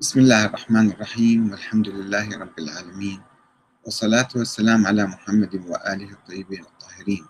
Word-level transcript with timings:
بسم 0.00 0.20
الله 0.20 0.44
الرحمن 0.44 0.90
الرحيم 0.90 1.50
والحمد 1.50 1.88
لله 1.88 2.38
رب 2.38 2.58
العالمين 2.58 3.22
والصلاة 3.84 4.28
والسلام 4.36 4.86
على 4.86 5.06
محمد 5.06 5.54
وآله 5.66 6.10
الطيبين 6.12 6.62
الطاهرين. 6.62 7.26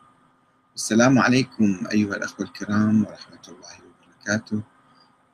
السلام 0.75 1.19
عليكم 1.19 1.87
أيها 1.93 2.17
الأخوة 2.17 2.47
الكرام 2.47 3.05
ورحمة 3.05 3.45
الله 3.49 3.77
وبركاته 3.89 4.63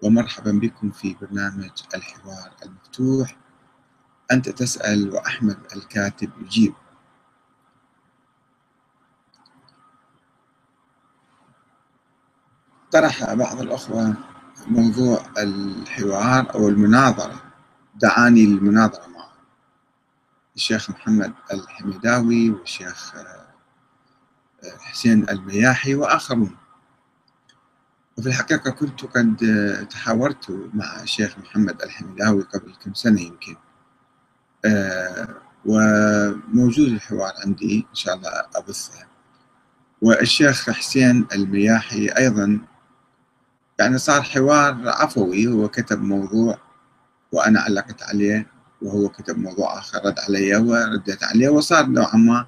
ومرحبا 0.02 0.52
بكم 0.52 0.90
في 0.90 1.16
برنامج 1.20 1.70
الحوار 1.94 2.50
المفتوح 2.62 3.36
أنت 4.32 4.48
تسأل 4.48 5.14
وأحمد 5.14 5.58
الكاتب 5.76 6.30
يجيب. 6.42 6.74
طرح 12.92 13.34
بعض 13.34 13.60
الأخوة 13.60 14.33
موضوع 14.66 15.26
الحوار 15.38 16.54
أو 16.54 16.68
المناظرة. 16.68 17.42
دعاني 17.94 18.46
للمناظرة 18.46 19.06
مع 19.06 19.28
الشيخ 20.56 20.90
محمد 20.90 21.32
الحميداوي 21.52 22.50
والشيخ 22.50 23.12
حسين 24.80 25.28
المياحي 25.28 25.94
وآخرون. 25.94 26.56
وفي 28.18 28.28
الحقيقة 28.28 28.70
كنت 28.70 29.04
قد 29.04 29.36
تحاورت 29.90 30.70
مع 30.74 31.02
الشيخ 31.02 31.38
محمد 31.38 31.82
الحميداوي 31.82 32.42
قبل 32.42 32.74
كم 32.84 32.94
سنة 32.94 33.20
يمكن. 33.20 33.56
وموجود 35.64 36.88
الحوار 36.88 37.32
عندي 37.44 37.86
إن 37.90 37.94
شاء 37.94 38.14
الله 38.14 38.30
أبثه. 38.56 39.06
والشيخ 40.02 40.70
حسين 40.70 41.26
المياحي 41.34 42.08
أيضا 42.08 42.58
يعني 43.78 43.98
صار 43.98 44.22
حوار 44.22 44.88
عفوي 44.88 45.46
هو 45.46 45.68
كتب 45.68 46.02
موضوع 46.02 46.58
وأنا 47.32 47.60
علقت 47.60 48.02
عليه 48.02 48.46
وهو 48.82 49.08
كتب 49.08 49.38
موضوع 49.38 49.78
آخر 49.78 50.06
رد 50.06 50.18
علي 50.18 50.56
ورديت 50.56 51.24
عليه 51.24 51.48
وصار 51.48 51.86
نوعا 51.86 52.16
ما 52.16 52.46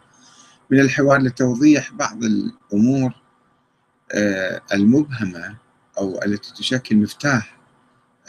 من 0.70 0.80
الحوار 0.80 1.20
لتوضيح 1.20 1.92
بعض 1.92 2.24
الأمور 2.24 3.12
المبهمة 4.72 5.56
أو 5.98 6.22
التي 6.22 6.54
تشكل 6.54 6.96
مفتاح 6.96 7.58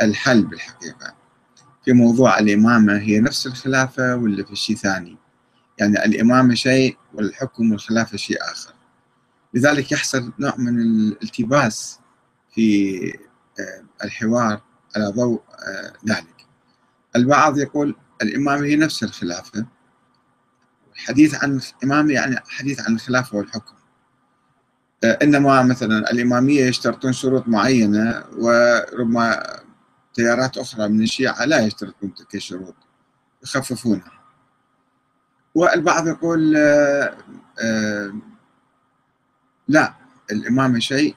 الحل 0.02 0.46
بالحقيقة. 0.46 1.16
في 1.86 1.94
موضوع 1.94 2.40
الإمامة 2.40 2.98
هي 2.98 3.20
نفس 3.20 3.48
الخلافة 3.48 4.16
ولا 4.16 4.44
في 4.44 4.56
شيء 4.56 4.76
ثاني؟ 4.76 5.18
يعني 5.78 6.06
الإمامة 6.06 6.56
شيء 6.56 6.98
والحكم 7.14 7.72
والخلافة 7.72 8.18
شيء 8.18 8.38
آخر. 8.42 8.74
لذلك 9.54 9.92
يحصل 9.92 10.34
نوع 10.40 10.56
من 10.58 10.80
الالتباس 10.82 12.00
في 12.58 13.14
الحوار 14.04 14.62
على 14.96 15.08
ضوء 15.08 15.42
ذلك. 16.10 16.46
البعض 17.16 17.58
يقول 17.58 17.96
الإمامة 18.22 18.66
هي 18.66 18.76
نفس 18.76 19.04
الخلافة. 19.04 19.66
الحديث 20.96 21.44
عن 21.44 21.62
الإمامة 21.84 22.14
يعني 22.14 22.40
حديث 22.48 22.80
عن 22.80 22.96
الخلافة 22.96 23.38
والحكم. 23.38 23.74
إنما 25.04 25.64
مثلا 25.64 26.12
الإمامية 26.12 26.66
يشترطون 26.66 27.14
شروط 27.14 27.48
معينة 27.48 28.24
وربما 28.38 29.60
تيارات 30.14 30.58
أخرى 30.58 30.88
من 30.88 31.02
الشيعة 31.02 31.46
لا 31.46 31.66
يشترطون 31.66 32.14
تلك 32.14 32.36
الشروط 32.36 32.76
يخففونها. 33.44 34.12
والبعض 35.56 36.08
يقول 36.08 36.52
لا 39.68 39.94
الإمامة 40.32 40.80
شيء 40.80 41.16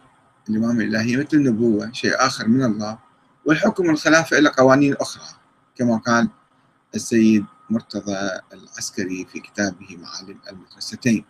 الإمامة 0.50 0.84
الإلهية 0.84 1.16
مثل 1.16 1.28
النبوة 1.36 1.92
شيء 1.92 2.26
آخر 2.26 2.48
من 2.48 2.64
الله 2.64 2.98
والحكم 3.44 3.86
والخلافة 3.86 4.38
إلى 4.38 4.48
قوانين 4.48 4.94
أخرى 4.94 5.24
كما 5.76 5.96
قال 5.96 6.28
السيد 6.94 7.44
مرتضى 7.70 8.40
العسكري 8.52 9.26
في 9.32 9.40
كتابه 9.40 9.96
معالم 9.96 10.38
المدرستين. 10.50 11.24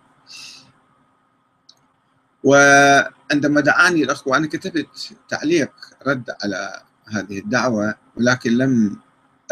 وعندما 2.44 3.60
دعاني 3.60 4.02
الأخوة 4.04 4.36
أنا 4.36 4.46
كتبت 4.46 5.14
تعليق 5.28 5.72
رد 6.06 6.30
على 6.42 6.82
هذه 7.08 7.38
الدعوة 7.38 7.94
ولكن 8.16 8.50
لم 8.50 8.96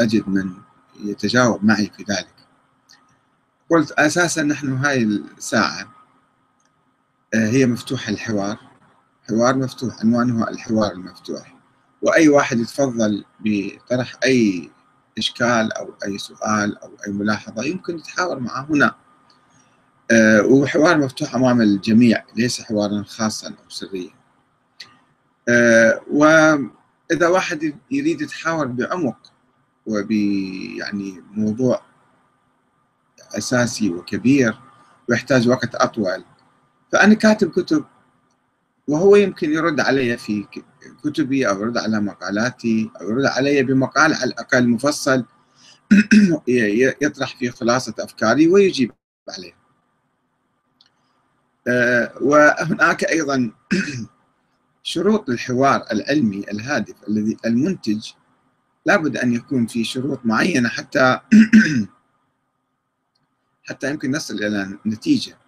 أجد 0.00 0.28
من 0.28 0.52
يتجاوب 1.00 1.64
معي 1.64 1.90
في 1.96 2.02
ذلك. 2.02 2.34
قلت 3.70 3.92
أساسا 3.92 4.42
نحن 4.42 4.72
هاي 4.72 5.02
الساعة 5.02 5.92
هي 7.34 7.66
مفتوحة 7.66 8.12
الحوار. 8.12 8.67
حوار 9.28 9.56
مفتوح 9.56 10.00
عنوانه 10.00 10.48
الحوار 10.48 10.92
المفتوح. 10.92 11.54
وأي 12.02 12.28
واحد 12.28 12.58
يتفضل 12.60 13.24
بطرح 13.40 14.16
أي 14.24 14.70
إشكال 15.18 15.72
أو 15.72 15.94
أي 16.04 16.18
سؤال 16.18 16.78
أو 16.78 16.90
أي 17.06 17.12
ملاحظة 17.12 17.64
يمكن 17.64 17.98
يتحاور 17.98 18.38
معه 18.38 18.66
هنا. 18.70 18.94
أه 20.10 20.42
وحوار 20.42 20.98
مفتوح 20.98 21.34
أمام 21.34 21.60
الجميع 21.60 22.24
ليس 22.36 22.60
حوارا 22.60 23.02
خاصا 23.02 23.48
أو 23.48 23.68
سريا. 23.68 24.10
أه 25.48 26.00
وإذا 26.10 27.28
واحد 27.28 27.76
يريد 27.90 28.20
يتحاور 28.20 28.66
بعمق 28.66 29.32
وب 29.86 30.10
يعني 30.10 31.22
موضوع 31.30 31.82
أساسي 33.38 33.90
وكبير 33.90 34.58
ويحتاج 35.08 35.48
وقت 35.48 35.74
أطول. 35.74 36.24
فأنا 36.92 37.14
كاتب 37.14 37.50
كتب 37.50 37.84
وهو 38.88 39.16
يمكن 39.16 39.52
يرد 39.52 39.80
علي 39.80 40.16
في 40.16 40.46
كتبي 41.04 41.48
أو 41.48 41.60
يرد 41.60 41.78
على 41.78 42.00
مقالاتي 42.00 42.90
أو 43.00 43.10
يرد 43.10 43.24
علي 43.24 43.62
بمقال 43.62 44.14
على 44.14 44.24
الأقل 44.24 44.68
مفصل 44.68 45.24
يطرح 47.02 47.36
فيه 47.36 47.50
خلاصة 47.50 47.94
أفكاري 47.98 48.48
ويجيب 48.48 48.92
عليه. 49.28 49.58
وهناك 52.20 53.04
أيضا 53.04 53.52
شروط 54.82 55.30
الحوار 55.30 55.84
العلمي 55.92 56.44
الهادف 56.50 56.94
الذي 57.08 57.36
المنتج 57.46 58.10
لابد 58.86 59.16
أن 59.16 59.32
يكون 59.32 59.66
في 59.66 59.84
شروط 59.84 60.20
معينة 60.24 60.68
حتى 60.68 61.20
حتى 63.68 63.90
يمكن 63.90 64.10
نصل 64.10 64.34
إلى 64.34 64.78
نتيجة. 64.86 65.38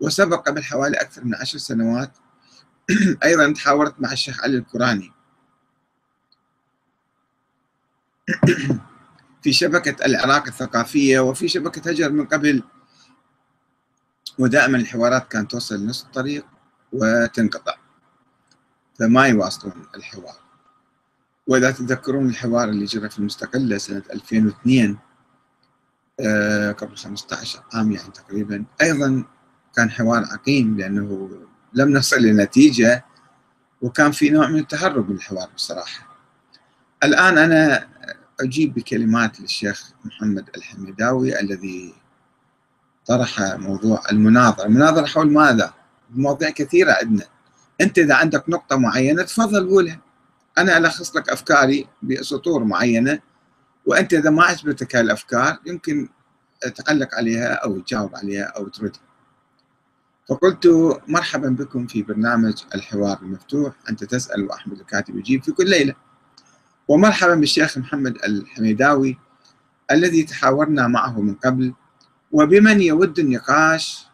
وسبق 0.00 0.48
قبل 0.48 0.64
حوالي 0.64 0.96
أكثر 0.96 1.24
من 1.24 1.34
عشر 1.34 1.58
سنوات 1.58 2.10
أيضا 3.24 3.52
تحاورت 3.52 4.00
مع 4.00 4.12
الشيخ 4.12 4.44
علي 4.44 4.56
الكوراني 4.56 5.12
في 9.42 9.52
شبكة 9.52 10.06
العراق 10.06 10.46
الثقافية 10.46 11.20
وفي 11.20 11.48
شبكة 11.48 11.90
هجر 11.90 12.12
من 12.12 12.26
قبل 12.26 12.62
ودائما 14.38 14.78
الحوارات 14.78 15.28
كانت 15.28 15.50
توصل 15.50 15.86
نص 15.86 16.04
الطريق 16.04 16.46
وتنقطع. 16.92 17.74
فما 18.98 19.26
يواصلون 19.26 19.86
الحوار. 19.96 20.36
وإذا 21.46 21.70
تتذكرون 21.70 22.28
الحوار 22.28 22.68
اللي 22.68 22.84
جرى 22.84 23.08
في 23.10 23.18
المستقلة 23.18 23.78
سنة 23.78 24.02
2002 24.12 24.98
قبل 26.78 26.96
15 26.96 27.62
عام 27.74 27.92
يعني 27.92 28.10
تقريبا 28.10 28.64
أيضا 28.80 29.24
كان 29.76 29.90
حوار 29.90 30.24
عقيم 30.24 30.76
لأنه 30.76 31.30
لم 31.74 31.96
نصل 31.96 32.22
لنتيجة 32.22 33.04
وكان 33.82 34.12
في 34.12 34.30
نوع 34.30 34.48
من 34.48 34.58
التهرب 34.58 35.10
من 35.10 35.16
الحوار 35.16 35.48
بصراحة. 35.54 36.16
الآن 37.04 37.38
أنا 37.38 37.88
أجيب 38.40 38.74
بكلمات 38.74 39.40
للشيخ 39.40 39.90
محمد 40.04 40.50
الحميداوي 40.56 41.40
الذي 41.40 41.94
طرح 43.06 43.40
موضوع 43.40 44.02
المناظرة. 44.12 44.66
المناظرة 44.66 45.06
حول 45.06 45.32
ماذا؟ 45.32 45.74
مواضيع 46.10 46.50
كثيرة 46.50 46.92
عندنا. 46.92 47.24
أنت 47.80 47.98
إذا 47.98 48.14
عندك 48.14 48.48
نقطة 48.48 48.76
معينة 48.76 49.22
تفضل 49.22 49.68
قولها. 49.68 50.00
أنا 50.58 50.78
ألخص 50.78 51.16
لك 51.16 51.28
أفكاري 51.28 51.86
بسطور 52.02 52.64
معينة 52.64 53.20
وأنت 53.86 54.14
إذا 54.14 54.30
ما 54.30 54.44
عجبتك 54.44 54.96
هالأفكار 54.96 55.58
يمكن 55.66 56.08
تعلق 56.74 57.14
عليها 57.14 57.52
أو 57.52 57.78
تجاوب 57.80 58.16
عليها 58.16 58.44
أو 58.44 58.68
تردها 58.68 59.00
فقلت 60.30 60.66
مرحبا 61.08 61.48
بكم 61.48 61.86
في 61.86 62.02
برنامج 62.02 62.62
الحوار 62.74 63.18
المفتوح. 63.22 63.74
أنت 63.90 64.04
تسأل 64.04 64.44
وأحمد 64.44 64.80
الكاتب 64.80 65.18
يجيب 65.18 65.42
في 65.42 65.52
كل 65.52 65.70
ليلة. 65.70 65.94
ومرحبا 66.88 67.34
بالشيخ 67.34 67.78
محمد 67.78 68.16
الحميداوي 68.24 69.18
الذي 69.90 70.22
تحاورنا 70.22 70.86
معه 70.86 71.20
من 71.20 71.34
قبل. 71.34 71.74
وبمن 72.32 72.80
يود 72.80 73.18
النقاش 73.18 74.06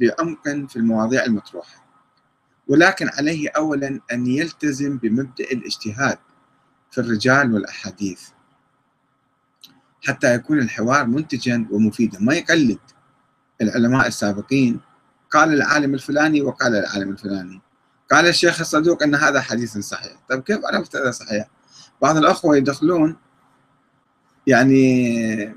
بعمق 0.00 0.48
في 0.68 0.76
المواضيع 0.76 1.24
المطروحة. 1.24 1.86
ولكن 2.68 3.08
عليه 3.08 3.48
أولا 3.56 4.00
أن 4.12 4.26
يلتزم 4.26 4.98
بمبدأ 4.98 5.44
الاجتهاد 5.44 6.18
في 6.90 7.00
الرجال 7.00 7.54
والأحاديث. 7.54 8.28
حتى 10.06 10.34
يكون 10.34 10.58
الحوار 10.58 11.06
منتجا 11.06 11.66
ومفيدا. 11.70 12.18
ما 12.20 12.34
يقلد 12.34 12.78
العلماء 13.60 14.06
السابقين 14.06 14.80
قال 15.30 15.52
العالم 15.52 15.94
الفلاني 15.94 16.42
وقال 16.42 16.74
العالم 16.74 17.10
الفلاني. 17.10 17.60
قال 18.10 18.26
الشيخ 18.26 18.60
الصدوق 18.60 19.02
أن 19.02 19.14
هذا 19.14 19.40
حديث 19.40 19.78
صحيح. 19.78 20.12
طيب 20.28 20.42
كيف 20.42 20.60
عرفت 20.64 20.96
هذا 20.96 21.10
صحيح؟ 21.10 21.48
بعض 22.02 22.16
الأخوة 22.16 22.56
يدخلون 22.56 23.16
يعني 24.46 25.54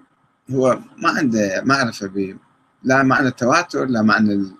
هو 0.51 0.79
ما 0.97 1.09
عنده 1.09 1.61
معرفة 1.65 2.07
ب 2.07 2.37
لا 2.83 3.03
معنى 3.03 3.27
التواتر 3.27 3.85
لا 3.85 4.01
معنى 4.01 4.51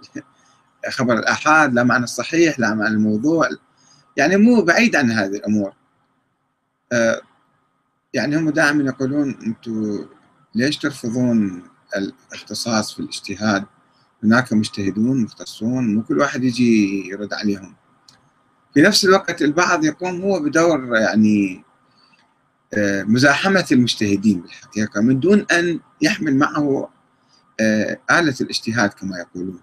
خبر 0.89 1.19
الآحاد 1.19 1.73
لا 1.73 1.83
معنى 1.83 2.03
الصحيح 2.03 2.59
لا 2.59 2.73
معنى 2.73 2.93
الموضوع. 2.93 3.49
يعني 4.17 4.37
مو 4.37 4.61
بعيد 4.61 4.95
عن 4.95 5.11
هذه 5.11 5.35
الأمور. 5.35 5.73
آه، 6.91 7.21
يعني 8.13 8.37
هم 8.37 8.49
دائما 8.49 8.83
يقولون 8.83 9.39
أنتم 9.45 10.05
ليش 10.55 10.77
ترفضون 10.77 11.63
الاختصاص 11.97 12.93
في 12.93 12.99
الاجتهاد؟ 12.99 13.65
هناك 14.23 14.53
مجتهدون 14.53 15.23
مختصون 15.23 15.95
مو 15.95 16.03
كل 16.03 16.19
واحد 16.19 16.43
يجي 16.43 17.07
يرد 17.07 17.33
عليهم 17.33 17.75
في 18.73 18.81
نفس 18.81 19.05
الوقت 19.05 19.41
البعض 19.41 19.85
يقوم 19.85 20.21
هو 20.21 20.39
بدور 20.39 20.95
يعني 20.95 21.63
آه، 22.73 23.03
مزاحمة 23.03 23.65
المجتهدين 23.71 24.41
بالحقيقة 24.41 25.01
من 25.01 25.19
دون 25.19 25.45
أن 25.51 25.79
يحمل 26.01 26.37
معه 26.37 26.89
آه، 27.59 27.99
آلة 28.11 28.35
الاجتهاد 28.41 28.89
كما 28.89 29.17
يقولون 29.17 29.61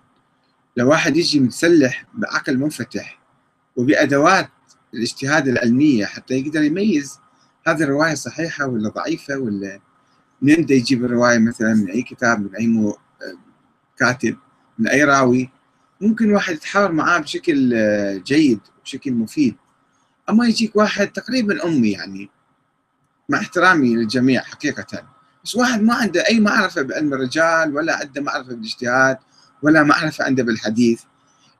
لو 0.76 0.90
واحد 0.90 1.16
يجي 1.16 1.40
متسلح 1.40 2.06
بعقل 2.14 2.58
منفتح 2.58 3.18
وبأدوات 3.76 4.48
الاجتهاد 4.94 5.48
العلمية 5.48 6.04
حتى 6.04 6.34
يقدر 6.34 6.62
يميز 6.62 7.18
هذه 7.66 7.82
الرواية 7.82 8.14
صحيحة 8.14 8.66
ولا 8.66 8.88
ضعيفة 8.88 9.38
ولا 9.38 9.80
منين 10.42 10.66
يجيب 10.70 11.04
الرواية 11.04 11.38
مثلا 11.38 11.74
من 11.74 11.90
أي 11.90 12.02
كتاب 12.02 12.40
من 12.40 12.56
أي. 12.56 12.66
آه، 12.66 12.94
كاتب 13.98 14.36
من 14.78 14.88
أي 14.88 15.04
راوي 15.04 15.50
ممكن 16.00 16.34
واحد 16.34 16.54
يتحاور 16.54 16.92
معاه 16.92 17.18
بشكل 17.18 17.74
جيد 18.22 18.60
بشكل 18.84 19.12
مفيد. 19.12 19.56
أما 20.30 20.46
يجيك 20.46 20.76
واحد 20.76 21.08
تقريبا 21.08 21.64
أمي 21.64 21.90
يعني 21.90 22.30
مع 23.28 23.38
احترامي 23.38 23.96
للجميع 23.96 24.42
حقيقة. 24.42 25.08
بس 25.44 25.54
واحد 25.54 25.82
ما 25.82 25.94
عنده 25.94 26.24
أي 26.28 26.40
معرفة 26.40 26.82
بعلم 26.82 27.14
الرجال 27.14 27.76
ولا 27.76 27.96
عنده 27.96 28.22
معرفة 28.22 28.54
بالاجتهاد 28.54 29.18
ولا 29.62 29.82
معرفة 29.82 30.24
عنده 30.24 30.42
بالحديث. 30.42 31.02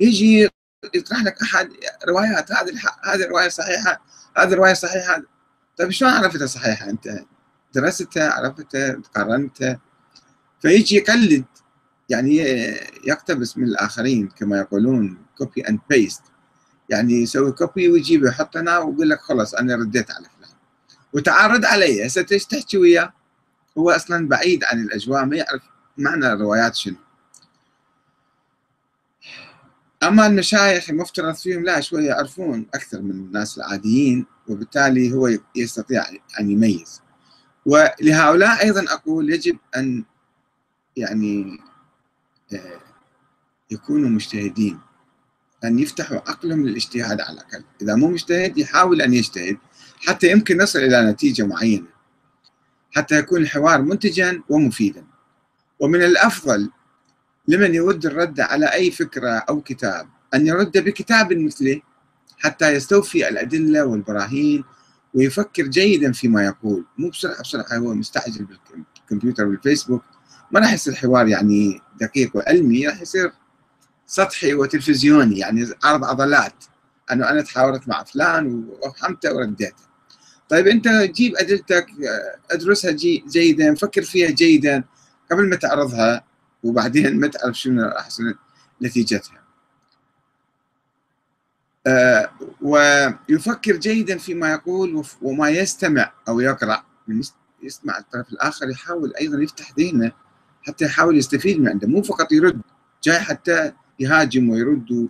يجي 0.00 0.48
يطرح 0.94 1.22
لك 1.22 1.42
أحد 1.42 1.72
روايات 2.08 2.52
هذه 2.52 2.72
هذه 3.04 3.24
الرواية 3.24 3.48
صحيحة 3.48 4.02
هذه 4.36 4.52
الرواية 4.52 4.74
صحيحة. 4.74 5.22
طيب 5.78 5.90
شلون 5.90 6.10
عرفتها 6.10 6.46
صحيحة 6.46 6.90
أنت؟ 6.90 7.24
درستها 7.74 8.32
عرفتها 8.32 9.02
قارنتها 9.14 9.80
فيجي 10.62 10.96
يقلد 10.96 11.44
يعني 12.08 12.36
يقتبس 13.04 13.58
من 13.58 13.64
الآخرين 13.64 14.28
كما 14.28 14.58
يقولون 14.58 15.18
copy 15.38 15.60
and 15.60 15.80
paste 15.90 16.22
يعني 16.88 17.12
يسوي 17.12 17.52
copy 17.52 17.88
ويجيب 17.88 18.24
يحط 18.24 18.56
هنا 18.56 18.78
ويقول 18.78 19.10
لك 19.10 19.20
خلاص 19.20 19.54
أنا 19.54 19.76
رديت 19.76 20.10
على 20.10 20.26
وتعرض 21.16 21.64
علي 21.64 22.06
هسه 22.06 22.22
تحكي 22.22 22.78
وياه؟ 22.78 23.12
هو 23.78 23.90
أصلا 23.90 24.28
بعيد 24.28 24.64
عن 24.64 24.80
الأجواء 24.80 25.24
ما 25.24 25.36
يعرف 25.36 25.62
معنى 25.98 26.32
الروايات 26.32 26.74
شنو. 26.74 26.96
أما 30.02 30.26
المشايخ 30.26 30.90
المفترض 30.90 31.34
فيهم 31.34 31.64
لا 31.64 31.80
شوية 31.80 32.06
يعرفون 32.06 32.66
أكثر 32.74 33.02
من 33.02 33.10
الناس 33.10 33.58
العاديين 33.58 34.26
وبالتالي 34.48 35.12
هو 35.12 35.30
يستطيع 35.54 36.04
أن 36.40 36.50
يميز. 36.50 37.02
ولهؤلاء 37.66 38.64
أيضا 38.64 38.84
أقول 38.92 39.30
يجب 39.30 39.58
أن 39.76 40.04
يعني 40.96 41.58
يكونوا 43.70 44.08
مجتهدين. 44.08 44.78
أن 45.64 45.78
يفتحوا 45.78 46.16
عقلهم 46.16 46.66
للاجتهاد 46.66 47.20
على 47.20 47.32
الأقل. 47.32 47.64
إذا 47.82 47.94
مو 47.94 48.08
مجتهد 48.08 48.58
يحاول 48.58 49.02
أن 49.02 49.14
يجتهد 49.14 49.56
حتى 50.06 50.31
يمكن 50.31 50.56
نصل 50.56 50.78
إلى 50.78 51.10
نتيجة 51.10 51.46
معينة. 51.46 51.87
حتى 52.90 53.19
يكون 53.19 53.43
الحوار 53.43 53.82
منتجا 53.82 54.43
ومفيدا. 54.48 55.04
ومن 55.81 56.02
الأفضل 56.02 56.70
لمن 57.48 57.75
يود 57.75 58.06
الرد 58.06 58.40
على 58.40 58.66
أي 58.66 58.90
فكرة 58.90 59.31
أو 59.31 59.60
كتاب 59.60 60.08
أن 60.34 60.46
يرد 60.46 60.78
بكتاب 60.78 61.32
مثله 61.32 61.81
حتى 62.38 62.69
يستوفي 62.69 63.28
الأدلة 63.28 63.84
والبراهين 63.84 64.64
ويفكر 65.14 65.62
جيدا 65.62 66.12
فيما 66.12 66.44
يقول. 66.44 66.84
مو 66.99 67.08
بسرعة 67.08 67.42
بسرعة 67.42 67.76
هو 67.76 67.94
مستعجل 67.94 68.46
بالكمبيوتر 69.08 69.46
والفيسبوك. 69.46 70.02
ما 70.50 70.60
راح 70.60 70.72
يصير 70.72 70.94
حوار 70.94 71.28
يعني 71.28 71.81
دقيق 72.00 72.37
وعلمي 72.37 72.87
راح 72.87 73.00
يصير 73.00 73.32
سطحي 74.06 74.54
وتلفزيوني 74.54 75.38
يعني 75.38 75.69
عرض 75.84 76.04
عضلات. 76.04 76.64
انه 77.12 77.31
أنا 77.31 77.43
تحاورت 77.43 77.88
مع 77.88 78.04
فلان 78.04 78.69
وفهمته 78.82 79.34
ورديته. 79.34 79.87
طيب 80.48 80.66
أنت 80.66 80.88
جيب 80.88 81.37
أدلتك 81.37 81.87
أدرسها 82.50 82.90
جي 82.90 83.25
جيدا 83.28 83.75
فكر 83.75 84.02
فيها 84.02 84.31
جيدا 84.31 84.84
قبل 85.31 85.48
ما 85.48 85.56
تعرضها 85.56 86.25
وبعدين 86.62 87.20
ما 87.20 87.26
تعرف 87.26 87.58
شنو 87.58 87.88
احسن 87.88 88.34
نتيجتها. 88.82 89.42
أه 91.87 92.31
ويفكر 92.62 93.76
جيدا 93.76 94.19
فيما 94.19 94.52
يقول 94.52 95.04
وما 95.22 95.49
يستمع 95.49 96.12
أو 96.28 96.40
يقرأ. 96.40 96.84
يسمع 97.62 97.99
الطرف 97.99 98.28
الآخر 98.28 98.70
يحاول 98.70 99.12
أيضا 99.20 99.42
يفتح 99.42 99.72
ذهنه. 99.78 100.12
حتى 100.66 100.84
يحاول 100.84 101.18
يستفيد 101.18 101.60
من 101.60 101.68
عنده 101.68 101.88
مو 101.88 102.02
فقط 102.02 102.32
يرد 102.32 102.60
جاي 103.04 103.20
حتى 103.20 103.72
يهاجم 104.00 104.50
ويرد 104.50 105.08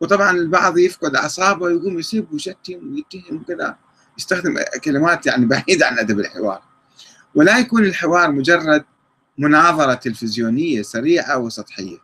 وطبعا 0.00 0.30
البعض 0.30 0.78
يفقد 0.78 1.16
أعصابه 1.16 1.62
ويقوم 1.62 1.98
يسب 1.98 2.26
ويشتم 2.32 2.92
ويتهم 2.92 3.36
وكذا 3.36 3.76
يستخدم 4.18 4.58
كلمات 4.84 5.26
يعني 5.26 5.46
بعيدة 5.46 5.86
عن 5.86 5.98
أدب 5.98 6.20
الحوار. 6.20 6.62
ولا 7.34 7.58
يكون 7.58 7.84
الحوار 7.84 8.32
مجرد 8.32 8.84
مناظرة 9.38 9.94
تلفزيونية 9.94 10.82
سريعة 10.82 11.38
وسطحية. 11.38 11.98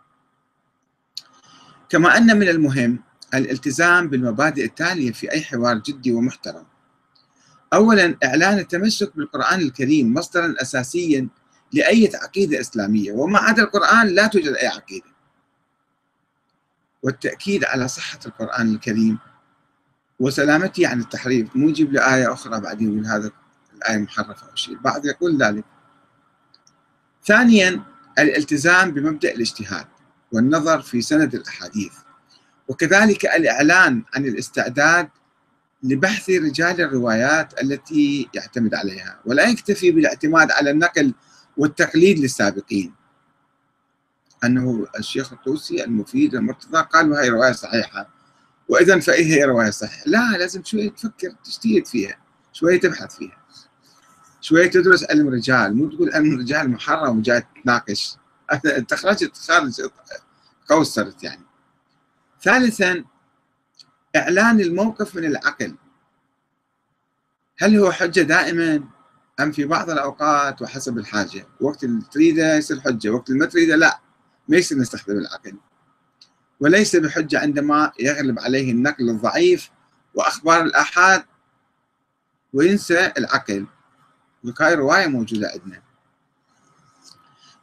كما 1.89 2.17
أن 2.17 2.39
من 2.39 2.49
المهم 2.49 2.99
الالتزام 3.35 4.09
بالمبادئ 4.09 4.65
التالية 4.65 5.13
في 5.13 5.33
أي 5.33 5.43
حوار 5.43 5.79
جدي 5.79 6.13
ومحترم. 6.13 6.65
أولا 7.73 8.17
إعلان 8.25 8.59
التمسك 8.59 9.17
بالقرآن 9.17 9.61
الكريم 9.61 10.15
مصدرا 10.15 10.55
أساسيا 10.63 11.29
لأي 11.73 12.11
عقيدة 12.15 12.61
إسلامية. 12.61 13.13
وما 13.13 13.39
عدا 13.39 13.63
القرآن 13.63 14.07
لا 14.07 14.27
توجد 14.27 14.53
أي 14.53 14.67
عقيدة. 14.67 15.13
والتأكيد 17.03 17.65
على 17.65 17.89
صحة 17.89 18.19
القرآن 18.27 18.75
الكريم 18.75 19.19
وسلامتي 20.21 20.87
عن 20.87 21.01
التحريف. 21.01 21.57
مو 21.57 21.69
يجيب 21.69 21.93
لي 21.93 22.15
آية 22.15 22.33
أخرى 22.33 22.61
بعدين 22.61 22.93
يقول 22.93 23.07
هذا 23.07 23.31
الآية 23.75 23.99
محرفة 23.99 24.51
أو 24.51 24.55
شيء. 24.55 24.75
البعض 24.75 25.07
يقول 25.07 25.43
ذلك. 25.43 25.65
ثانيا 27.27 27.83
الالتزام 28.19 28.91
بمبدأ 28.91 29.33
الاجتهاد 29.35 29.87
والنظر 30.33 30.83
في 30.83 31.03
سند 31.03 31.35
الأحاديث. 31.35 31.93
وكذلك 32.69 33.25
الإعلان 33.27 34.03
عن 34.15 34.25
الاستعداد 34.25 35.09
لبحث 35.83 36.31
رجال 36.31 36.81
الروايات 36.81 37.63
التي 37.63 38.29
يعتمد 38.35 38.75
عليها. 38.75 39.21
ولا 39.25 39.49
يكتفي 39.49 39.91
بالاعتماد 39.91 40.51
على 40.51 40.71
النقل 40.71 41.15
والتقليد 41.57 42.19
للسابقين. 42.19 42.95
أنه 44.45 44.87
الشيخ 44.99 45.33
الطوسي 45.33 45.85
المفيد 45.85 46.35
المرتضى 46.35 46.83
قال 46.83 47.13
هاي 47.13 47.29
رواية 47.29 47.53
صحيحة. 47.53 48.09
واذا 48.69 49.01
فإيه 49.01 49.27
هي 49.27 49.45
رواية 49.45 49.71
صحيحة؟ 49.71 50.03
لا 50.07 50.37
لازم 50.39 50.65
شوية 50.65 50.91
تفكر 50.91 51.31
تجتهد 51.45 51.87
فيها 51.87 52.17
شوية 52.53 52.81
تبحث 52.81 53.17
فيها. 53.17 53.43
شوية 54.41 54.71
تدرس 54.71 55.11
علم 55.11 55.29
الرجال 55.29 55.77
مو 55.77 55.89
تقول 55.89 56.13
علم 56.15 56.35
الرجال 56.35 56.71
محرم 56.71 57.19
وجاي 57.19 57.43
تناقش. 57.65 58.17
انت 58.79 58.95
خرجت 58.95 59.37
خارج 59.37 59.73
قوس 60.69 60.89
صرت 60.89 61.25
يعني. 61.25 61.43
ثالثا 62.43 63.05
إعلان 64.17 64.61
الموقف 64.61 65.17
من 65.17 65.25
العقل. 65.25 65.77
هل 67.59 67.77
هو 67.77 67.93
حجة 67.93 68.21
دائما؟ 68.21 68.85
أم 69.41 69.53
في 69.53 69.65
بعض 69.65 69.91
الأوقات 69.91 70.63
وحسب 70.63 70.99
الحاجة. 70.99 71.47
وقت 71.61 71.85
اللي 71.85 72.03
تريده 72.13 72.57
يصير 72.57 72.81
حجة 72.81 73.11
وقت 73.11 73.29
اللي 73.29 73.41
ما 73.41 73.47
تريده 73.47 73.77
لا. 73.77 74.01
ما 74.49 74.57
يصير 74.57 74.79
نستخدم 74.79 75.19
العقل. 75.19 75.57
وليس 76.61 76.97
بحجة 76.97 77.41
عندما 77.41 77.93
يغلب 78.01 78.39
عليه 78.39 78.71
النقل 78.73 79.11
الضعيف 79.11 79.71
وأخبار 80.15 80.63
الآحاد 80.63 81.25
وينسى 82.53 83.13
العقل. 83.19 83.67
وهاي 84.45 84.75
رواية 84.75 85.07
موجودة 85.07 85.51
عندنا. 85.55 85.83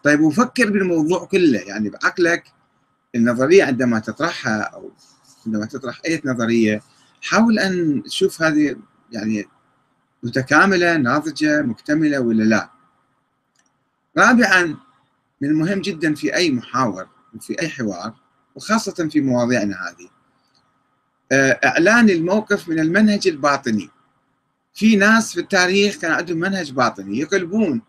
طيب 0.03 0.19
وفكر 0.19 0.69
بالموضوع 0.69 1.25
كله. 1.25 1.59
يعني 1.59 1.89
بعقلك 1.89 2.43
النظرية 3.15 3.63
عندما 3.63 3.99
تطرحها 3.99 4.61
أو 4.61 4.91
عندما 5.45 5.65
تطرح 5.65 6.01
أي 6.05 6.21
نظرية 6.25 6.81
حاول 7.21 7.59
أن 7.59 8.03
تشوف 8.03 8.41
هذه 8.41 8.75
يعني 9.11 9.45
متكاملة 10.23 10.97
ناضجة 10.97 11.61
مكتملة 11.61 12.19
ولا 12.19 12.43
لا؟ 12.43 12.69
رابعا 14.17 14.77
من 15.41 15.49
المهم 15.49 15.81
جدا 15.81 16.15
في 16.15 16.35
أي 16.35 16.51
محاور 16.51 17.07
وفي 17.35 17.61
أي 17.61 17.69
حوار 17.69 18.13
وخاصة 18.55 19.09
في 19.11 19.21
مواضيعنا 19.21 19.75
هذه. 19.75 20.09
آه، 21.31 21.59
إعلان 21.65 22.09
الموقف 22.09 22.69
من 22.69 22.79
المنهج 22.79 23.27
الباطني. 23.27 23.89
في 24.73 24.95
ناس 24.95 25.33
في 25.33 25.39
التاريخ 25.39 25.97
كان 25.97 26.11
عندهم 26.11 26.37
منهج 26.37 26.71
باطني 26.71 27.19
يقلبون 27.19 27.81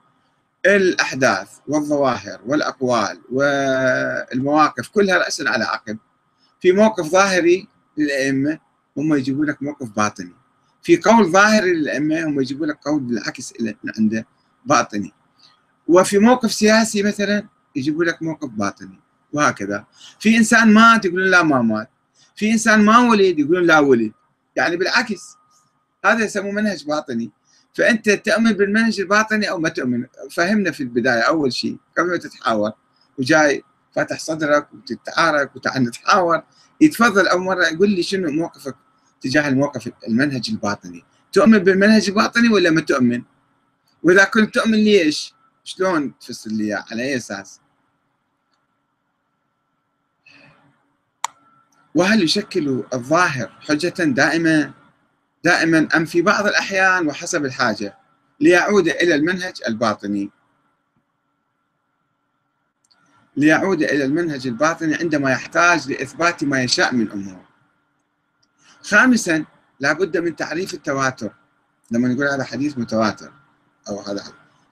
الأحداث 0.67 1.49
والظواهر 1.69 2.41
والأقوال 2.47 3.21
والمواقف 3.33 4.89
كلها 4.89 5.19
رأسا 5.19 5.45
على 5.47 5.65
عقب. 5.65 5.99
في 6.61 6.73
موقف 6.73 7.07
ظاهري 7.07 7.69
للأئمة 7.97 8.59
هم 8.97 9.15
يجيبون 9.15 9.47
لك 9.47 9.63
موقف 9.63 9.89
باطني. 9.89 10.40
في 10.83 10.97
قول 10.97 11.33
ظاهري 11.33 11.73
للأئمة 11.73 12.25
هم 12.25 12.41
يجيبون 12.41 12.69
لك 12.69 12.79
قول 12.85 13.01
بالعكس 13.01 13.55
عنده 13.99 14.27
باطني. 14.65 15.13
وفي 15.89 16.19
موقف 16.19 16.53
سياسي 16.53 17.03
مثلا 17.03 17.49
يجيبوا 17.77 18.05
لك 18.05 18.23
موقف 18.23 18.49
باطني 18.49 19.01
وهكذا. 19.33 19.85
في 20.21 20.37
إنسان 20.37 20.73
مات 20.73 21.05
يقولون 21.05 21.31
لا 21.31 21.43
ما 21.43 21.63
مات. 21.63 21.91
في 22.37 22.53
إنسان 22.53 22.85
ما 22.85 22.99
ولد 22.99 23.39
يقولون 23.39 23.67
لا 23.67 23.79
ولد. 23.79 24.13
يعني 24.57 24.77
بالعكس 24.77 25.37
هذا 26.05 26.25
يسموه 26.25 26.53
منهج 26.53 26.87
باطني. 26.87 27.31
فأنت 27.75 28.11
تؤمن 28.11 28.53
بالمنهج 28.53 29.01
الباطني 29.01 29.51
أو 29.51 29.59
ما 29.59 29.69
تؤمن. 29.69 30.07
فهمنا 30.31 30.71
في 30.71 30.83
البداية 30.83 31.21
أول 31.21 31.53
شيء 31.53 31.77
قبل 31.99 32.11
ما 32.11 32.17
تتحاور 32.17 32.73
وجاي 33.19 33.65
فاتح 33.97 34.19
صدرك 34.19 34.69
وتتعارك 34.75 35.57
وتعال 35.57 35.85
نتحاور 35.85 36.43
يتفضل 36.81 37.29
أول 37.29 37.43
مرة 37.43 37.65
يقول 37.65 37.91
لي 37.91 38.03
شنو 38.03 38.31
موقفك؟ 38.31 38.77
تجاه 39.21 39.49
الموقف 39.49 39.93
المنهج 40.09 40.51
الباطني. 40.51 41.05
تؤمن 41.33 41.59
بالمنهج 41.59 42.09
الباطني 42.09 42.49
ولا 42.49 42.71
ما 42.71 42.81
تؤمن؟ 42.81 43.23
وإذا 44.03 44.25
كنت 44.25 44.55
تؤمن 44.55 44.79
ليش؟ 44.79 45.35
شلون 45.65 46.19
تفسر 46.19 46.51
لي 46.51 46.75
على 46.75 47.03
أي 47.03 47.17
أساس؟ 47.17 47.61
وهل 51.95 52.23
يشكل 52.23 52.85
الظاهر 52.95 53.59
حجة 53.61 54.05
دائمة؟ 54.05 54.75
دائما 55.45 55.89
أم 55.97 56.05
في 56.05 56.23
بعض 56.23 56.47
الأحيان 56.47 57.07
وحسب 57.07 57.45
الحاجة 57.45 57.99
ليعود 58.41 58.89
إلى 58.89 59.15
المنهج 59.15 59.63
الباطني؟ 59.69 60.31
ليعود 63.37 63.83
إلى 63.83 64.05
المنهج 64.05 64.47
الباطني 64.47 64.95
عندما 64.95 65.31
يحتاج 65.31 65.91
لإثبات 65.91 66.45
ما 66.45 66.63
يشاء 66.63 66.95
من 66.95 67.11
أمور. 67.11 67.50
خامسا 68.91 69.45
لابد 69.81 70.17
من 70.17 70.37
تعريف 70.37 70.75
التواتر. 70.75 71.31
لما 71.91 72.09
نقول 72.09 72.27
هذا 72.29 72.45
حديث 72.45 72.79
متواتر 72.79 73.33
أو 73.89 74.01
هذا 74.01 74.23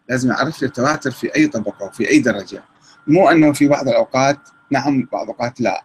لازم 0.09 0.31
أعرف 0.31 0.63
التواتر 0.63 1.11
في 1.11 1.37
أي 1.37 1.47
طبقة 1.47 1.87
وفي 1.87 2.09
أي 2.09 2.19
درجة. 2.19 2.65
مو 3.07 3.31
أنه 3.31 3.53
في 3.53 3.69
بعض 3.69 3.89
الأوقات 3.89 4.39
نعم 4.71 5.09
بعض 5.13 5.23
الأوقات 5.23 5.61
لا. 5.61 5.85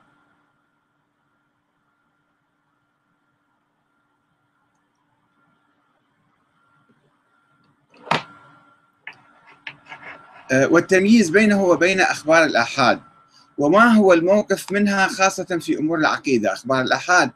آه، 10.51 10.67
والتمييز 10.67 11.29
بينه 11.29 11.63
وبين 11.63 12.01
أخبار 12.01 12.43
الآحاد. 12.43 13.01
وما 13.57 13.93
هو 13.93 14.13
الموقف 14.13 14.71
منها 14.71 15.07
خاصة 15.07 15.57
في 15.59 15.77
أمور 15.79 15.97
العقيدة؟ 15.97 16.53
أخبار 16.53 16.81
الآحاد 16.81 17.31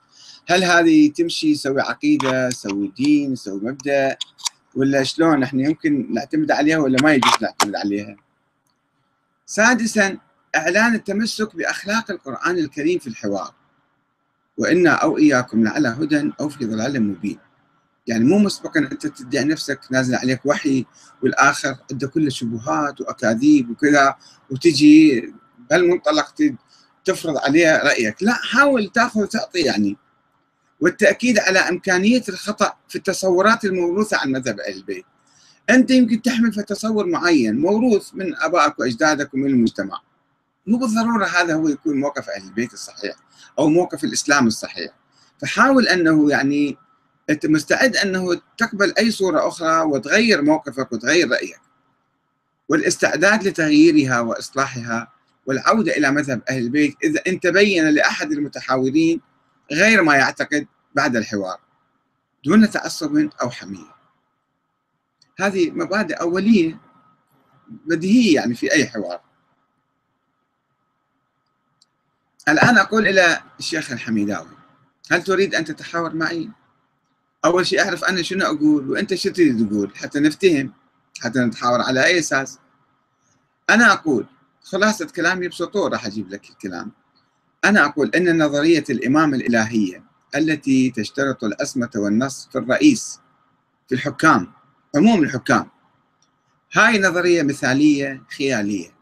هل 0.49 0.63
هذه 0.63 1.11
تمشي 1.11 1.53
تسوي 1.53 1.81
عقيدة 1.81 2.49
تسوي 2.49 2.91
دين 2.97 3.33
تسوي 3.33 3.61
مبدأ 3.61 4.17
ولا 4.75 5.03
شلون؟ 5.03 5.43
إحنا 5.43 5.63
يمكن 5.63 6.13
نعتمد 6.13 6.51
عليها 6.51 6.77
ولا 6.77 6.97
ما 7.03 7.13
يجوز 7.13 7.31
نعتمد 7.41 7.75
عليها؟ 7.75 8.15
سادسا 9.45 10.17
إعلان 10.55 10.95
التمسك 10.95 11.55
بأخلاق 11.55 12.11
القرآن 12.11 12.57
الكريم 12.57 12.99
في 12.99 13.07
الحوار. 13.07 13.53
وإنا 14.57 14.91
أو 14.91 15.17
إياكم 15.17 15.63
لعلى 15.63 15.87
هدى 15.87 16.31
أو 16.39 16.49
في 16.49 16.65
ضلال 16.65 17.03
مبين. 17.03 17.39
يعني 18.07 18.23
مو 18.23 18.39
مسبقا 18.39 18.79
أنت 18.79 19.07
تدعي 19.07 19.43
نفسك 19.43 19.79
نازل 19.91 20.15
عليك 20.15 20.45
وحي 20.45 20.85
والآخر 21.23 21.75
عنده 21.91 22.07
كل 22.07 22.31
شبهات 22.31 23.01
وأكاذيب 23.01 23.69
وكذا 23.69 24.15
وتجي 24.49 25.33
بهالمنطلق 25.69 26.33
تفرض 27.05 27.37
عليه 27.37 27.77
رأيك. 27.83 28.23
لا 28.23 28.33
حاول 28.33 28.91
تأخذ 28.91 29.21
وتعطي 29.21 29.59
يعني. 29.59 29.97
والتأكيد 30.79 31.39
على 31.39 31.59
إمكانية 31.59 32.23
الخطأ 32.29 32.73
في 32.89 32.95
التصورات 32.95 33.65
الموروثة 33.65 34.17
عن 34.17 34.31
مذهب 34.31 34.59
أهل 34.59 34.77
البيت. 34.77 35.05
أنت 35.69 35.91
يمكن 35.91 36.21
تحمل 36.21 36.53
في 36.53 36.63
تصور 36.63 37.05
معين 37.05 37.59
موروث 37.59 38.09
من 38.13 38.35
آبائك 38.35 38.79
وأجدادك 38.79 39.33
ومن 39.33 39.47
المجتمع. 39.47 40.01
مو 40.67 40.77
بالضرورة 40.77 41.25
هذا 41.25 41.53
هو 41.53 41.67
يكون 41.67 41.99
موقف 41.99 42.29
أهل 42.29 42.43
البيت 42.43 42.73
الصحيح 42.73 43.15
أو 43.59 43.69
موقف 43.69 44.03
الإسلام 44.03 44.47
الصحيح. 44.47 44.91
فحاول 45.41 45.87
أنه 45.87 46.29
يعني 46.31 46.77
أنت 47.29 47.45
مستعد 47.45 47.95
أنه 47.95 48.41
تقبل 48.57 48.93
أي 48.97 49.11
صورة 49.11 49.47
أخرى 49.47 49.81
وتغير 49.81 50.41
موقفك 50.41 50.91
وتغير 50.91 51.31
رأيك. 51.31 51.59
والاستعداد 52.69 53.47
لتغييرها 53.47 54.19
وإصلاحها 54.19 55.11
والعودة 55.45 55.97
إلى 55.97 56.11
مذهب 56.11 56.41
أهل 56.49 56.63
البيت 56.63 56.95
إذا 57.03 57.21
إن 57.27 57.39
تبين 57.39 57.89
لأحد 57.89 58.31
المتحاورين 58.31 59.21
غير 59.71 60.03
ما 60.03 60.15
يعتقد 60.15 60.67
بعد 60.95 61.15
الحوار. 61.15 61.59
دون 62.45 62.69
تعصب 62.69 63.29
أو 63.41 63.49
حمية. 63.49 63.95
هذه 65.39 65.71
مبادئ 65.71 66.13
أولية 66.13 66.77
بديهية 67.69 68.35
يعني 68.35 68.55
في 68.55 68.71
أي 68.71 68.87
حوار. 68.87 69.21
الآن 72.49 72.77
أقول 72.77 73.07
إلى 73.07 73.41
الشيخ 73.59 73.91
الحميداوي. 73.91 74.57
هل 75.11 75.23
تريد 75.23 75.55
أن 75.55 75.65
تتحاور 75.65 76.15
معي؟ 76.15 76.49
أول 77.45 77.67
شيء 77.67 77.81
أعرف 77.81 78.03
أنا 78.03 78.21
شنو 78.21 78.45
أقول 78.45 78.91
وأنت 78.91 79.13
شو 79.13 79.29
تريد 79.29 79.67
تقول؟ 79.67 79.97
حتى 79.97 80.19
نفتهم 80.19 80.73
حتى 81.19 81.39
نتحاور 81.39 81.81
على 81.81 82.05
أي 82.05 82.19
أساس؟ 82.19 82.59
أنا 83.69 83.93
أقول 83.93 84.25
خلاصة 84.63 85.05
كلامي 85.05 85.47
بسطور 85.47 85.91
راح 85.91 86.05
أجيب 86.05 86.29
لك 86.29 86.49
الكلام. 86.49 86.91
أنا 87.67 87.85
أقول 87.85 88.09
إن 88.15 88.43
نظرية 88.43 88.83
الامامه 88.89 89.37
الإلهية 89.37 90.03
التي 90.35 90.91
تشترط 90.91 91.43
الأسمة 91.43 91.89
والنص 91.95 92.49
في 92.51 92.57
الرئيس 92.57 93.19
في 93.89 93.95
الحكام 93.95 94.51
عموم 94.95 95.23
الحكام 95.23 95.69
هاي 96.73 96.99
نظرية 96.99 97.43
مثالية 97.43 98.23
خيالية 98.37 98.97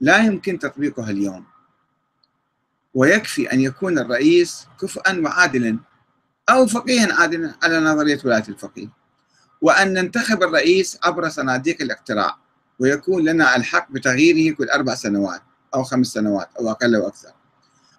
لا 0.00 0.18
يمكن 0.18 0.58
تطبيقها 0.58 1.10
اليوم. 1.10 1.44
ويكفي 2.94 3.52
أن 3.52 3.60
يكون 3.60 3.98
الرئيس 3.98 4.66
كفءا 4.80 5.20
وعادلا 5.20 5.78
أو 6.50 6.66
فقيها 6.66 7.14
عادلا 7.14 7.54
على 7.62 7.80
نظرية 7.80 8.18
ولاية 8.24 8.44
الفقيه. 8.48 8.88
وأن 9.60 9.92
ننتخب 9.92 10.42
الرئيس 10.42 10.98
عبر 11.04 11.28
صناديق 11.28 11.82
الاقتراع 11.82 12.36
ويكون 12.78 13.24
لنا 13.24 13.56
الحق 13.56 13.92
بتغييره 13.92 14.54
كل 14.54 14.68
أربع 14.68 14.94
سنوات 14.94 15.42
أو 15.74 15.82
خمس 15.82 16.06
سنوات 16.06 16.48
أو 16.60 16.70
أقل 16.70 16.94
أو 16.94 17.08
أكثر. 17.08 17.35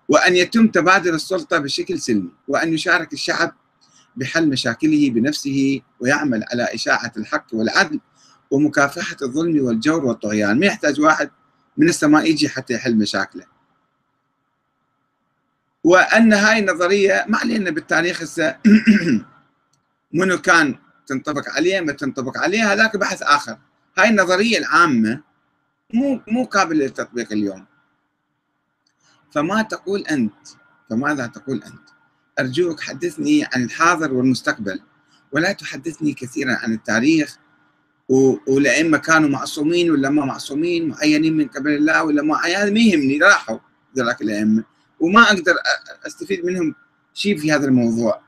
وأن 0.09 0.35
يتم 0.35 0.67
تبادل 0.67 1.15
السلطة 1.15 1.57
بشكل 1.57 1.99
سلمي 1.99 2.31
وأن 2.47 2.73
يشارك 2.73 3.13
الشعب 3.13 3.55
بحل 4.15 4.49
مشاكله 4.49 5.09
بنفسه 5.09 5.81
ويعمل 5.99 6.43
على 6.51 6.63
إشاعة 6.63 7.11
الحق 7.17 7.45
والعدل 7.53 7.99
ومكافحة 8.51 9.17
الظلم 9.21 9.65
والجور 9.65 10.05
والطغيان. 10.05 10.59
ما 10.59 10.65
يحتاج 10.65 11.01
واحد 11.01 11.29
من 11.77 11.89
السماء 11.89 12.25
يجي 12.29 12.49
حتى 12.49 12.73
يحل 12.73 12.95
مشاكله. 12.95 13.45
وأن 15.83 16.33
هاي 16.33 16.59
النظرية 16.59 17.25
ما 17.27 17.37
علينا 17.37 17.71
بالتاريخ 17.71 18.21
هسه. 18.21 18.57
منو 20.13 20.37
كان 20.37 20.75
تنطبق 21.07 21.49
عليه 21.49 21.81
ما 21.81 21.91
تنطبق 21.91 22.37
عليه 22.37 22.73
هذاك 22.73 22.97
بحث 22.97 23.23
آخر. 23.23 23.57
هاي 23.97 24.09
النظرية 24.09 24.57
العامة 24.57 25.21
مو 25.93 26.21
مو 26.27 26.43
قابلة 26.43 26.85
للتطبيق 26.85 27.31
اليوم. 27.31 27.65
فما 29.31 29.62
تقول 29.62 30.01
أنت 30.01 30.48
فماذا 30.89 31.27
تقول 31.27 31.63
أنت؟ 31.63 31.89
أرجوك 32.39 32.81
حدثني 32.81 33.46
عن 33.53 33.63
الحاضر 33.63 34.13
والمستقبل 34.13 34.79
ولا 35.31 35.51
تحدثني 35.51 36.13
كثيرا 36.13 36.55
عن 36.55 36.74
التاريخ 36.74 37.38
ولأئمة 38.48 38.98
كانوا 38.98 39.29
معصومين 39.29 39.91
ولا 39.91 40.10
ما 40.10 40.25
معصومين 40.25 40.88
معينين 40.88 41.38
من 41.38 41.48
قبل 41.48 41.72
الله 41.72 42.03
ولا 42.03 42.22
ما 42.22 42.38
هذا 42.46 42.72
ما 42.72 42.79
يهمني 42.79 43.17
راحوا 43.17 43.60
ذلك 43.98 44.22
الأئمة. 44.22 44.63
وما 45.00 45.22
أقدر 45.22 45.55
أستفيد 46.07 46.46
منهم 46.46 46.75
شيء 47.13 47.38
في 47.38 47.51
هذا 47.51 47.65
الموضوع. 47.65 48.22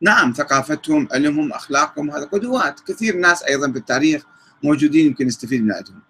نعم 0.00 0.32
ثقافتهم 0.32 1.08
علمهم 1.12 1.52
أخلاقهم 1.52 2.10
هذا 2.10 2.24
قدوات 2.24 2.80
كثير 2.80 3.16
ناس 3.16 3.42
أيضا 3.42 3.66
بالتاريخ 3.66 4.22
موجودين 4.62 5.06
يمكن 5.06 5.26
نستفيد 5.26 5.62
من 5.64 5.72
عندهم. 5.72 6.02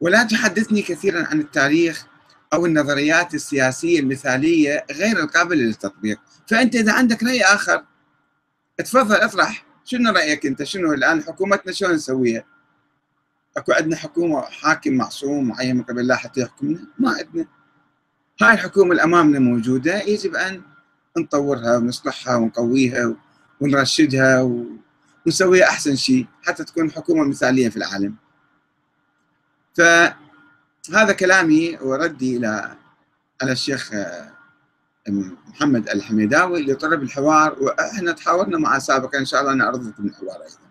ولا 0.00 0.22
تحدثني 0.22 0.82
كثيرا 0.82 1.26
عن 1.26 1.40
التاريخ 1.40 2.06
أو 2.52 2.66
النظريات 2.66 3.34
السياسية 3.34 4.00
المثالية 4.00 4.86
غير 4.90 5.20
القابلة 5.20 5.62
للتطبيق. 5.62 6.20
فأنت 6.46 6.74
إذا 6.74 6.92
عندك 6.92 7.22
رأي 7.22 7.42
آخر 7.42 7.84
تفضل 8.76 9.16
اطرح. 9.16 9.64
شنو 9.84 10.12
رأيك 10.12 10.46
أنت؟ 10.46 10.62
شنو 10.62 10.92
الآن؟ 10.92 11.22
حكومتنا 11.22 11.72
شلون 11.72 11.92
نسويها؟ 11.92 12.44
أكو 13.56 13.72
عندنا 13.72 13.96
حكومة 13.96 14.40
حاكم 14.40 14.92
معصوم 14.92 15.48
معين 15.48 15.76
من 15.76 15.82
قبل 15.82 16.00
الله 16.00 16.16
حتى 16.16 16.40
يحكمنا؟ 16.40 16.86
ما 16.98 17.10
عندنا. 17.10 17.46
هاي 18.42 18.54
الحكومة 18.54 18.90
اللي 18.90 19.04
امامنا 19.04 19.38
موجودة 19.38 20.02
يجب 20.02 20.34
أن 20.34 20.62
نطورها 21.18 21.76
ونصلحها 21.76 22.36
ونقويها 22.36 23.16
ونرشدها 23.60 24.64
ونسويها 25.26 25.68
أحسن 25.68 25.96
شيء 25.96 26.26
حتى 26.42 26.64
تكون 26.64 26.90
حكومة 26.90 27.24
مثالية 27.24 27.68
في 27.68 27.76
العالم. 27.76 28.14
فهذا 29.78 31.12
كلامي 31.12 31.78
وردي 31.80 32.36
إلى 32.36 32.76
على 33.42 33.52
الشيخ 33.52 33.90
آه، 33.94 34.32
محمد 35.48 35.88
الحميداوي 35.88 36.60
اللي 36.60 36.74
طلب 36.74 37.02
الحوار 37.02 37.56
وإحنا 37.60 38.12
تحاورنا 38.12 38.58
معه 38.58 38.78
سابقا 38.78 39.18
إن 39.18 39.24
شاء 39.24 39.40
الله 39.40 39.54
نعرض 39.54 39.86
لكم 39.86 40.06
الحوار 40.06 40.36
أيضا. 40.42 40.68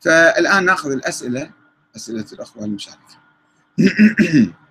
فالآن 0.00 0.64
نأخذ 0.64 0.92
الأسئلة 0.92 1.50
أسئلة 1.96 2.26
الأخوة 2.32 2.64
المشاركين. 2.64 3.18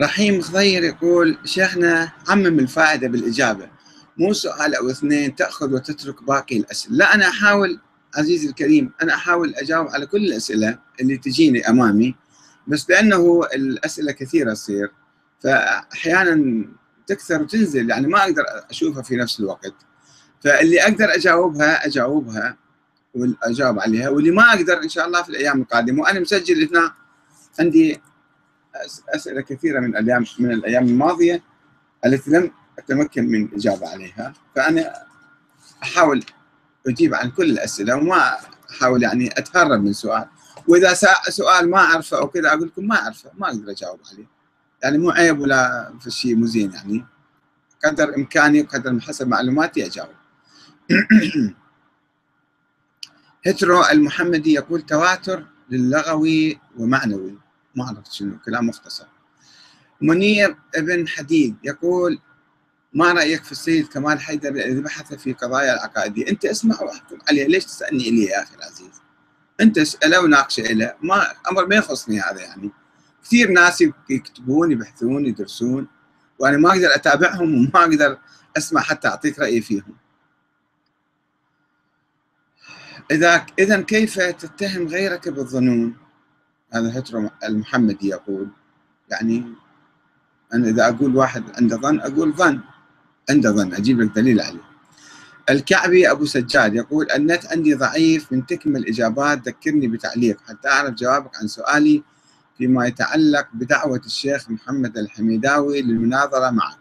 رحيم 0.00 0.40
خضير 0.40 0.84
يقول 0.84 1.38
شيخنا 1.44 2.12
عمم 2.28 2.58
الفائدة 2.58 3.08
بالإجابة. 3.08 3.68
مو 4.16 4.32
سؤال 4.32 4.74
أو 4.74 4.90
اثنين 4.90 5.34
تأخذ 5.34 5.74
وتترك 5.74 6.22
باقي 6.22 6.56
الأسئلة. 6.56 6.96
لا 6.96 7.14
أنا 7.14 7.28
أحاول 7.28 7.80
عزيزي 8.16 8.48
الكريم 8.48 8.92
أنا 9.02 9.14
أحاول 9.14 9.54
أجاوب 9.54 9.88
على 9.88 10.06
كل 10.06 10.24
الأسئلة 10.24 10.78
اللي 11.00 11.16
تجيني 11.16 11.68
أمامي 11.68 12.14
بس 12.66 12.90
لأنه 12.90 13.40
الأسئلة 13.54 14.12
كثيرة 14.12 14.54
تصير 14.54 14.92
فأحيانا 15.40 16.64
تكثر 17.06 17.42
وتنزل 17.42 17.90
يعني 17.90 18.06
ما 18.06 18.22
أقدر 18.22 18.44
أشوفها 18.70 19.02
في 19.02 19.16
نفس 19.16 19.40
الوقت. 19.40 19.74
فاللي 20.44 20.82
أقدر 20.82 21.14
أجاوبها 21.14 21.86
أجاوبها 21.86 22.56
وأجاوب 23.14 23.80
عليها 23.80 24.08
واللي 24.08 24.30
ما 24.30 24.42
أقدر 24.54 24.82
إن 24.82 24.88
شاء 24.88 25.06
الله 25.06 25.22
في 25.22 25.28
الأيام 25.28 25.60
القادمة 25.60 26.02
وأنا 26.02 26.20
مسجل 26.20 26.68
هنا 26.68 26.94
عندي 27.60 28.00
أسئلة 29.08 29.40
كثيرة 29.40 29.80
من 29.80 29.96
الأيام 29.96 30.24
من 30.38 30.52
الأيام 30.52 30.84
الماضية 30.84 31.42
التي 32.06 32.30
لم 32.30 32.50
أتمكن 32.78 33.28
من 33.28 33.44
الإجابة 33.44 33.88
عليها. 33.88 34.32
فأنا 34.56 34.94
أحاول 35.82 36.24
أجيب 36.88 37.14
عن 37.14 37.30
كل 37.30 37.50
الأسئلة 37.50 37.96
وما 37.96 38.36
أحاول 38.70 39.02
يعني 39.02 39.28
أتهرب 39.38 39.84
من 39.84 39.92
سؤال. 39.92 40.24
وإذا 40.68 40.94
سؤال 41.28 41.70
ما 41.70 41.78
أعرفه 41.78 42.18
أو 42.18 42.28
كذا 42.28 42.48
أقول 42.48 42.66
لكم 42.66 42.86
ما 42.86 42.96
أعرفه 42.96 43.30
ما 43.38 43.48
أقدر 43.48 43.70
أجاوب 43.70 44.00
عليه. 44.12 44.26
يعني 44.82 44.98
مو 44.98 45.10
عيب 45.10 45.40
ولا 45.40 45.92
في 46.00 46.10
شيء 46.10 46.34
مو 46.34 46.46
زين 46.46 46.72
يعني. 46.72 47.04
قدر 47.84 48.16
إمكاني 48.16 48.62
وقدر 48.62 49.00
حسب 49.00 49.28
معلوماتي 49.28 49.86
أجاوب. 49.86 50.14
هترو 53.46 53.84
المحمدي 53.84 54.52
يقول 54.52 54.82
تواتر 54.82 55.46
للغوي 55.70 56.60
ومعنوي. 56.78 57.41
ما 57.74 57.84
عرفت 57.84 58.12
شنو 58.12 58.38
كلام 58.38 58.66
مختصر. 58.66 59.06
منير 60.00 60.56
ابن 60.74 61.08
حديد 61.08 61.56
يقول 61.64 62.18
ما 62.94 63.12
رأيك 63.12 63.44
في 63.44 63.52
السيد 63.52 63.88
كمال 63.88 64.20
حيدر 64.20 64.48
الذي 64.48 64.80
بحث 64.80 65.14
في 65.14 65.32
قضايا 65.32 65.74
العقائدية؟ 65.74 66.28
أنت 66.28 66.44
اسمع 66.44 66.80
وأحكم 66.82 67.18
عليه 67.28 67.46
ليش 67.46 67.64
تسألني 67.64 68.08
إلي 68.08 68.24
يا 68.24 68.42
أخي 68.42 68.56
العزيز؟ 68.56 69.02
أنت 69.60 69.78
اساله 69.78 70.20
وناقشه 70.20 70.62
له 70.62 70.94
ما 71.02 71.26
أمر 71.50 71.66
ما 71.66 71.74
يخصني 71.76 72.20
هذا 72.20 72.40
يعني. 72.40 72.70
كثير 73.24 73.50
ناس 73.50 73.84
يكتبون 74.10 74.72
يبحثون 74.72 75.26
يدرسون 75.26 75.86
وأنا 76.38 76.56
ما 76.56 76.70
أقدر 76.70 76.94
أتابعهم 76.94 77.54
وما 77.54 77.84
أقدر 77.84 78.18
أسمع 78.56 78.80
حتى 78.80 79.08
أعطيك 79.08 79.38
رأيي 79.38 79.60
فيهم. 79.60 79.96
اذا 83.10 83.46
اذا 83.58 83.80
كيف 83.80 84.20
تتهم 84.20 84.88
غيرك 84.88 85.28
بالظنون؟ 85.28 85.96
هذا 86.72 86.98
هترو 86.98 87.30
المحمدي 87.44 88.08
يقول. 88.08 88.48
يعني 89.10 89.44
أنا 90.54 90.68
إذا 90.68 90.88
أقول 90.88 91.16
واحد 91.16 91.44
عنده 91.56 91.76
ظن 91.76 92.00
أقول 92.00 92.32
ظن. 92.32 92.60
عنده 93.30 93.50
ظن 93.50 93.74
أجيب 93.74 94.00
لك 94.00 94.10
دليل 94.14 94.40
عليه. 94.40 94.72
الكعبي 95.50 96.10
أبو 96.10 96.24
سجاد 96.24 96.74
يقول 96.74 97.10
النت 97.10 97.46
عندي 97.46 97.74
ضعيف 97.74 98.32
من 98.32 98.46
تكمل 98.46 98.76
الإجابات 98.76 99.48
ذكرني 99.48 99.88
بتعليق. 99.88 100.40
حتى 100.48 100.68
أعرف 100.68 100.94
جوابك 100.94 101.36
عن 101.36 101.46
سؤالي 101.46 102.02
فيما 102.58 102.86
يتعلق 102.86 103.48
بدعوة 103.54 104.02
الشيخ 104.06 104.50
محمد 104.50 104.98
الحميداوي 104.98 105.82
للمناظرة 105.82 106.50
معك. 106.50 106.78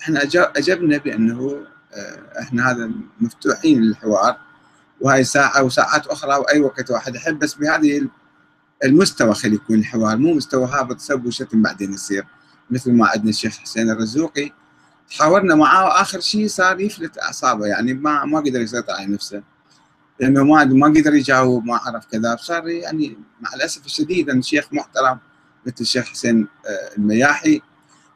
إحنا 0.00 0.20
أجبنا 0.34 0.98
بأنه 0.98 1.66
آه، 1.92 2.40
إحنا 2.40 2.70
هذا 2.70 2.90
مفتوحين 3.20 3.82
للحوار 3.82 4.36
وهي 5.00 5.24
ساعة 5.24 5.62
وساعات 5.62 6.06
أخرى 6.06 6.36
وأي 6.36 6.60
وقت 6.60 6.90
واحد 6.90 7.14
يحب 7.14 7.38
بس 7.38 7.54
بهذه 7.54 8.08
المستوى 8.84 9.34
خلي 9.34 9.54
يكون 9.54 9.78
الحوار 9.78 10.16
مو 10.16 10.34
مستوى 10.34 10.66
هابط 10.66 11.00
سب 11.00 11.26
وشتم 11.26 11.62
بعدين 11.62 11.92
يصير. 11.92 12.26
مثل 12.70 12.92
ما 12.92 13.06
عندنا 13.06 13.30
الشيخ 13.30 13.58
حسين 13.58 13.90
الرزوقي 13.90 14.52
حاورنا 15.18 15.54
معاه 15.54 15.84
وآخر 15.84 16.20
شيء 16.20 16.48
صار 16.48 16.80
يفلت 16.80 17.18
أعصابه 17.18 17.66
يعني 17.66 17.94
ما 17.94 18.24
ما 18.24 18.38
قدر 18.38 18.60
يسيطر 18.60 18.92
على 18.92 19.06
نفسه. 19.06 19.42
لأنه 20.20 20.44
ما 20.44 20.64
ما 20.64 20.86
قدر 20.86 21.14
يجاوب 21.14 21.64
ما 21.64 21.76
عرف 21.76 22.06
كذا 22.06 22.36
صار 22.40 22.68
يعني 22.68 23.18
مع 23.40 23.54
الأسف 23.54 23.86
الشديد 23.86 24.30
أن 24.30 24.42
شيخ 24.42 24.72
محترم 24.72 25.18
مثل 25.66 25.76
الشيخ 25.80 26.04
حسين 26.04 26.48
آه، 26.66 26.96
المياحي 26.98 27.60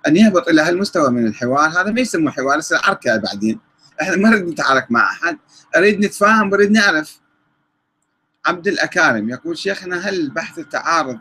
أن 0.07 0.17
يهبط 0.17 0.49
إلى 0.49 0.63
هالمستوى 0.63 1.11
من 1.11 1.27
الحوار. 1.27 1.69
هذا 1.69 1.91
ما 1.91 2.01
يسمى 2.01 2.31
حوار 2.31 2.59
يصير 2.59 2.79
عركة 2.85 3.17
بعدين. 3.17 3.61
إحنا 4.03 4.17
ما 4.17 4.29
نريد 4.29 4.49
نتعارك 4.49 4.91
مع 4.91 5.11
أحد. 5.11 5.39
أريد 5.77 6.01
نتفاهم 6.01 6.47
ونريد 6.53 6.71
نعرف. 6.71 7.22
عبد 8.47 8.69
الأكارم 8.69 9.29
يقول 9.29 9.59
شيخنا 9.59 9.97
هل 9.97 10.31
بحث 10.31 10.59
التعارض 10.59 11.19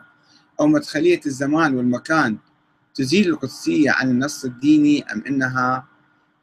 أو 0.60 0.68
مدخلية 0.68 1.20
الزمان 1.26 1.76
والمكان 1.76 2.38
تزيل 2.96 3.30
القدسية 3.30 3.92
عن 3.92 4.10
النص 4.10 4.46
الديني 4.46 5.04
أم 5.14 5.24
أنها 5.28 5.88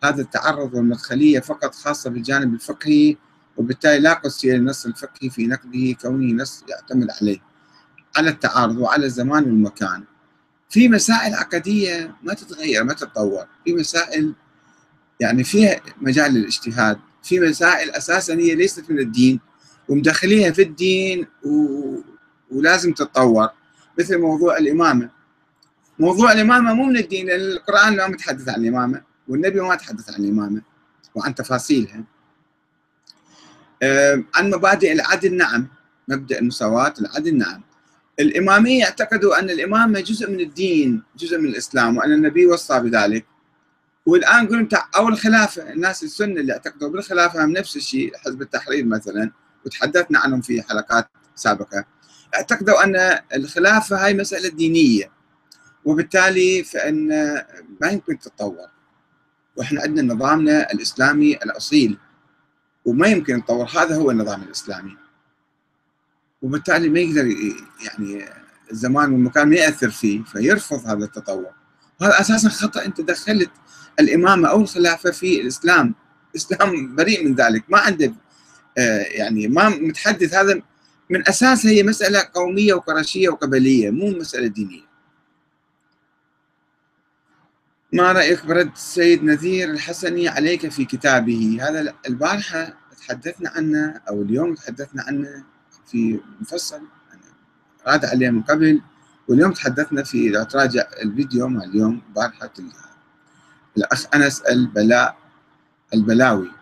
هذا 0.05 0.23
التعرض 0.23 0.75
والمدخلية 0.75 1.41
فقط 1.41 1.75
خاصة 1.75 2.11
بالجانب 2.11 2.55
الفقهي 2.55 3.17
وبالتالي 3.57 3.99
لا 3.99 4.13
قدسية 4.13 4.55
للنص 4.55 4.87
الفقهي 4.87 5.31
في 5.31 5.47
نقده 5.47 5.97
كونه 6.01 6.43
نص 6.43 6.65
يعتمد 6.69 7.09
عليه 7.21 7.39
على 8.17 8.31
التعارض 8.31 8.77
وعلى 8.77 9.07
الزمان 9.07 9.45
والمكان؟ 9.45 10.05
في 10.71 10.89
مسائل 10.89 11.35
عقدية 11.35 12.15
ما 12.23 12.35
تتغير 12.35 12.85
ما 12.85 12.93
تتطور. 12.93 13.47
في 13.65 13.75
مسائل 13.75 14.35
يعني 15.21 15.45
فيها 15.45 15.81
مجال 16.01 16.33
للاجتهاد 16.35 16.99
في 17.23 17.41
مسائل 17.41 17.91
أساسا 17.91 18.35
هي 18.35 18.55
ليست 18.55 18.91
من 18.91 18.99
الدين 18.99 19.41
ومدخليها 19.89 20.51
في 20.51 20.63
الدين 20.63 21.27
و... 21.45 21.51
ولازم 22.51 22.93
تتطور 22.93 23.49
مثل 23.99 24.19
موضوع 24.19 24.57
الإمامة. 24.57 25.11
موضوع 25.99 26.33
الإمامة 26.33 26.75
مو 26.75 26.85
من 26.85 26.97
الدين 26.97 27.27
لأن 27.27 27.41
القرآن 27.41 27.97
ما 27.97 28.09
متحدث 28.09 28.49
عن 28.49 28.61
الإمامة 28.61 29.03
والنبي 29.29 29.61
ما 29.61 29.75
تحدث 29.75 30.15
عن 30.15 30.25
الإمامة 30.25 30.63
وعن 31.15 31.35
تفاصيلها. 31.35 32.05
عن 34.35 34.51
مبادئ 34.51 34.93
العدل 34.93 35.37
نعم 35.37 35.69
مبدأ 36.09 36.39
المساواة 36.39 36.95
العدل 37.01 37.39
نعم. 37.39 37.63
الإمامية 38.21 38.81
يعتقدوا 38.81 39.39
أن 39.39 39.51
الإمامة 39.51 40.01
جزء 40.01 40.31
من 40.31 40.41
الدين 40.41 41.03
جزء 41.17 41.39
من 41.39 41.49
الإسلام 41.49 41.97
وأن 41.97 42.13
النبي 42.13 42.47
وصى 42.47 42.81
بذلك. 42.81 43.27
والآن 44.07 44.47
قلنا 44.47 44.69
أو 44.97 45.09
الخلافة 45.09 45.73
الناس 45.73 46.03
السنة 46.03 46.41
اللي 46.41 46.53
اعتقدوا 46.53 46.89
بالخلافة 46.89 47.45
هم 47.45 47.51
نفس 47.51 47.77
الشيء 47.77 48.17
حزب 48.17 48.43
التحرير 48.43 48.85
مثلا. 48.85 49.31
وتحدثنا 49.67 50.19
عنهم 50.19 50.41
في 50.41 50.63
حلقات 50.63 51.09
سابقة. 51.35 51.85
اعتقدوا 52.35 52.85
أن 52.85 53.21
الخلافة 53.35 54.05
هاي 54.05 54.15
مسألة 54.15 54.49
دينية 54.49 55.11
وبالتالي 55.85 56.65
فإن 56.65 57.09
ما 57.81 57.89
يمكن 57.89 58.19
تتطور. 58.19 58.69
وإحنا 59.57 59.83
عندنا 59.83 60.15
نظامنا 60.15 60.73
الإسلامي 60.73 61.37
الأصيل 61.37 61.99
وما 62.85 63.09
يمكن 63.09 63.39
يتطور 63.39 63.67
هذا 63.67 63.97
هو 63.97 64.11
النظام 64.11 64.43
الإسلامي. 64.43 64.97
وبالتالي 66.43 66.89
ما 66.89 67.01
يقدر 67.01 67.27
يعني 67.87 68.25
الزمان 68.71 69.13
والمكان 69.13 69.49
ما 69.49 69.57
يأثر 69.57 69.91
فيه 69.91 70.25
فيرفض 70.25 70.87
هذا 70.87 71.05
التطور. 71.05 71.51
وهذا 72.01 72.21
أساسا 72.21 72.49
خطأ 72.49 72.85
أنت 72.85 73.01
دخلت 73.01 73.51
الإمامة 74.01 74.49
أو 74.49 74.61
الخلافة 74.61 75.11
في 75.11 75.41
الإسلام. 75.41 75.95
الإسلام 76.31 76.97
بريء 76.97 77.25
من 77.25 77.35
ذلك 77.35 77.65
ما 77.69 77.79
عنده 77.79 78.15
يعني 79.11 79.49
ما 79.49 79.69
متحدث 79.69 80.35
هذا 80.35 80.63
من 81.11 81.29
أساس 81.29 81.67
هي 81.67 81.83
مسألة 81.83 82.25
قومية 82.35 82.75
وقرشية 82.75 83.29
وقبلية 83.29 83.91
مو 83.91 84.11
مسألة 84.11 84.47
دينية. 84.47 84.89
ما 87.93 88.13
رأيك 88.13 88.47
برد 88.47 88.71
السيد 88.73 89.25
نذير 89.25 89.71
الحسني 89.71 90.29
عليك 90.29 90.69
في 90.69 90.85
كتابه؟ 90.85 91.59
هذا 91.61 91.95
البارحة 92.09 92.75
تحدثنا 92.99 93.51
عنه 93.51 94.01
أو 94.09 94.23
اليوم 94.23 94.55
تحدثنا 94.55 95.03
عنه 95.03 95.45
في 95.87 96.21
مفصل 96.41 96.81
راد 97.87 98.05
عليه 98.05 98.31
من 98.31 98.43
قبل 98.43 98.83
واليوم 99.29 99.53
تحدثنا 99.53 100.03
في 100.03 100.29
لو 100.29 100.43
تراجع 100.43 100.87
الفيديو 101.03 101.49
مع 101.49 101.65
اليوم 101.65 102.03
بارحة 102.17 102.51
الأخ 103.77 104.07
أنس 104.15 104.41
البلاء 104.41 105.17
البلاوي 105.95 106.49
آه، 106.49 106.58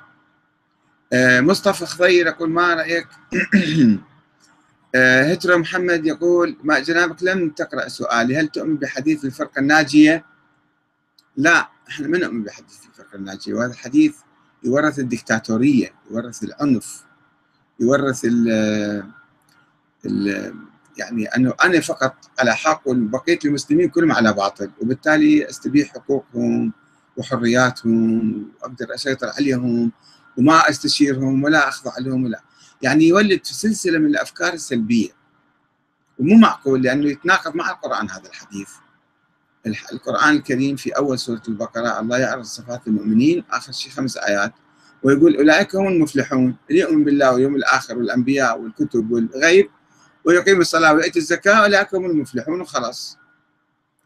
مصطفى 1.14 1.86
خضير 1.86 2.26
يقول 2.26 2.50
ما 2.50 2.74
رأيك؟ 2.74 3.06
آه، 4.94 5.32
هترو 5.32 5.58
محمد 5.58 6.06
يقول 6.06 6.56
ما 6.62 6.78
جنابك 6.78 7.22
لم 7.22 7.50
تقرأ 7.50 7.88
سؤالي 7.88 8.36
هل 8.36 8.48
تؤمن 8.48 8.76
بحديث 8.76 9.24
الفرقة 9.24 9.58
الناجية؟ 9.58 10.24
لا 11.36 11.68
إحنا 11.88 12.08
ما 12.08 12.18
نؤمن 12.18 12.42
بحديث 12.42 12.78
الفرقة 12.90 13.16
الناجية 13.16 13.54
وهذا 13.54 13.74
حديث 13.74 14.16
يورث 14.64 14.98
الدكتاتورية 14.98 15.94
يورث 16.10 16.42
العنف 16.42 17.04
يورث 17.80 18.24
ال 18.24 18.48
ال 20.06 20.54
يعني 20.98 21.26
أنه 21.26 21.54
أنا 21.64 21.80
فقط 21.80 22.14
على 22.38 22.56
حق 22.56 22.82
وبقيه 22.86 23.38
المسلمين 23.44 23.88
كلهم 23.88 24.12
على 24.12 24.32
باطل 24.32 24.70
وبالتالي 24.82 25.50
أستبيح 25.50 25.88
حقوقهم 25.88 26.72
وحرياتهم 27.16 28.48
وأقدر 28.62 28.94
أسيطر 28.94 29.28
عليهم 29.28 29.92
وما 30.38 30.70
أستشيرهم 30.70 31.44
ولا 31.44 31.68
أخضع 31.68 31.92
لهم 31.98 32.24
ولا. 32.24 32.42
يعني 32.82 33.04
يولد 33.04 33.44
في 33.44 33.54
سلسلة 33.54 33.98
من 33.98 34.06
الأفكار 34.06 34.52
السلبية. 34.52 35.08
ومو 36.18 36.34
معقول 36.34 36.82
لأنه 36.82 37.10
يتناقض 37.10 37.54
مع 37.54 37.70
القرآن 37.70 38.10
هذا 38.10 38.28
الحديث. 38.28 38.68
القرآن 39.92 40.36
الكريم 40.36 40.76
في 40.76 40.90
أول 40.90 41.18
سورة 41.18 41.42
البقرة 41.48 42.00
الله 42.00 42.18
يعرض 42.18 42.44
صفات 42.44 42.86
المؤمنين 42.86 43.44
آخر 43.50 43.72
شيء 43.72 43.92
خمس 43.92 44.16
آيات 44.16 44.52
ويقول 45.02 45.36
أولئك 45.36 45.76
هم 45.76 45.88
المفلحون 45.88 46.56
اللي 46.70 46.80
يؤمن 46.80 47.04
بالله 47.04 47.32
واليوم 47.32 47.56
الآخر 47.56 47.98
والأنبياء 47.98 48.60
والكتب 48.60 49.10
والغيب 49.10 49.70
ويقيم 50.24 50.60
الصلاة 50.60 50.94
ويؤتي 50.94 51.18
الزكاة 51.18 51.54
أولئك 51.54 51.94
هم 51.94 52.06
المفلحون. 52.06 52.60
وخلاص. 52.60 53.18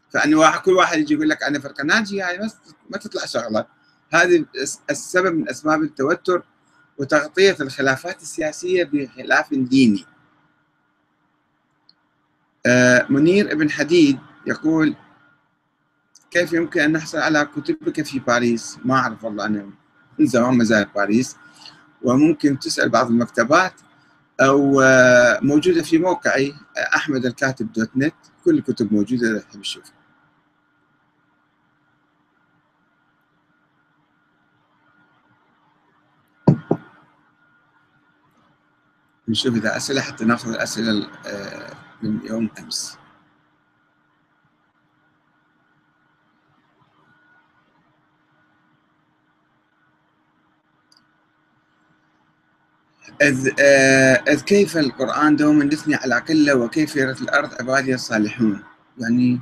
فان 0.09 0.33
واحد 0.33 0.59
كل 0.61 0.71
واحد 0.71 0.99
يجي 0.99 1.13
يقول 1.13 1.29
لك 1.29 1.43
أنا 1.43 1.59
فرقه 1.59 1.83
ناجيه 1.83 2.29
هاي 2.29 2.49
ما 2.89 2.97
تطلع 2.97 3.25
شغلة. 3.25 3.65
هذه 4.11 4.45
السبب 4.89 5.35
من 5.35 5.49
أسباب 5.49 5.83
التوتر 5.83 6.43
وتغطية 6.97 7.55
الخلافات 7.61 8.21
السياسية 8.21 8.83
بخلاف 8.83 9.53
ديني. 9.53 10.05
آه 12.65 13.05
منير 13.09 13.51
ابن 13.51 13.69
حديد 13.69 14.19
يقول 14.47 14.95
كيف 16.31 16.53
يمكن 16.53 16.81
أن 16.81 16.91
نحصل 16.91 17.17
على 17.17 17.47
كتبك 17.55 18.01
في 18.01 18.19
باريس؟ 18.19 18.77
ما 18.85 18.95
أعرف 18.95 19.23
والله 19.23 19.45
أنا 19.45 19.69
من 20.19 20.25
زمان 20.25 20.57
ما 20.57 20.63
زال 20.63 20.85
باريس 20.95 21.35
وممكن 22.01 22.59
تسأل 22.59 22.89
بعض 22.89 23.07
المكتبات 23.07 23.73
أو 24.41 24.81
آه، 24.81 25.39
موجودة 25.41 25.83
في 25.83 25.97
موقعي 25.97 26.53
أحمد 26.95 27.25
الكاتب 27.25 27.73
دوت 27.73 27.89
نت 27.95 28.13
كل 28.45 28.57
الكتب 28.57 28.93
موجودة 28.93 29.31
اذا 29.31 29.39
تحب 29.39 29.61
تشوفها. 29.61 30.00
نشوف 39.31 39.55
إذا 39.55 39.77
أسئلة 39.77 40.01
حتى 40.01 40.25
نأخذ 40.25 40.49
الأسئلة 40.49 41.07
آه، 41.25 41.73
من 42.03 42.19
يوم 42.25 42.49
أمس. 42.59 42.97
إذ, 53.21 53.49
آه، 53.59 54.23
إذ 54.27 54.41
كيف 54.41 54.77
القرآن 54.77 55.35
دوما 55.35 55.65
يثني 55.65 55.95
على 55.95 56.15
قلة 56.15 56.55
وكيف 56.55 56.95
يرث 56.95 57.21
الأرض 57.21 57.53
عبادي 57.59 57.93
الصالحون؟ 57.93 58.63
يعني 58.97 59.39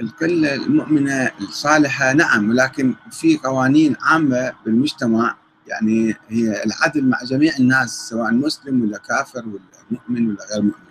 القلة 0.00 0.54
المؤمنة 0.54 1.30
الصالحة 1.40 2.12
نعم 2.12 2.50
ولكن 2.50 2.94
في 3.10 3.36
قوانين 3.36 3.96
عامة 4.00 4.52
بالمجتمع 4.64 5.36
يعني 5.66 6.14
هي 6.28 6.64
العدل 6.64 7.04
مع 7.04 7.22
جميع 7.24 7.56
الناس 7.58 8.08
سواء 8.08 8.32
مسلم 8.32 8.82
ولا 8.82 8.98
كافر 8.98 9.48
ولا 9.48 9.60
مؤمن 9.90 10.28
ولا 10.28 10.46
غير 10.52 10.62
مؤمن. 10.62 10.90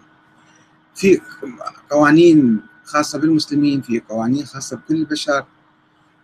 في 0.95 1.21
قوانين 1.89 2.61
خاصة 2.83 3.19
بالمسلمين 3.19 3.81
في 3.81 3.99
قوانين 3.99 4.45
خاصة 4.45 4.77
بكل 4.77 4.95
البشر. 4.95 5.45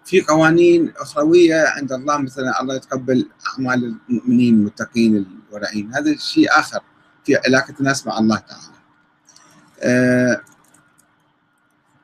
في 0.05 0.21
قوانين 0.21 0.93
أخروية 0.97 1.67
عند 1.67 1.91
الله 1.91 2.17
مثلا 2.17 2.61
الله 2.61 2.75
يتقبل 2.75 3.29
أعمال 3.47 3.97
المؤمنين 4.09 4.53
المتقين 4.53 5.25
الورعين. 5.49 5.93
هذا 5.93 6.15
شيء 6.15 6.59
آخر 6.59 6.79
في 7.25 7.35
علاقة 7.35 7.73
الناس 7.79 8.07
مع 8.07 8.19
الله 8.19 8.37
تعالى. 8.37 8.75
آه، 9.79 10.41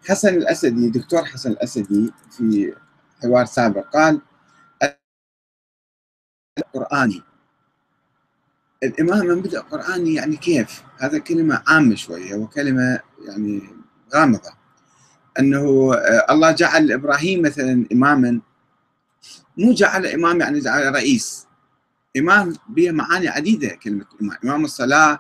حسن 0.10 0.34
الأسدي 0.36 0.90
دكتور 0.90 1.26
حسن 1.26 1.52
الأسدي 1.52 2.14
في 2.32 2.74
حوار 3.24 3.46
سابق 3.46 3.90
قال 3.94 4.22
القرآني. 6.62 7.24
الإمامة 8.84 9.36
بدأ 9.42 9.60
قرآني 9.62 10.14
يعني 10.14 10.36
كيف؟ 10.38 10.84
هذا 11.00 11.18
كلمة 11.18 11.64
عامة 11.68 11.96
شوية 11.96 12.36
وكلمة 12.36 13.00
يعني 13.28 13.62
غامضة. 14.16 14.52
أنه 15.40 15.94
آه، 15.94 16.26
الله 16.34 16.52
جعل 16.52 16.92
إبراهيم 16.92 17.42
مثلا 17.42 17.86
إماما. 17.92 18.42
مو 19.58 19.74
جعل 19.74 20.06
إمام 20.06 20.40
يعني 20.42 20.60
جعل 20.60 20.94
رئيس. 20.94 21.48
إمام 22.18 22.54
بها 22.70 22.92
معاني 22.92 23.28
عديدة 23.28 23.68
كلمة 23.70 24.06
إمام 24.22 24.38
إمام 24.44 24.66
الصلاة 24.66 25.20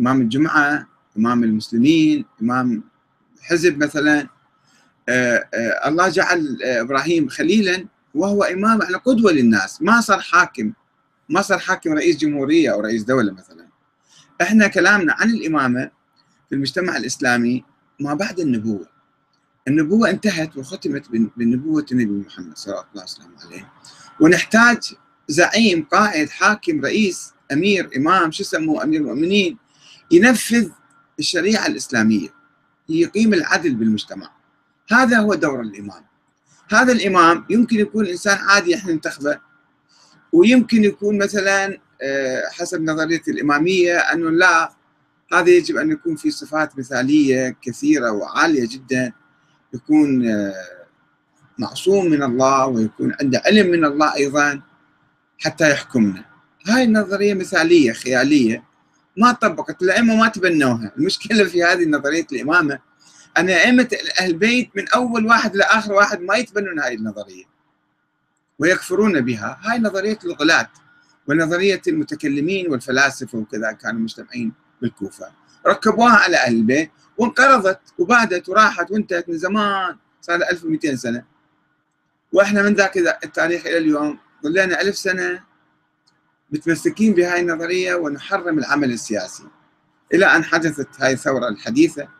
إمام 0.00 0.20
الجمعة 0.20 0.86
إمام 1.18 1.44
المسلمين 1.44 2.24
إمام 2.42 2.82
حزب 3.42 3.78
مثلا. 3.84 4.28
آه، 5.08 5.48
آه، 5.54 5.88
الله 5.88 6.08
جعل 6.08 6.58
إبراهيم 6.62 7.28
خليلا. 7.28 7.86
وهو 8.16 8.42
إمام 8.42 8.82
يعني 8.82 8.94
قدوة 8.94 9.32
للناس. 9.32 9.82
ما 9.82 10.00
صار 10.00 10.20
حاكم. 10.20 10.72
ما 11.28 11.42
صار 11.42 11.58
حاكم 11.58 11.92
رئيس 11.92 12.16
جمهورية 12.16 12.72
أو 12.72 12.80
رئيس 12.80 13.02
دولة 13.02 13.32
مثلا. 13.32 13.66
إحنا 14.42 14.66
كلامنا 14.66 15.12
عن 15.12 15.30
الإمامة 15.30 15.90
في 16.48 16.54
المجتمع 16.54 16.96
الإسلامي 16.96 17.64
ما 18.00 18.14
بعد 18.14 18.40
النبوة. 18.40 18.88
النبوة 19.68 20.10
انتهت 20.10 20.56
وختمت 20.56 21.10
بنبوة 21.36 21.86
النبي 21.92 22.26
محمد 22.26 22.56
صلى 22.56 22.72
الله 22.72 22.84
عليه 22.94 23.02
وسلم 23.02 23.34
عليه. 23.44 23.72
ونحتاج 24.20 24.94
زعيم 25.28 25.82
قائد 25.82 26.28
حاكم 26.28 26.80
رئيس 26.80 27.32
أمير 27.52 27.90
إمام 27.96 28.32
شو 28.32 28.42
يسموه؟ 28.42 28.82
أمير 28.82 29.00
المؤمنين 29.00 29.58
ينفذ 30.10 30.68
الشريعة 31.18 31.66
الإسلامية. 31.66 32.28
يقيم 32.88 33.34
العدل 33.34 33.74
بالمجتمع. 33.74 34.30
هذا 34.92 35.18
هو 35.18 35.34
دور 35.34 35.60
الإمام. 35.60 36.05
هذا 36.68 36.92
الإمام 36.92 37.44
يمكن 37.50 37.80
يكون 37.80 38.06
إنسان 38.06 38.38
عادي 38.38 38.74
إحنا 38.74 38.92
ننتخبه 38.92 39.38
ويمكن 40.32 40.84
يكون 40.84 41.18
مثلا 41.18 41.78
آه، 42.02 42.42
حسب 42.52 42.82
نظرية 42.82 43.22
الإمامية 43.28 43.98
أنه 43.98 44.30
لا 44.30 44.72
هذا 45.32 45.50
يجب 45.50 45.76
أن 45.76 45.90
يكون 45.90 46.16
في 46.16 46.30
صفات 46.30 46.78
مثالية 46.78 47.56
كثيرة 47.62 48.10
وعالية 48.10 48.68
جدا 48.68 49.12
يكون 49.74 50.28
آه، 50.28 50.54
معصوم 51.58 52.10
من 52.10 52.22
الله 52.22 52.66
ويكون 52.66 53.14
عنده 53.20 53.42
علم 53.46 53.70
من 53.70 53.84
الله 53.84 54.14
أيضا 54.14 54.60
حتى 55.38 55.70
يحكمنا. 55.70 56.24
هاي 56.68 56.84
النظرية 56.84 57.34
مثالية 57.34 57.92
خيالية 57.92 58.64
ما 59.16 59.32
طبقت 59.32 59.82
الأئمة 59.82 60.16
ما 60.16 60.28
تبنوها. 60.28 60.92
المشكلة 60.98 61.44
في 61.44 61.64
هذه 61.64 61.84
نظرية 61.84 62.26
الإمامة 62.32 62.78
أن 63.38 63.50
أئمة 63.50 63.88
أهل 64.20 64.30
البيت 64.30 64.70
من 64.76 64.88
أول 64.88 65.26
واحد 65.26 65.56
لآخر 65.56 65.92
واحد 65.92 66.20
ما 66.20 66.36
يتبنون 66.36 66.78
هاي 66.78 66.94
النظرية. 66.94 67.44
ويكفرون 68.58 69.20
بها. 69.20 69.60
هاي 69.62 69.78
نظرية 69.78 70.18
الغلاة 70.24 70.70
ونظرية 71.28 71.82
المتكلمين 71.88 72.70
والفلاسفة 72.70 73.38
وكذا 73.38 73.72
كانوا 73.72 74.00
مجتمعين 74.00 74.52
بالكوفة. 74.82 75.32
ركبوها 75.66 76.16
على 76.16 76.36
أهل 76.36 76.54
البيت 76.56 76.90
وانقرضت 77.18 77.80
وبعدت 77.98 78.48
وراحت 78.48 78.90
وانتهت 78.90 79.28
من 79.28 79.38
زمان. 79.38 79.96
صار 80.20 80.36
1200 80.36 80.96
سنة. 80.96 81.24
وإحنا 82.32 82.62
من 82.62 82.74
ذاك 82.74 82.96
التاريخ 83.24 83.66
إلى 83.66 83.78
اليوم 83.78 84.18
ظلينا 84.42 84.80
ألف 84.80 84.96
سنة 84.96 85.42
متمسكين 86.50 87.14
بهاي 87.14 87.40
النظرية 87.40 87.94
ونحرم 87.94 88.58
العمل 88.58 88.92
السياسي. 88.92 89.44
إلى 90.14 90.26
أن 90.26 90.44
حدثت 90.44 90.88
هاي 91.00 91.12
الثورة 91.12 91.48
الحديثة 91.48 92.15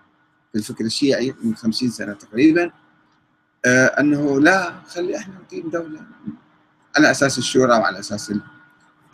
في 0.53 0.59
الفكر 0.59 0.85
الشيعي 0.85 1.35
من 1.43 1.57
50 1.57 1.91
سنة 1.91 2.13
تقريبا 2.13 2.71
آه، 3.65 3.87
أنه 3.87 4.41
لا 4.41 4.81
خلي 4.89 5.17
إحنا 5.17 5.35
نقيم 5.35 5.71
دولة 5.71 6.01
على 6.97 7.11
أساس 7.11 7.39
الشورى 7.39 7.73
وعلى 7.73 7.99
أساس 7.99 8.33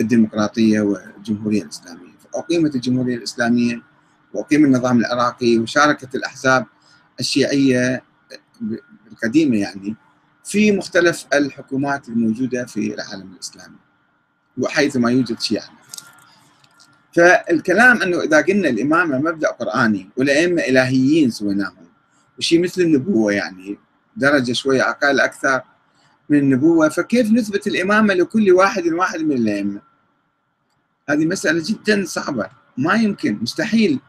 الديمقراطية 0.01 0.81
والجمهورية 0.81 1.63
الإسلامية. 1.63 2.13
فأقيمت 2.33 2.75
الجمهورية 2.75 3.17
الإسلامية 3.17 3.83
وأقيم 4.35 4.65
النظام 4.65 4.99
العراقي 4.99 5.59
وشاركت 5.59 6.15
الأحزاب 6.15 6.67
الشيعية 7.21 8.03
القديمة 9.13 9.57
يعني 9.57 9.97
في 10.45 10.73
مختلف 10.73 11.27
الحكومات 11.33 12.09
الموجودة 12.09 12.65
في 12.65 12.95
العالم 12.95 13.33
الإسلامي 13.33 13.77
وحيثما 14.59 15.11
يوجد 15.11 15.41
شيعة 15.41 15.71
فالكلام 17.13 18.03
إنه 18.03 18.21
إذا 18.23 18.41
قلنا 18.41 18.69
الامامه 18.69 19.19
مبدأ 19.19 19.49
قرآني 19.49 20.11
والأئمة 20.17 20.63
إلهيين 20.63 21.31
سويناهم 21.31 21.87
وشيء 22.39 22.63
مثل 22.63 22.83
النبوة 22.83 23.33
يعني 23.33 23.79
درجة 24.17 24.53
شوية 24.53 24.91
أقل 24.91 25.21
أكثر 25.21 25.63
من 26.29 26.39
النبوة 26.39 26.89
فكيف 26.89 27.33
نثبت 27.33 27.67
الإمامة 27.67 28.15
لكل 28.15 28.53
واحد 28.53 28.87
واحد 28.87 29.21
من 29.21 29.37
الأئمة؟ 29.37 29.81
هذه 31.09 31.27
مسألة 31.27 31.63
جدا 31.67 32.05
صعبة 32.07 32.47
ما 32.77 32.95
يمكن 32.95 33.39
مستحيل. 33.43 34.01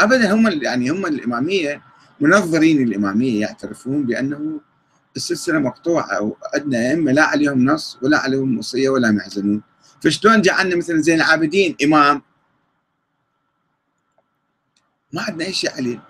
أبدا 0.00 0.34
هم 0.34 0.62
يعني 0.62 0.90
هم 0.90 1.06
الإمامية 1.06 1.82
منظرين 2.20 2.82
الإمامية 2.82 3.40
يعترفون 3.40 4.06
بأنه 4.06 4.60
السلسلة 5.16 5.58
مقطوعة 5.58 6.22
وعندنا 6.22 6.90
أئمة 6.90 7.12
لا 7.12 7.22
عليهم 7.22 7.64
نص 7.64 7.98
ولا 8.02 8.18
عليهم 8.18 8.58
وصية 8.58 8.88
ولا 8.88 9.10
محزنون 9.10 9.62
فشلون 10.04 10.40
جعلنا 10.40 10.76
مثلا 10.76 11.00
زين 11.00 11.16
العابدين؟ 11.16 11.76
إمام. 11.84 12.22
ما 15.12 15.22
عندنا 15.22 15.44
أي 15.44 15.52
شيء 15.52 15.70
عليه 15.70 16.02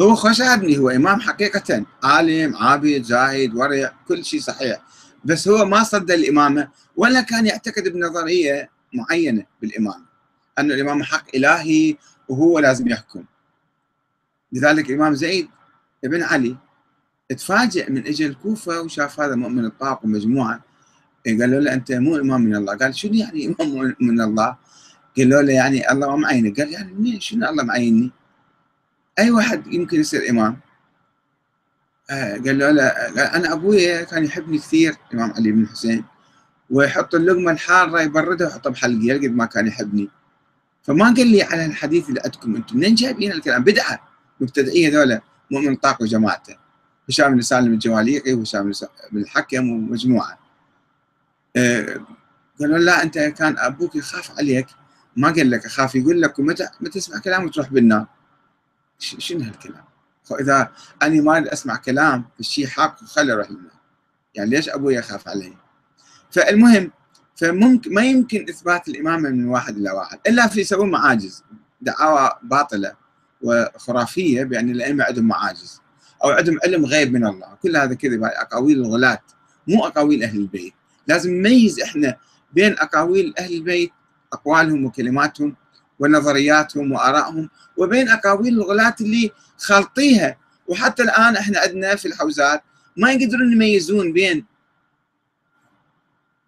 هو 0.00 0.14
خشادني 0.14 0.78
هو 0.78 0.90
إمام 0.90 1.20
حقيقة. 1.20 1.86
عالم 2.02 2.56
عابد 2.56 3.02
زاهد 3.02 3.54
ورع 3.54 3.94
كل 4.08 4.24
شيء 4.24 4.40
صحيح. 4.40 4.82
بس 5.24 5.48
هو 5.48 5.64
ما 5.64 5.82
صدى 5.82 6.14
الإمامة 6.14 6.68
ولا 6.96 7.20
كان 7.20 7.46
يعتقد 7.46 7.88
بنظرية 7.88 8.70
معينة 8.92 9.46
بالإمامة. 9.62 10.06
أن 10.58 10.72
الإمام 10.72 11.02
حق 11.02 11.24
إلهي 11.34 11.96
وهو 12.28 12.58
لازم 12.58 12.88
يحكم. 12.88 13.24
لذلك 14.52 14.90
الإمام 14.90 15.14
زيد 15.14 15.48
ابن 16.04 16.22
علي 16.22 16.56
تفاجئ 17.28 17.90
من 17.90 18.06
اجى 18.06 18.26
الكوفة 18.26 18.80
وشاف 18.80 19.20
هذا 19.20 19.34
مؤمن 19.34 19.64
الطاق 19.64 20.04
ومجموعة. 20.04 20.67
قالوا 21.26 21.60
له 21.60 21.72
أنت 21.74 21.92
مو 21.92 22.16
إمام 22.16 22.40
من 22.40 22.56
الله. 22.56 22.76
قال 22.76 22.94
شنو 22.94 23.14
يعني 23.14 23.46
إمام 23.46 23.94
من 24.00 24.20
الله؟ 24.20 24.56
قالوا 25.16 25.42
له 25.42 25.52
يعني 25.52 25.92
الله 25.92 26.16
معينك 26.16 26.60
قال 26.60 26.72
يعني 26.72 26.92
منين 26.92 27.20
شنو 27.20 27.48
الله 27.50 27.62
معيني؟ 27.62 28.10
أي 29.18 29.30
واحد 29.30 29.66
يمكن 29.66 30.00
يصير 30.00 30.30
إمام. 30.30 30.56
آه 32.10 32.34
قال 32.34 32.58
له 32.58 32.86
أنا 33.36 33.52
أبوي 33.52 34.04
كان 34.04 34.24
يحبني 34.24 34.58
كثير 34.58 34.94
الامام 35.12 35.32
علي 35.32 35.52
بن 35.52 35.62
الحسين 35.62 36.04
ويحط 36.70 37.14
اللقمة 37.14 37.52
الحارة 37.52 38.00
يبردها 38.00 38.46
ويحطها 38.46 38.70
بحلقي 38.70 39.12
قد 39.12 39.34
ما 39.34 39.46
كان 39.46 39.66
يحبني. 39.66 40.08
فما 40.82 41.04
قال 41.04 41.26
لي 41.26 41.42
على 41.42 41.66
الحديث 41.66 42.08
اللي 42.08 42.20
عندكم 42.24 42.56
أنتم. 42.56 42.76
منين 42.76 42.94
جايبين 42.94 43.32
الكلام؟ 43.32 43.64
بدعة. 43.64 44.00
مبتدئيه 44.40 44.90
ذولا 44.90 45.20
مؤمن 45.50 45.76
طاق 45.76 46.02
وجماعته 46.02 46.56
هشام 47.08 47.34
بن 47.34 47.40
سالم 47.40 47.72
الجواليقي 47.72 48.32
وهشام 48.32 48.72
بن 49.12 49.20
الحكم 49.20 49.70
ومجموعة. 49.70 50.47
قالوا 52.60 52.78
لا 52.78 53.02
أنت 53.02 53.18
كان 53.18 53.58
أبوك 53.58 53.96
يخاف 53.96 54.38
عليك. 54.38 54.66
ما 55.16 55.28
قال 55.28 55.50
لك 55.50 55.66
أخاف 55.66 55.94
يقول 55.94 56.22
لك 56.22 56.38
ومتى 56.38 56.68
ما 56.80 56.88
تسمع 56.88 57.18
كلامه 57.18 57.44
وتروح 57.44 57.68
بالنار؟ 57.68 58.06
شنو 58.98 59.40
هالكلام؟ 59.40 59.84
فاذا 60.24 60.72
أنا 61.02 61.22
ما 61.22 61.52
أسمع 61.52 61.76
كلام 61.76 62.24
الشيء 62.40 62.66
حق 62.66 63.04
خلي 63.04 63.32
أروح 63.32 63.48
يعني 64.34 64.50
ليش 64.50 64.68
أبوي 64.68 64.94
يخاف 64.94 65.28
علي؟ 65.28 65.56
فالمهم 66.30 66.90
فممكن 67.36 67.94
ما 67.94 68.02
يمكن 68.02 68.46
إثبات 68.48 68.88
الإمامة 68.88 69.28
من 69.28 69.44
واحد 69.48 69.76
إلى 69.76 69.90
واحد 69.90 70.18
إلا 70.26 70.46
في 70.46 70.60
يسوون 70.60 70.90
معاجز 70.90 71.44
دعاوى 71.80 72.30
باطلة 72.42 72.92
وخرافية 73.42 74.44
بأن 74.44 74.70
الأئمة 74.70 75.04
عندهم 75.04 75.28
معاجز 75.28 75.80
أو 76.24 76.30
عندهم 76.30 76.58
علم 76.64 76.84
غيب 76.84 77.12
من 77.12 77.26
الله. 77.26 77.54
كل 77.62 77.76
هذا 77.76 77.94
كذب 77.94 78.24
أقاويل 78.24 78.78
الغلاة 78.78 79.20
مو 79.68 79.86
أقاويل 79.86 80.22
أهل 80.22 80.38
البيت. 80.38 80.74
لازم 81.08 81.30
نميز 81.30 81.80
إحنا 81.80 82.16
بين 82.52 82.72
أقاويل 82.72 83.34
أهل 83.38 83.54
البيت 83.54 83.92
أقوالهم 84.32 84.84
وكلماتهم 84.84 85.56
ونظرياتهم 85.98 86.92
وآرائهم 86.92 87.50
وبين 87.76 88.08
أقاويل 88.08 88.54
الغلاة 88.54 88.94
اللي 89.00 89.30
خالطيها. 89.58 90.36
وحتى 90.68 91.02
الآن 91.02 91.36
إحنا 91.36 91.58
عندنا 91.60 91.96
في 91.96 92.08
الحوزات 92.08 92.62
ما 92.96 93.12
يقدرون 93.12 93.52
يميزون 93.52 94.12
بين 94.12 94.44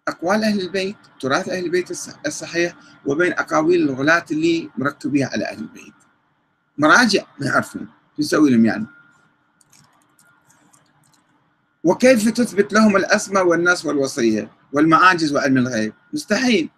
أقوال 0.07 0.43
أهل 0.43 0.61
البيت 0.61 0.95
تراث 1.21 1.49
أهل 1.49 1.65
البيت 1.65 1.91
الصحيح 2.25 2.73
وبين 3.05 3.31
أقاويل 3.33 3.89
الغلاة 3.89 4.25
اللي 4.31 4.69
مركبيها 4.77 5.27
على 5.27 5.45
أهل 5.45 5.59
البيت. 5.59 5.93
مراجع 6.77 7.23
ما 7.39 7.47
يعرفون 7.47 7.87
نسوي 8.19 8.49
لهم 8.49 8.65
يعني؟ 8.65 8.85
وكيف 11.83 12.29
تثبت 12.29 12.73
لهم 12.73 12.95
الأسمى 12.95 13.41
والنص 13.41 13.85
والوصية 13.85 14.51
والمعاجز 14.73 15.33
وعلم 15.33 15.57
الغيب؟ 15.57 15.93
مستحيل. 16.13 16.69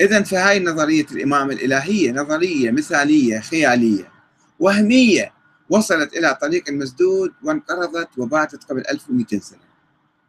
إذا 0.00 0.22
فهاي 0.22 0.60
نظرية 0.60 1.06
الإمامة 1.12 1.52
الإلهية 1.52 2.12
نظرية 2.12 2.70
مثالية 2.70 3.40
خيالية 3.40 4.12
وهمية 4.60 5.32
وصلت 5.70 6.16
إلى 6.16 6.34
طريق 6.34 6.68
المسدود 6.68 7.32
وانقرضت 7.42 8.08
وباتت 8.18 8.64
قبل 8.64 8.82
1200 8.90 9.38
سنة. 9.38 9.58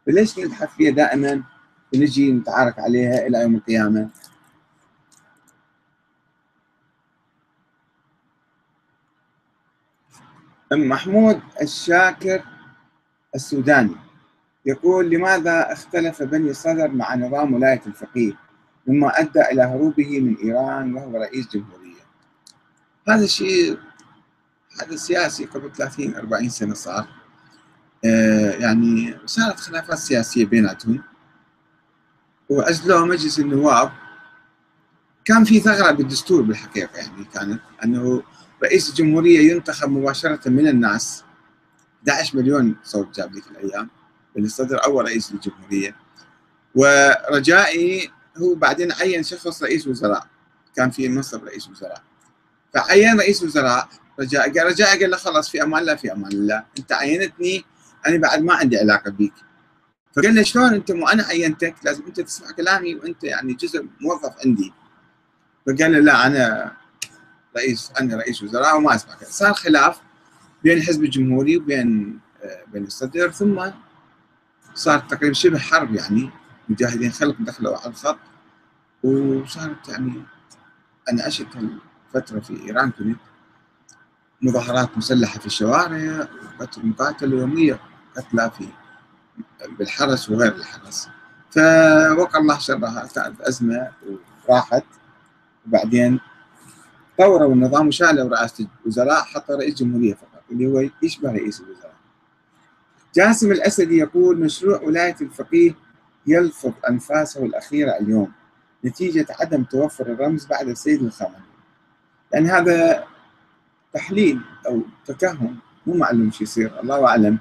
فليش 0.06 0.38
نبحث 0.38 0.68
فيها 0.76 0.90
دائما؟ 0.90 1.42
ونجي 1.94 2.32
نتعارك 2.32 2.78
عليها 2.78 3.26
إلى 3.26 3.42
يوم 3.42 3.54
القيامة. 3.54 4.08
أم 10.72 10.88
محمود 10.88 11.40
الشاكر 11.62 12.42
السوداني. 13.34 13.96
يقول 14.66 15.10
لماذا 15.10 15.72
اختلف 15.72 16.22
بني 16.22 16.52
صدر 16.52 16.88
مع 16.88 17.14
نظام 17.14 17.54
ولاية 17.54 17.82
الفقيه 17.86 18.32
مما 18.86 19.20
أدى 19.20 19.40
إلى 19.40 19.62
هروبه 19.62 20.20
من 20.20 20.36
إيران 20.36 20.94
وهو 20.94 21.16
رئيس 21.16 21.48
جمهورية؟ 21.48 22.02
هذا 23.08 23.24
الشيء 23.24 23.78
هذا 24.82 24.96
سياسي 24.96 25.44
قبل 25.44 25.72
30 25.72 26.14
40 26.14 26.48
سنة 26.48 26.74
صار. 26.74 27.08
آه 28.04 28.50
يعني 28.50 29.16
صارت 29.26 29.60
خلافات 29.60 29.98
سياسية 29.98 30.46
بيناتهم. 30.46 31.02
وأجلوا 32.48 33.06
مجلس 33.06 33.38
النواب 33.38 33.90
كان 35.24 35.44
في 35.44 35.60
ثغرة 35.60 35.90
بالدستور 35.90 36.42
بالحقيقة 36.42 36.98
يعني 36.98 37.24
كانت 37.24 37.60
أنه 37.84 38.22
رئيس 38.62 38.90
الجمهورية 38.90 39.52
ينتخب 39.52 39.90
مباشرة 39.90 40.48
من 40.48 40.68
الناس. 40.68 41.24
11 42.02 42.36
مليون 42.36 42.76
صوت 42.84 43.16
جاب 43.16 43.32
ذيك 43.32 43.44
الأيام. 43.50 43.90
بن 44.36 44.44
الصدر 44.44 44.84
أول 44.84 45.04
رئيس 45.04 45.32
للجمهورية 45.32 45.96
ورجائي 46.74 48.10
هو 48.36 48.54
بعدين 48.54 48.92
عين 48.92 49.22
شخص 49.22 49.62
رئيس 49.62 49.86
وزراء. 49.86 50.26
كان 50.76 50.90
في 50.90 51.08
منصب 51.08 51.44
رئيس 51.44 51.68
وزراء. 51.68 52.02
فعين 52.74 53.18
رئيس 53.18 53.42
وزراء 53.42 53.88
رجاء 54.20 54.58
قال 54.58 54.66
رجاء 54.66 55.00
قال 55.00 55.10
له 55.10 55.16
خلاص 55.16 55.48
في 55.48 55.62
أمان 55.62 55.80
الله 55.80 55.94
في 55.94 56.12
أمان 56.12 56.32
الله 56.32 56.64
أنت 56.78 56.92
عينتني 56.92 57.64
أنا 58.06 58.16
بعد 58.16 58.42
ما 58.42 58.54
عندي 58.54 58.78
علاقة 58.78 59.10
بيك. 59.10 59.32
فقال 60.16 60.34
له 60.34 60.42
شلون 60.42 60.74
أنت؟ 60.74 60.92
مو 60.92 61.08
أنا 61.08 61.24
عينتك 61.24 61.74
لازم 61.84 62.04
أنت 62.06 62.20
تسمع 62.20 62.50
كلامي 62.50 62.94
وأنت 62.94 63.24
يعني 63.24 63.54
جزء 63.54 63.86
موظف 64.00 64.32
عندي. 64.46 64.72
فقال 65.66 65.92
له 65.92 65.98
لا 65.98 66.26
أنا 66.26 66.72
رئيس 67.56 67.92
أنا 68.00 68.16
رئيس 68.16 68.42
وزراء 68.42 68.76
وما 68.76 68.94
أسمع. 68.94 69.16
صار 69.22 69.54
خلاف. 69.54 70.00
بين 70.68 70.78
الحزب 70.78 71.04
الجمهوري 71.04 71.56
وبين 71.56 72.18
آه، 72.42 72.62
بين 72.72 72.84
الصدر 72.84 73.30
ثم 73.30 73.70
صار 74.74 74.98
تقريبا 74.98 75.34
شبه 75.34 75.58
حرب 75.58 75.94
يعني 75.94 76.30
مجاهدين 76.68 77.10
خلق 77.10 77.36
دخلوا 77.40 77.78
على 77.78 77.90
الخط 77.90 78.18
وصارت 79.02 79.88
يعني 79.88 80.22
أنا 81.12 81.22
عشت 81.22 81.46
فتره 82.14 82.40
في 82.40 82.62
إيران 82.66 82.90
كنت 82.90 83.16
مظاهرات 84.42 84.98
مسلحة 84.98 85.38
في 85.38 85.46
الشوارع 85.46 86.28
قتل 86.60 86.86
مقاتلة 86.86 87.38
يومية 87.38 87.80
قتلى 88.16 88.50
في 88.58 88.68
بالحرس 89.78 90.30
وغير 90.30 90.54
الحرس. 90.54 91.08
فوقع 91.50 92.38
الله 92.38 92.58
شرها 92.58 93.08
كانت 93.14 93.40
أزمة 93.40 93.88
وراحت. 94.48 94.84
وبعدين 95.66 96.20
طوروا 97.18 97.54
النظام 97.54 97.88
وشالوا 97.88 98.28
رئاسة 98.28 98.66
الوزراء 98.82 99.22
حطوا 99.22 99.56
رئيس 99.56 99.74
جمهورية 99.74 100.14
فقط. 100.14 100.27
اللي 100.50 100.66
هو 100.66 100.90
يشبه 101.02 101.32
رئيس 101.32 101.60
الوزراء. 101.60 101.94
جاسم 103.14 103.52
الأسدي 103.52 103.98
يقول 103.98 104.40
مشروع 104.40 104.80
ولاية 104.82 105.16
الفقيه 105.20 105.74
يلفظ 106.26 106.72
أنفاسه 106.90 107.44
الأخيرة 107.44 107.90
اليوم 107.90 108.32
نتيجة 108.84 109.26
عدم 109.40 109.64
توفر 109.64 110.06
الرمز 110.06 110.46
بعد 110.46 110.68
السيد 110.68 111.02
الخامنئي. 111.02 111.40
يعني 112.32 112.48
هذا 112.48 113.04
تحليل 113.94 114.40
أو 114.66 114.82
تكهن 115.06 115.56
مو 115.86 115.94
معلوم 115.94 116.30
شو 116.30 116.44
يصير 116.44 116.80
الله 116.80 117.06
أعلم. 117.08 117.38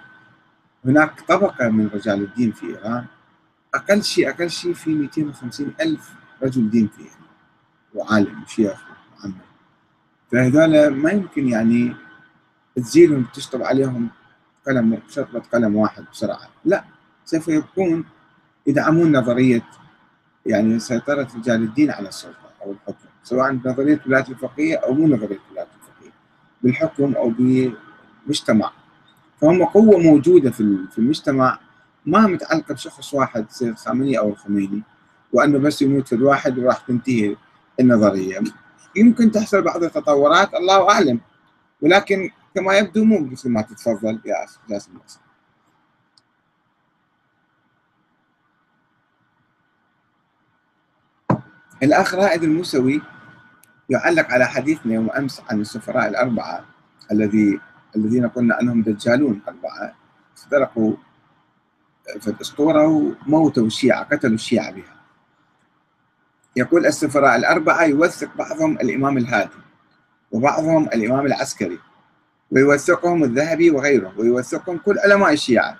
هناك 0.86 1.22
طبقة 1.22 1.70
من 1.70 1.88
رجال 1.88 2.24
الدين 2.24 2.52
في 2.52 2.66
إيران 2.66 3.06
أقل 3.76 4.04
شيء 4.04 4.30
أقل 4.30 4.50
شيء 4.50 4.74
في 4.74 4.90
250 4.90 5.74
ألف 5.82 6.10
رجل 6.44 6.70
دين 6.70 6.88
في 6.88 7.02
إيران 7.02 7.28
وعالم 7.96 8.44
وشيخ 8.44 8.84
وعمل 9.20 9.34
فهذول 10.32 10.90
ما 10.90 11.12
يمكن 11.12 11.48
يعني 11.48 11.96
تزيلهم 12.82 13.26
تشطب 13.34 13.64
عليهم 13.64 14.10
قلم 14.68 15.00
شطبة 15.10 15.40
قلم 15.54 15.76
واحد 15.76 16.06
بسرعة. 16.12 16.50
لا 16.66 16.84
سوف 17.26 17.48
يبقون 17.48 18.06
يدعمون 18.68 19.18
نظرية 19.18 19.64
يعني 20.46 20.80
سيطرة 20.80 21.28
رجال 21.36 21.64
الدين 21.64 21.92
على 21.92 22.10
السلطة 22.10 22.50
أو 22.62 22.72
الحكم 22.72 23.08
سواء 23.24 23.52
نظرية 23.54 24.02
ولايه 24.06 24.26
الفقيه 24.30 24.76
أو 24.76 24.94
مو 24.94 25.08
نظرية 25.08 25.40
ولايه 25.52 25.68
الفقيه 25.82 26.12
بالحكم 26.64 27.14
أو 27.14 27.30
بمجتمع 27.30 28.72
فهم 29.42 29.64
قوة 29.64 29.98
موجودة 29.98 30.52
في 30.52 30.98
المجتمع 30.98 31.60
ما 32.06 32.28
متعلقة 32.28 32.74
بشخص 32.74 33.14
واحد 33.14 33.46
سيد 33.50 33.78
خامنئي 33.78 34.20
أو 34.20 34.30
الخميني 34.30 34.82
وأنه 35.34 35.60
بس 35.60 35.82
يموت 35.82 36.14
الواحد 36.14 36.60
وراح 36.60 36.78
تنتهي 36.78 37.36
النظرية. 37.80 38.40
يمكن 38.96 39.32
تحصل 39.32 39.62
بعض 39.62 39.84
التطورات 39.84 40.54
الله 40.54 40.90
أعلم. 40.90 41.20
ولكن 41.82 42.30
كما 42.58 42.78
يبدو 42.78 43.04
مو 43.04 43.20
مثل 43.20 43.50
ما 43.50 43.62
تتفضل 43.62 44.22
يا 44.26 44.44
اخ 44.44 44.58
جاسم 44.70 44.92
الأسد. 44.98 45.20
الأخ 51.84 52.14
رائد 52.16 52.44
الموسوي 52.44 53.02
يعلق 53.90 54.32
على 54.32 54.48
حديثنا 54.48 54.94
يوم 54.94 55.10
أمس 55.10 55.42
عن 55.50 55.62
السفراء 55.62 56.08
الأربعة 56.08 56.66
الذي 57.12 57.60
الذين 57.96 58.28
قلنا 58.28 58.62
أنهم 58.62 58.82
دجالون 58.82 59.42
أربعة 59.48 59.96
اخترقوا 60.38 60.96
في 62.20 62.28
الاسطوره 62.28 62.88
وموتوا 62.88 63.66
الشيعة 63.66 64.04
قتلوا 64.04 64.36
الشيعة 64.36 64.72
بها. 64.72 64.98
يقول 66.56 66.86
السفراء 66.86 67.36
الأربعة 67.36 67.84
يوثق 67.84 68.38
بعضهم 68.38 68.72
الإمام 68.72 69.18
الهادي 69.18 69.62
وبعضهم 70.32 70.84
الإمام 70.84 71.26
العسكري 71.26 71.80
ويوثقهم 72.52 73.24
الذهبي 73.24 73.72
وغيره 73.72 74.14
ويوثقهم 74.18 74.78
كل 74.78 75.00
علماء 75.00 75.34
الشيعة. 75.34 75.78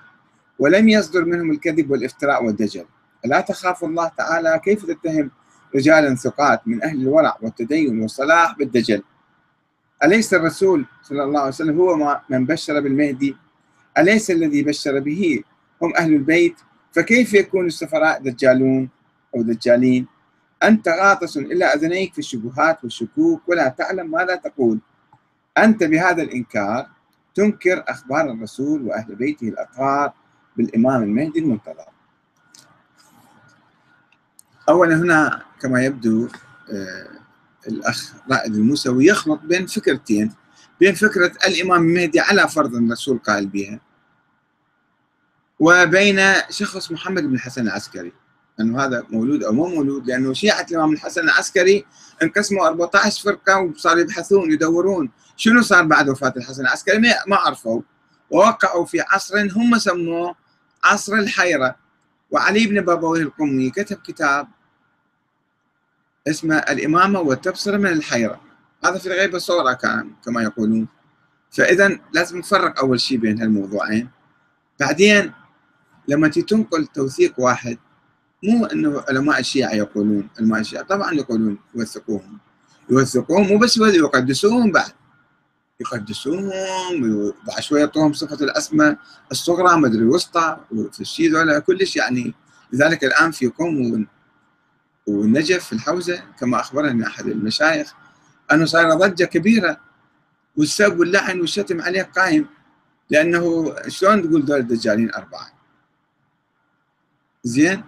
ولم 0.58 0.88
يصدر 0.88 1.24
منهم 1.24 1.50
الكذب 1.50 1.90
والافتراء 1.90 2.44
والدجل. 2.44 2.84
ألا 3.24 3.40
تخاف 3.40 3.84
الله 3.84 4.08
تعالى 4.08 4.60
كيف 4.64 4.86
تتهم 4.86 5.30
رجالا 5.74 6.14
ثقات 6.14 6.68
من 6.68 6.82
أهل 6.82 7.00
الورع 7.00 7.36
والتدين 7.42 8.02
والصلاح 8.02 8.58
بالدجل؟ 8.58 9.02
أليس 10.04 10.34
الرسول 10.34 10.84
صلى 11.02 11.22
الله 11.22 11.40
عليه 11.40 11.48
وسلم 11.48 11.80
هو 11.80 12.20
من 12.30 12.46
بشر 12.46 12.80
بالمهدي؟ 12.80 13.36
أليس 13.98 14.30
الذي 14.30 14.62
بشر 14.62 14.98
به؟ 14.98 15.42
هم 15.82 15.92
أهل 15.96 16.14
البيت. 16.14 16.56
فكيف 16.92 17.34
يكون 17.34 17.66
السفراء 17.66 18.22
دجالون 18.22 18.88
أو 19.34 19.42
دجالين؟ 19.42 20.06
أنت 20.62 20.88
غاطس 20.88 21.36
إلى 21.36 21.64
أذنيك 21.64 22.12
في 22.12 22.18
الشبهات 22.18 22.84
والشكوك 22.84 23.42
ولا 23.48 23.68
تعلم 23.68 24.10
ماذا 24.10 24.34
تقول. 24.34 24.78
أنت 25.64 25.84
بهذا 25.84 26.22
الإنكار 26.22 26.86
تنكر 27.34 27.84
أخبار 27.88 28.30
الرسول 28.30 28.82
وأهل 28.82 29.14
بيته 29.14 29.48
الأطهار 29.48 30.12
بالإمام 30.56 31.02
المهدي 31.02 31.38
المنتظر. 31.38 31.84
أولا 34.68 34.96
هنا 34.96 35.42
كما 35.60 35.84
يبدو 35.84 36.28
آه، 36.72 37.08
الأخ 37.68 38.14
رائد 38.30 38.54
الموسوي 38.54 39.06
يخلط 39.06 39.40
بين 39.40 39.66
فكرتين 39.66 40.32
بين 40.80 40.94
فكرة 40.94 41.32
الإمام 41.46 41.82
المهدي 41.82 42.20
على 42.20 42.48
فرض 42.48 42.74
الرسول 42.74 43.18
قائل 43.18 43.46
بها 43.46 43.80
وبين 45.60 46.20
شخص 46.50 46.92
محمد 46.92 47.22
بن 47.22 47.34
الحسن 47.34 47.62
العسكري. 47.62 48.12
أنه 48.60 48.84
هذا 48.84 49.04
مولود 49.10 49.42
أو 49.44 49.52
مو 49.52 49.66
مولود 49.66 50.06
لأنه 50.06 50.32
شيعة 50.32 50.66
الإمام 50.70 50.92
الحسن 50.92 51.20
العسكري 51.20 51.84
انقسموا 52.22 52.66
14 52.66 53.22
فرقة 53.22 53.60
وصاروا 53.60 54.00
يبحثون 54.00 54.52
يدورون 54.52 55.10
شنو 55.36 55.62
صار 55.62 55.84
بعد 55.84 56.08
وفاة 56.08 56.34
الحسن 56.36 56.62
العسكري 56.62 56.98
ما 57.26 57.36
عرفوا. 57.36 57.82
ووقعوا 58.30 58.84
في 58.84 59.00
عصر 59.00 59.48
هم 59.56 59.78
سموه 59.78 60.34
عصر 60.84 61.12
الحيرة. 61.14 61.76
وعلي 62.30 62.66
بن 62.66 62.80
بابويه 62.80 63.22
القمي 63.22 63.70
كتب 63.70 63.96
كتاب 63.96 64.48
اسمه 66.28 66.56
الإمامة 66.56 67.20
والتبصرة 67.20 67.76
من 67.76 67.86
الحيرة. 67.86 68.40
هذا 68.84 68.98
في 68.98 69.06
الغيبة 69.06 69.38
صورة 69.38 69.72
كان 69.72 70.12
كما 70.24 70.42
يقولون. 70.42 70.88
فإذا 71.50 71.98
لازم 72.12 72.38
نفرق 72.38 72.78
أول 72.78 73.00
شيء 73.00 73.18
بين 73.18 73.40
هالموضوعين. 73.42 74.08
بعدين 74.80 75.32
لما 76.08 76.28
تنقل 76.28 76.86
توثيق 76.86 77.34
واحد 77.38 77.78
مو 78.44 78.66
إنه 78.66 79.04
علماء 79.08 79.40
الشيعة 79.40 79.72
يقولون 79.72 80.28
علماء 80.38 80.60
الشيعة 80.60 80.82
طبعا 80.84 81.14
يقولون 81.14 81.58
يوثقوهم. 81.74 82.38
يوثقوهم 82.90 83.46
مو 83.46 83.58
بس 83.58 83.76
يقدسوهم 83.76 84.72
بعد. 84.72 84.92
يقدسوهم 85.80 86.50
بعد 87.46 87.60
شوية 87.60 87.80
يعطوهم 87.80 88.12
صفة 88.12 88.44
الأسماء 88.44 88.96
الصغرى 89.30 89.80
مدري 89.80 89.98
الوسطى 89.98 90.56
وفي 90.72 91.00
الشيء 91.00 91.32
ذولا 91.32 91.58
كلش 91.58 91.96
يعني. 91.96 92.34
لذلك 92.72 93.04
الآن 93.04 93.30
في 93.30 93.46
قوم 93.46 94.06
والنجف 95.06 95.64
في 95.64 95.72
الحوزة 95.72 96.22
كما 96.40 96.60
أخبرني 96.60 97.06
أحد 97.06 97.26
المشايخ 97.26 97.94
أنه 98.52 98.64
صار 98.64 98.94
ضجة 98.94 99.24
كبيرة. 99.24 99.80
والسب 100.56 100.98
واللعن 100.98 101.40
والشتم 101.40 101.82
عليه 101.82 102.02
قائم. 102.02 102.46
لأنه 103.10 103.74
شلون 103.88 104.22
تقول 104.22 104.44
دول 104.44 104.58
الدجالين 104.58 105.14
أربعة؟ 105.14 105.52
زين؟ 107.44 107.84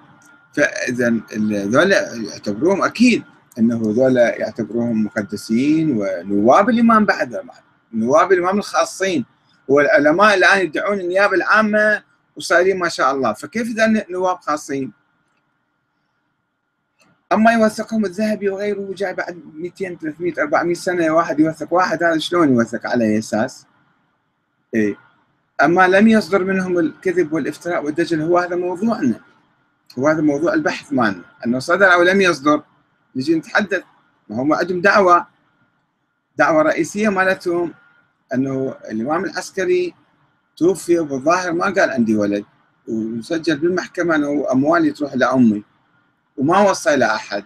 فإذا 0.53 1.15
ذولا 1.45 2.15
يعتبروهم 2.15 2.83
أكيد 2.83 3.23
أنه 3.59 3.81
ذولا 3.85 4.37
يعتبروهم 4.37 5.05
مقدسين 5.05 5.97
ونواب 5.99 6.71
الإمام 6.71 7.05
بعد 7.05 7.41
نواب 7.93 8.33
الإمام 8.33 8.59
الخاصين. 8.59 9.25
والعلماء 9.69 10.35
الآن 10.35 10.61
يدعون 10.61 11.01
النيابة 11.01 11.35
العامة 11.35 12.03
وصايرين 12.37 12.79
ما 12.79 12.89
شاء 12.89 13.15
الله. 13.15 13.33
فكيف 13.33 13.69
إذا 13.69 14.05
نواب 14.11 14.39
خاصين؟ 14.41 14.93
أما 17.33 17.53
يوثقهم 17.53 18.05
الذهبي 18.05 18.49
وغيره 18.49 18.95
جاي 18.97 19.15
بعد 19.15 19.43
200 19.55 19.97
300 19.97 20.33
400 20.39 20.75
سنة 20.75 21.11
واحد 21.11 21.41
يوثق 21.41 21.73
واحد. 21.73 22.03
هذا 22.03 22.19
شلون 22.19 22.55
يوثق 22.55 22.87
على 22.87 23.05
أي 23.05 23.19
أساس؟ 23.19 23.67
اي 24.75 24.97
أما 25.63 25.89
لم 25.89 26.09
يصدر 26.09 26.45
منهم 26.45 26.79
الكذب 26.79 27.33
والإفتراء 27.33 27.85
والدجل 27.85 28.23
هو 28.23 28.39
هذا 28.39 28.57
موضوعنا. 28.57 29.21
هو 29.99 30.09
هذا 30.09 30.21
موضوع 30.21 30.55
البحث 30.55 30.93
مالنا 30.93 31.25
أنه 31.47 31.59
صدر 31.59 31.93
أو 31.93 32.03
لم 32.03 32.21
يصدر 32.21 32.63
نجي 33.17 33.35
نتحدث. 33.35 33.83
ما 34.29 34.43
هم 34.43 34.53
عندهم 34.53 34.81
دعوة 34.81 35.27
دعوة 36.37 36.63
رئيسية 36.63 37.09
مالتهم. 37.09 37.75
أنه 38.35 38.75
الإمام 38.91 39.25
العسكري 39.25 39.95
توفي 40.57 40.99
بالظاهر 40.99 41.53
ما 41.53 41.65
قال 41.65 41.91
عندي 41.91 42.17
ولد 42.17 42.45
وسجل 42.89 43.57
بالمحكمة 43.57 44.15
أنه 44.15 44.47
اموالي 44.53 44.91
تروح 44.91 45.15
لأمي 45.15 45.65
وما 46.37 46.71
وصى 46.71 46.95
إلى 46.95 47.05
أحد. 47.05 47.45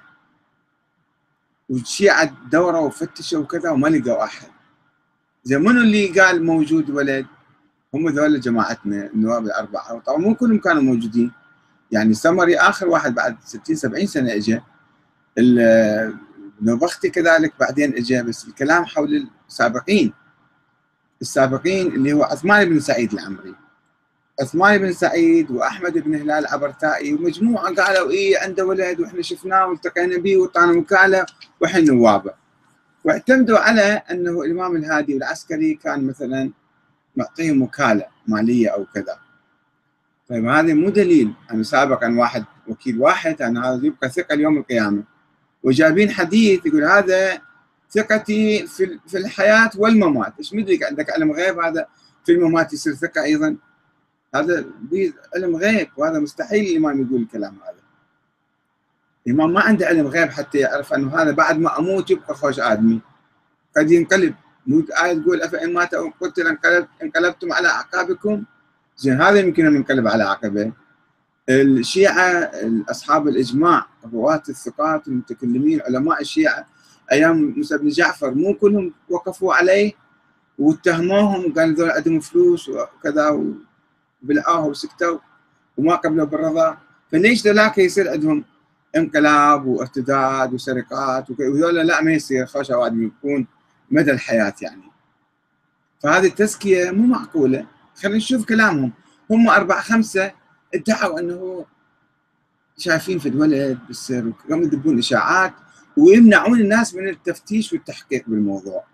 والشيعة 1.68 2.36
دوروا 2.50 2.86
وفتشوا 2.86 3.40
وكذا 3.40 3.70
وما 3.70 3.88
لقوا 3.88 4.24
أحد. 4.24 4.48
زين 5.44 5.60
منو 5.60 5.80
اللي 5.80 6.20
قال 6.20 6.44
موجود 6.44 6.90
ولد؟ 6.90 7.26
هم 7.94 8.08
ذول 8.08 8.40
جماعتنا 8.40 9.06
النواب 9.06 9.44
الأربعة. 9.44 9.98
طبعا 9.98 10.18
مو 10.18 10.34
كلهم 10.34 10.58
كانوا 10.58 10.82
موجودين. 10.82 11.32
يعني 11.92 12.14
سمري 12.14 12.56
آخر 12.56 12.88
واحد 12.88 13.14
بعد 13.14 13.36
60 13.44 13.76
70 13.76 14.06
سنة 14.06 14.32
اجى 14.32 14.60
نوبختي 16.62 17.10
كذلك 17.10 17.52
بعدين 17.60 17.96
اجى 17.96 18.22
بس 18.22 18.48
الكلام 18.48 18.84
حول 18.84 19.28
السابقين. 19.48 20.12
السابقين 21.22 21.86
اللي 21.86 22.12
هو 22.12 22.22
عثمان 22.22 22.68
بن 22.68 22.80
سعيد 22.80 23.12
العمري. 23.12 23.54
عثمان 24.40 24.78
بن 24.78 24.92
سعيد 24.92 25.50
وأحمد 25.50 25.98
بن 25.98 26.14
هلال 26.14 26.30
العبرتائي 26.30 27.14
ومجموعة 27.14 27.74
قالوا 27.74 28.10
اي 28.10 28.36
عنده 28.36 28.66
ولد 28.66 29.00
وإحنا 29.00 29.22
شفناه 29.22 29.66
والتقينا 29.66 30.18
به 30.18 30.36
وطعنا 30.36 30.78
وكالة 30.78 31.26
وإحنا 31.60 31.80
نوابة. 31.80 32.34
واعتمدوا 33.04 33.58
على 33.58 34.02
أنه 34.10 34.42
الإمام 34.42 34.76
الهادي 34.76 35.16
العسكري 35.16 35.74
كان 35.74 36.06
مثلا 36.06 36.50
معطيهم 37.16 37.62
وكالة 37.62 38.06
مالية 38.26 38.68
أو 38.68 38.86
كذا. 38.94 39.18
طيب 40.28 40.46
هذا 40.46 40.74
مو 40.74 40.90
دليل 40.90 41.32
أنا 41.50 41.62
سابقا 41.62 42.18
واحد 42.18 42.44
وكيل 42.68 42.98
واحد 43.00 43.42
أنا 43.42 43.68
هذا 43.68 43.86
يبقى 43.86 44.08
ثقة 44.08 44.34
ليوم 44.34 44.58
القيامة. 44.58 45.02
وجايبين 45.62 46.10
حديث 46.10 46.66
يقول 46.66 46.84
هذا 46.84 47.40
ثقتي 47.90 48.66
في 48.66 48.98
في 49.06 49.18
الحياة 49.18 49.70
والممات. 49.76 50.32
إيش 50.38 50.54
مدري 50.54 50.84
عندك 50.84 51.10
علم 51.10 51.32
غيب 51.32 51.58
هذا؟ 51.58 51.86
في 52.24 52.32
الممات 52.32 52.72
يصير 52.72 52.94
ثقة 52.94 53.22
أيضا؟ 53.22 53.56
هذا 54.34 54.64
علم 55.36 55.56
غيب 55.56 55.88
وهذا 55.96 56.18
مستحيل 56.18 56.64
الإمام 56.70 57.02
يقول 57.02 57.22
الكلام 57.22 57.56
هذا. 57.64 57.84
الإمام 59.26 59.52
ما 59.52 59.60
عنده 59.60 59.86
علم 59.86 60.06
غيب 60.06 60.30
حتى 60.30 60.58
يعرف 60.58 60.92
أنه 60.92 61.16
هذا 61.16 61.30
بعد 61.30 61.58
ما 61.58 61.78
أموت 61.78 62.10
يبقى 62.10 62.34
خوش 62.34 62.60
آدمي. 62.60 63.00
قد 63.76 63.90
ينقلب. 63.90 64.34
مو 64.66 64.84
آية 65.04 65.12
تقول 65.12 65.42
أفإن 65.42 65.72
مات 65.72 65.94
أو 65.94 66.12
قتل 66.20 66.46
انقلب 66.46 66.86
انقلبتم 67.02 67.52
على 67.52 67.68
أعقابكم؟ 67.68 68.44
زين 68.96 69.20
هذا 69.22 69.38
يمكن 69.40 69.66
أن 69.66 69.74
ينقلب 69.74 70.08
على 70.08 70.24
عقبة. 70.24 70.72
الشيعة 71.48 72.50
أصحاب 72.90 73.28
الإجماع 73.28 73.86
رواة 74.12 74.42
الثقات 74.48 75.08
المتكلمين 75.08 75.80
علماء 75.82 76.20
الشيعة 76.20 76.66
أيام 77.12 77.54
موسى 77.56 77.78
بن 77.78 77.88
جعفر 77.88 78.34
مو 78.34 78.54
كلهم 78.54 78.92
وقفوا 79.10 79.54
عليه 79.54 79.92
واتهموهم 80.58 81.50
وقالوا 81.50 81.74
ذول 81.76 81.90
عندهم 81.90 82.20
فلوس 82.20 82.68
وكذا 82.68 83.28
وبلعوه 84.22 84.66
وسكتوا 84.66 85.18
وما 85.76 85.94
قبلوا 85.94 86.26
بالرضا. 86.26 86.78
فليش 87.12 87.46
ذولاك 87.46 87.78
يصير 87.78 88.10
عندهم 88.10 88.44
انقلاب 88.96 89.66
وارتداد 89.66 90.54
وسرقات 90.54 91.30
وذولا 91.30 91.82
لا 91.82 92.02
ما 92.02 92.12
يصير 92.12 92.46
خوش 92.46 92.70
أوادم 92.70 93.06
يكون 93.06 93.46
مدى 93.90 94.10
الحياة 94.10 94.54
يعني. 94.62 94.90
فهذه 96.02 96.26
التزكية 96.26 96.90
مو 96.90 97.06
معقولة. 97.06 97.73
خلينا 97.96 98.16
نشوف 98.16 98.44
كلامهم. 98.44 98.92
هم 99.30 99.48
أربعة 99.48 99.82
خمسة 99.82 100.32
ادعوا 100.74 101.20
أنه 101.20 101.66
شايفين 102.78 103.18
في 103.18 103.28
الولد 103.28 103.78
بالسر 103.86 104.26
وقاموا 104.26 104.64
يذبون 104.64 104.98
إشاعات 104.98 105.54
ويمنعون 105.96 106.60
الناس 106.60 106.94
من 106.94 107.08
التفتيش 107.08 107.72
والتحقيق 107.72 108.24
بالموضوع. 108.26 108.84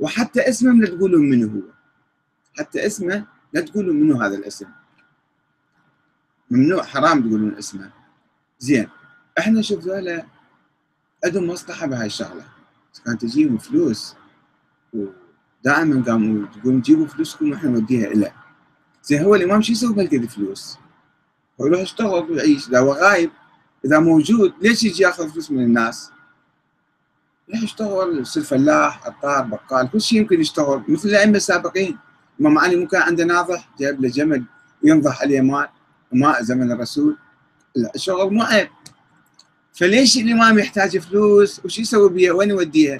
وحتى 0.00 0.48
اسمه 0.48 0.72
لا 0.72 0.86
تقولون 0.86 1.30
منه 1.30 1.46
هو. 1.46 1.62
حتى 2.58 2.86
اسمه 2.86 3.24
لا 3.52 3.60
تقولون 3.60 3.96
منه 3.96 4.26
هذا 4.26 4.36
الاسم. 4.36 4.66
ممنوع 6.50 6.82
حرام 6.82 7.20
تقولون 7.20 7.54
اسمه. 7.54 7.90
زين 8.58 8.88
إحنا 9.38 9.62
شوف 9.62 9.84
ذولا 9.84 10.26
عندهم 11.24 11.46
مصلحة 11.46 11.86
بهاي 11.86 12.06
الشغلة. 12.06 12.44
كانت 13.04 13.22
تجيهم 13.22 13.58
فلوس 13.58 14.14
ودائما 14.92 16.04
قاموا 16.04 16.46
تقولون 16.46 16.80
جيبوا 16.80 17.06
فلوسكم 17.06 17.50
وإحنا 17.50 17.70
نوديها 17.70 18.08
له 18.08 18.32
زين 19.02 19.22
هو 19.22 19.34
الامام 19.34 19.62
شو 19.62 19.72
يسوي 19.72 19.94
بهالقد 19.94 20.24
فلوس؟ 20.24 20.78
هو 21.60 21.66
يروح 21.66 21.80
يشتغل 21.80 22.30
ويعيش 22.30 22.68
اذا 22.68 22.80
هو 22.80 22.92
غايب 22.92 23.30
اذا 23.84 23.98
موجود 23.98 24.54
ليش 24.62 24.84
يجي 24.84 25.02
ياخذ 25.02 25.30
فلوس 25.30 25.50
من 25.50 25.62
الناس؟ 25.62 26.10
يروح 27.48 27.62
يشتغل 27.62 28.18
يصير 28.20 28.42
فلاح 28.42 29.06
عطار 29.06 29.42
بقال 29.42 29.90
كل 29.90 30.00
شيء 30.00 30.18
يمكن 30.18 30.40
يشتغل 30.40 30.82
مثل 30.88 31.08
الائمه 31.08 31.36
السابقين 31.36 31.98
الامام 32.40 32.58
علي 32.58 32.76
ممكن 32.76 32.96
عنده 32.96 33.24
ناضح 33.24 33.68
جايب 33.78 34.00
له 34.00 34.08
جمل 34.08 34.44
ينضح 34.84 35.22
عليه 35.22 35.40
ماء 35.40 35.72
ماء 36.12 36.42
زمن 36.42 36.72
الرسول 36.72 37.16
الشغل 37.94 38.34
مو 38.34 38.42
عيب 38.42 38.68
فليش 39.72 40.16
الامام 40.16 40.58
يحتاج 40.58 40.98
فلوس 40.98 41.64
وش 41.64 41.78
يسوي 41.78 42.10
بيها 42.10 42.32
وين 42.32 42.50
يوديها؟ 42.50 42.98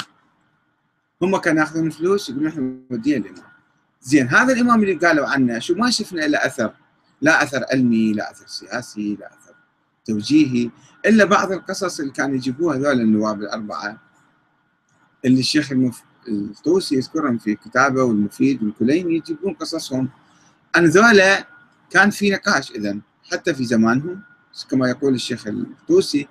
هم 1.23 1.37
كانوا 1.37 1.61
ياخذون 1.61 1.91
فلوس 1.91 2.31
يقولون 2.31 2.49
إحنا 2.49 2.77
نوديها 2.91 3.19
الامام 3.19 3.50
زين 4.03 4.29
هذا 4.29 4.53
الإمام 4.53 4.83
اللي 4.83 4.95
قالوا 4.95 5.27
عنه 5.27 5.59
شو 5.59 5.75
ما 5.75 5.91
شفنا 5.91 6.21
له 6.21 6.39
أثر 6.39 6.75
لا 7.21 7.43
أثر 7.43 7.65
علمي 7.73 8.13
لا 8.13 8.31
أثر 8.31 8.47
سياسي 8.47 9.17
لا 9.21 9.27
أثر 9.27 9.55
توجيهي 10.05 10.71
إلا 11.07 11.25
بعض 11.25 11.53
القصص 11.53 12.01
اللي 12.01 12.13
كانوا 12.13 12.35
يجيبوها 12.35 12.77
هذول 12.77 13.01
النواب 13.01 13.41
الأربعة 13.41 14.01
اللي 15.25 15.41
الشيخ 15.41 15.73
المف... 15.73 16.03
الطوسي 16.29 16.97
يذكرهم 16.97 17.39
في 17.39 17.55
كتابه 17.55 18.03
والمفيد 18.03 18.63
والكليني 18.63 19.17
يجيبون 19.17 19.55
قصصهم. 19.55 20.09
عن 20.75 20.85
ذولا 20.85 21.47
كان 21.91 22.11
في 22.11 22.31
نقاش 22.31 22.71
اذا 22.71 22.99
حتى 23.33 23.55
في 23.55 23.65
زمانهم. 23.65 24.23
كما 24.71 24.89
يقول 24.89 25.15
الشيخ 25.15 25.47
الطوسي 25.47 26.29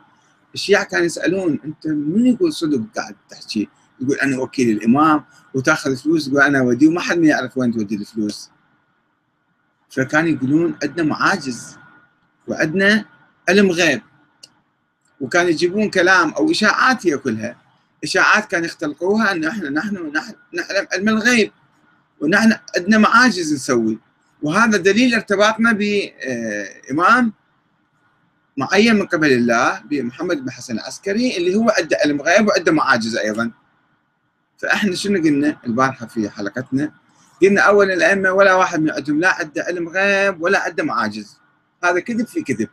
الشيعة 0.53 0.83
كانوا 0.83 1.05
يسألون 1.05 1.59
أنت 1.65 1.87
من 1.87 2.25
يقول 2.25 2.53
صدق 2.53 2.81
قاعد 2.95 3.15
تحكي؟ 3.29 3.69
يقول 4.01 4.17
أنا 4.17 4.39
وكيل 4.39 4.77
الإمام 4.77 5.23
وتأخذ 5.53 5.95
فلوس 5.95 6.27
يقول 6.27 6.41
أنا 6.41 6.59
أودي 6.59 6.87
وما 6.87 7.01
حد 7.01 7.23
يعرف 7.23 7.57
وين 7.57 7.71
تودي 7.71 7.95
الفلوس. 7.95 8.49
فكانوا 9.89 10.29
يقولون 10.29 10.75
عندنا 10.83 11.03
معاجز 11.03 11.77
وعندنا 12.47 13.05
علم 13.49 13.71
غيب. 13.71 14.01
وكانوا 15.21 15.49
يجيبون 15.49 15.89
كلام 15.89 16.29
أو 16.29 16.51
إشاعات 16.51 17.07
هي 17.07 17.17
كلها. 17.17 17.55
إشاعات 18.03 18.45
كانوا 18.45 18.65
يختلقوها 18.65 19.31
أن 19.31 19.45
إحنا 19.45 19.69
نحن 19.69 20.11
نعلم 20.53 20.87
علم 20.93 21.09
الغيب. 21.09 21.51
ونحن 22.21 22.53
عندنا 22.77 22.97
معاجز 22.97 23.53
نسوي. 23.53 23.99
وهذا 24.41 24.77
دليل 24.77 25.15
ارتباطنا 25.15 25.71
بإمام 25.71 27.33
معين 28.57 28.95
من 28.95 29.05
قبل 29.05 29.31
الله 29.31 29.79
بمحمد 29.79 30.37
بن 30.37 30.51
حسن 30.51 30.73
العسكري 30.73 31.37
اللي 31.37 31.55
هو 31.55 31.69
عنده 31.77 31.97
علم 32.05 32.21
غيب 32.21 32.47
وعنده 32.47 32.71
معاجز 32.71 33.15
أيضا. 33.17 33.51
فإحنا 34.59 34.95
شنو 34.95 35.21
قلنا؟ 35.23 35.57
البارحة 35.65 36.05
في 36.05 36.29
حلقتنا 36.29 36.91
قلنا 37.41 37.61
أول 37.61 37.91
الأئمة 37.91 38.31
ولا 38.31 38.53
واحد 38.53 38.79
من 38.79 38.91
عندهم 38.91 39.19
لا 39.19 39.33
عنده 39.33 39.63
علم 39.63 39.89
غيب 39.89 40.41
ولا 40.41 40.59
عنده 40.59 40.83
معاجز. 40.83 41.37
هذا 41.83 41.99
كذب 41.99 42.27
في 42.27 42.41
كذب. 42.41 42.69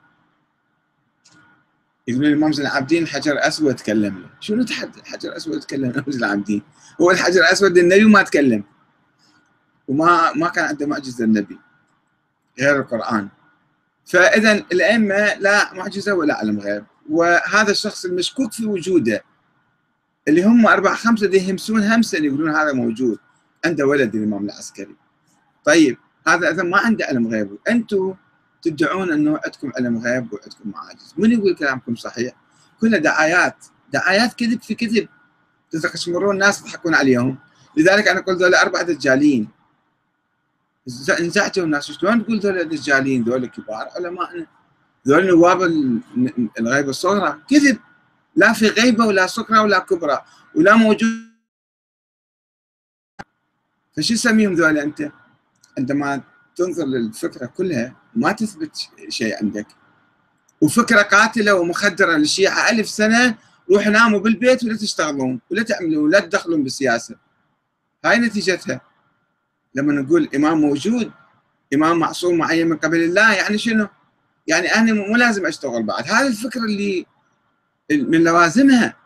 يقولون 2.08 2.28
الامام 2.28 2.52
زين 2.52 2.66
العابدين 2.66 3.02
الحجر 3.02 3.32
الأسود 3.32 3.74
تكلم 3.74 4.18
له 4.18 4.30
شنو 4.40 4.62
الحجر 4.62 5.28
الأسود 5.28 5.60
تكلم؟ 5.60 5.84
الامام 5.90 6.10
زين 6.12 6.24
العابدين. 6.24 6.62
هو 7.00 7.10
الحجر 7.10 7.40
الأسود 7.40 7.78
النبي 7.78 8.04
ما 8.04 8.22
تكلم. 8.22 8.64
وما 9.88 10.32
ما 10.32 10.48
كان 10.48 10.64
عنده 10.64 10.86
معجزة 10.86 11.24
النبي. 11.24 11.58
غير 12.60 12.80
القرآن. 12.80 13.28
فاذا 14.06 14.52
الأئمة 14.52 15.34
لا 15.34 15.74
معجزة 15.74 16.14
ولا 16.14 16.34
علم 16.34 16.60
غيب. 16.60 16.84
وهذا 17.10 17.70
الشخص 17.70 18.04
المشكوك 18.04 18.52
في 18.52 18.66
وجوده. 18.66 19.24
اللي 20.28 20.44
هم 20.44 20.66
أربعة 20.66 20.94
خمسة 20.94 21.26
دي 21.26 21.36
يهمسون 21.36 21.82
همسا 21.82 22.18
يقولون 22.18 22.56
هذا 22.56 22.72
موجود 22.72 23.18
عنده 23.64 23.86
ولد 23.86 24.14
الإمام 24.14 24.44
العسكري. 24.44 24.96
طيب 25.64 25.98
هذا 26.28 26.50
إذا 26.50 26.62
ما 26.62 26.78
عنده 26.78 27.04
علم 27.04 27.26
غيب. 27.28 27.58
أنتم 27.68 28.14
تدعون 28.62 29.12
أنه 29.12 29.40
عندكم 29.44 29.72
علم 29.76 29.98
غيب 29.98 30.32
وعندكم 30.32 30.70
معاجز 30.70 31.14
من 31.18 31.32
يقول 31.32 31.54
كلامكم 31.54 31.94
صحيح؟ 31.94 32.32
كلها 32.80 32.98
دعايات 32.98 33.56
دعايات 33.92 34.34
كذب 34.34 34.62
في 34.62 34.74
كذب. 34.74 35.08
تستشمرون 35.70 36.34
الناس 36.34 36.62
تضحكون 36.62 36.94
عليهم. 36.94 37.38
لذلك 37.76 38.08
أنا 38.08 38.20
قلت 38.20 38.42
ذولا 38.42 38.62
أربعة 38.62 38.82
دجالين. 38.82 39.48
انزعجوا 41.20 41.64
الناس. 41.64 41.92
شلون 41.92 42.24
تقول 42.24 42.38
ذول 42.38 42.68
دجالين؟ 42.68 43.24
ذول 43.24 43.46
كبار 43.46 43.88
علماء. 43.96 44.46
ذول 45.08 45.26
نواب 45.26 45.62
الغيبه 46.60 46.90
الصغرى. 46.90 47.38
كذب. 47.50 47.78
لا 48.36 48.52
في 48.52 48.68
غيبة 48.68 49.06
ولا 49.06 49.26
صغرى 49.26 49.58
ولا 49.58 49.78
كبرى 49.78 50.24
ولا 50.54 50.76
موجود. 50.76 51.26
فشو 53.96 54.14
تسميهم 54.14 54.54
ذول 54.54 54.78
أنت؟ 54.78 55.12
عندما 55.78 56.22
تنظر 56.56 56.84
للفكرة 56.84 57.46
كلها 57.46 57.96
ما 58.14 58.32
تثبت 58.32 58.76
شيء 59.08 59.36
عندك. 59.36 59.66
وفكرة 60.60 61.02
قاتلة 61.02 61.54
ومخدرة 61.54 62.16
للشيعة 62.16 62.70
ألف 62.70 62.88
سنة 62.88 63.38
روحوا 63.70 63.92
ناموا 63.92 64.20
بالبيت 64.20 64.64
ولا 64.64 64.76
تشتغلون 64.76 65.40
ولا 65.50 65.62
تعملون 65.62 66.04
ولا 66.04 66.20
تدخلون 66.20 66.62
بالسياسة. 66.62 67.16
هاي 68.04 68.18
نتيجتها. 68.18 68.80
لما 69.74 69.92
نقول 69.92 70.28
إمام 70.34 70.60
موجود 70.60 71.12
إمام 71.74 71.98
معصوم 71.98 72.38
معين 72.38 72.68
من 72.68 72.76
قبل 72.76 73.02
الله 73.02 73.34
يعني 73.34 73.58
شنو؟ 73.58 73.88
يعني 74.46 74.74
أنا 74.74 74.92
مو 74.92 75.16
لازم 75.16 75.46
أشتغل 75.46 75.82
بعد. 75.82 76.04
هذه 76.04 76.26
الفكرة 76.26 76.64
اللي 76.64 77.06
من 77.90 78.24
لوازمها 78.24 78.96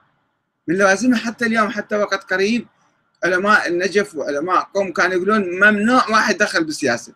من 0.69 0.79
لوازمها 0.79 1.19
حتى 1.19 1.47
اليوم 1.47 1.69
حتى 1.69 1.97
وقت 1.97 2.33
قريب 2.33 2.67
علماء 3.25 3.69
النجف 3.69 4.15
وعلماء 4.15 4.71
قوم 4.75 4.93
كانوا 4.93 5.17
يقولون 5.17 5.43
ممنوع 5.43 6.09
واحد 6.09 6.37
دخل 6.37 6.65
بالسياسة 6.65 7.13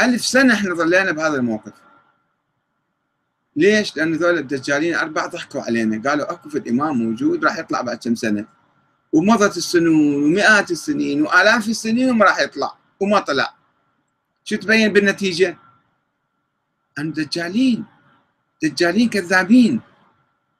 ألف 0.00 0.26
سنة 0.26 0.54
إحنا 0.54 0.74
ظلينا 0.74 1.12
بهذا 1.12 1.36
الموقف 1.36 1.72
ليش؟ 3.56 3.96
لأن 3.96 4.12
ذول 4.14 4.38
الدجالين 4.38 4.94
أربعة 4.94 5.26
ضحكوا 5.26 5.62
علينا 5.62 6.10
قالوا 6.10 6.32
أكو 6.32 6.48
في 6.48 6.58
الإمام 6.58 6.96
موجود 6.98 7.44
راح 7.44 7.58
يطلع 7.58 7.80
بعد 7.80 7.96
كم 7.96 8.14
سنة 8.14 8.46
ومضت 9.12 9.56
السنون 9.56 10.24
ومئات 10.24 10.70
السنين 10.70 11.22
وآلاف 11.22 11.68
السنين 11.68 12.10
وما 12.10 12.24
راح 12.24 12.40
يطلع 12.40 12.76
وما 13.00 13.20
طلع 13.20 13.54
شو 14.44 14.56
تبين 14.56 14.92
بالنتيجة؟ 14.92 15.58
أن 16.98 17.12
دجالين 17.12 17.84
دجالين 18.62 19.08
كذابين. 19.08 19.80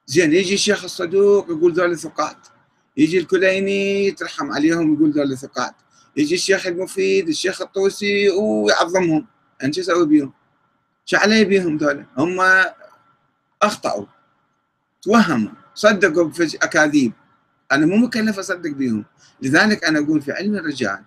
زين 0.05 0.33
يجي 0.33 0.53
الشيخ 0.53 0.83
الصدوق 0.83 1.49
يقول 1.49 1.73
ذول 1.73 1.97
ثقات. 1.97 2.37
يجي 2.97 3.19
الكليني 3.19 4.05
يترحم 4.05 4.51
عليهم 4.51 4.93
يقول 4.93 5.11
ذول 5.11 5.37
ثقات. 5.37 5.75
يجي 6.17 6.35
الشيخ 6.35 6.67
المفيد 6.67 7.27
الشيخ 7.27 7.61
الطوسي 7.61 8.29
ويعظمهم 8.29 9.27
أنت 9.63 9.75
شو 9.75 9.81
أسوي 9.81 10.05
بيهم؟ 10.05 10.33
شو 11.05 11.17
علي 11.17 11.45
بيهم 11.45 11.77
ذولا؟ 11.77 12.05
هم 12.17 12.37
أخطأوا. 13.61 14.05
توهموا. 15.01 15.51
صدقوا 15.75 16.23
باكاذيب 16.23 17.13
أنا 17.71 17.85
مو 17.85 17.95
مكلف 17.97 18.39
أصدق 18.39 18.71
بهم 18.71 19.05
لذلك 19.41 19.83
أنا 19.85 19.99
أقول 19.99 20.21
في 20.21 20.31
علم 20.31 20.55
الرجال 20.55 21.03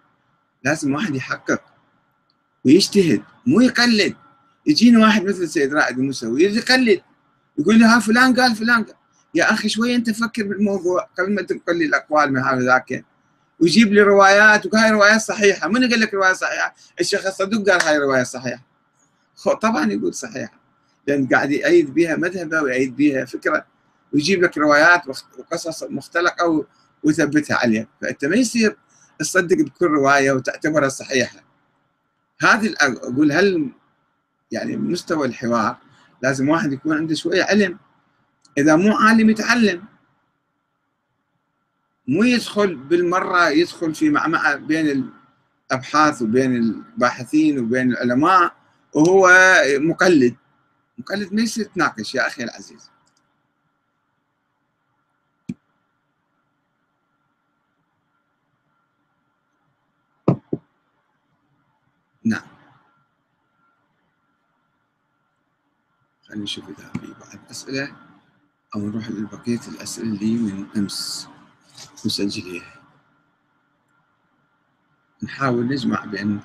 لازم 0.65 0.95
واحد 0.95 1.15
يحقق 1.15 1.63
ويجتهد 2.65 3.23
مو 3.47 3.61
يقلد. 3.61 4.17
يجينا 4.69 5.01
واحد 5.01 5.25
مثل 5.25 5.43
السيد 5.43 5.75
رائد 5.75 5.99
الموسوي 5.99 6.43
يقلد. 6.43 7.01
يقول 7.59 7.79
لي 7.79 7.85
ها 7.85 8.01
فلان؟ 8.01 8.41
قال 8.41 8.57
فلان. 8.57 8.85
قال 8.85 8.95
يا 9.35 9.53
أخي 9.53 9.69
شوية 9.69 9.97
أنت 9.97 10.11
فكر 10.11 10.43
بالموضوع 10.43 11.09
قبل 11.19 11.35
ما 11.35 11.43
تنقل 11.43 11.79
لي 11.79 11.85
الأقوال 11.85 12.33
من 12.33 12.41
هذا 12.41 12.61
ذاك. 12.61 13.05
ويجيب 13.61 13.93
لي 13.93 14.03
روايات 14.03 14.67
وهاي 14.67 14.91
روايات 14.91 15.21
صحيحة. 15.21 15.69
من 15.69 15.91
قال 15.91 16.01
لك 16.01 16.15
رواية 16.15 16.33
صحيحة؟ 16.33 16.75
الشيخ 17.01 17.27
الصدوق 17.27 17.71
قال 17.71 17.83
هاي 17.83 17.99
رواية 17.99 18.23
صحيحة. 18.23 18.63
طبعا 19.63 19.93
يقول 19.93 20.15
صحيحة 20.15 20.61
لأن 21.07 21.27
قاعد 21.27 21.51
يأيد 21.51 21.95
بها 21.95 22.17
مذهبه 22.17 22.63
ويأيد 22.63 22.97
بها 22.97 23.25
فكره. 23.25 23.67
ويجيب 24.13 24.43
لك 24.43 24.59
روايات 24.59 25.03
وقصص 25.39 25.83
مختلقة 25.83 26.67
ويثبتها 27.03 27.57
عليها 27.57 27.87
فأنت 28.03 28.25
ما 28.25 28.37
يصير 28.37 28.77
تصدق 29.19 29.57
بكل 29.57 29.87
رواية 29.87 30.33
وتعتبرها 30.33 30.89
صحيحة. 30.89 31.39
هذه 32.41 32.75
أقول 32.81 33.33
هل 33.33 33.71
يعني 34.51 34.77
مستوى 34.77 35.27
الحوار 35.27 35.77
لازم 36.23 36.49
واحد 36.49 36.73
يكون 36.73 36.97
عنده 36.97 37.15
شوية 37.15 37.45
علم. 37.45 37.79
إذا 38.59 38.77
مو 38.77 38.97
عالم 38.97 39.31
يتعلم 39.31 39.85
مو 42.09 42.23
يدخل 42.23 42.77
بالمرة 42.77 43.49
يدخل 43.49 43.95
في 43.95 44.11
معمعة 44.11 44.57
بين 44.57 45.13
الأبحاث 45.71 46.23
وبين 46.23 46.57
الباحثين 46.57 47.59
وبين 47.59 47.91
العلماء 47.91 48.57
وهو 48.95 49.31
مقلد. 49.79 50.37
مقلد 50.99 51.35
ما 51.35 51.43
يصير 51.43 51.65
تناقش 51.65 52.15
يا 52.15 52.27
أخي 52.27 52.45
العزيز. 52.45 52.91
نعم. 62.25 62.58
خلينا 66.29 66.43
نشوف 66.45 66.65
إذا 66.69 66.91
في 67.01 67.15
بعد 67.21 67.41
اسئله 67.51 67.97
أو 68.75 68.81
نروح 68.81 69.11
لبقية 69.11 69.61
الأسئلة 69.69 70.09
اللي 70.09 70.35
من 70.37 70.67
أمس. 70.77 71.29
مسجليه 72.05 72.63
نحاول 75.23 75.67
نجمع 75.69 76.05
بين 76.05 76.41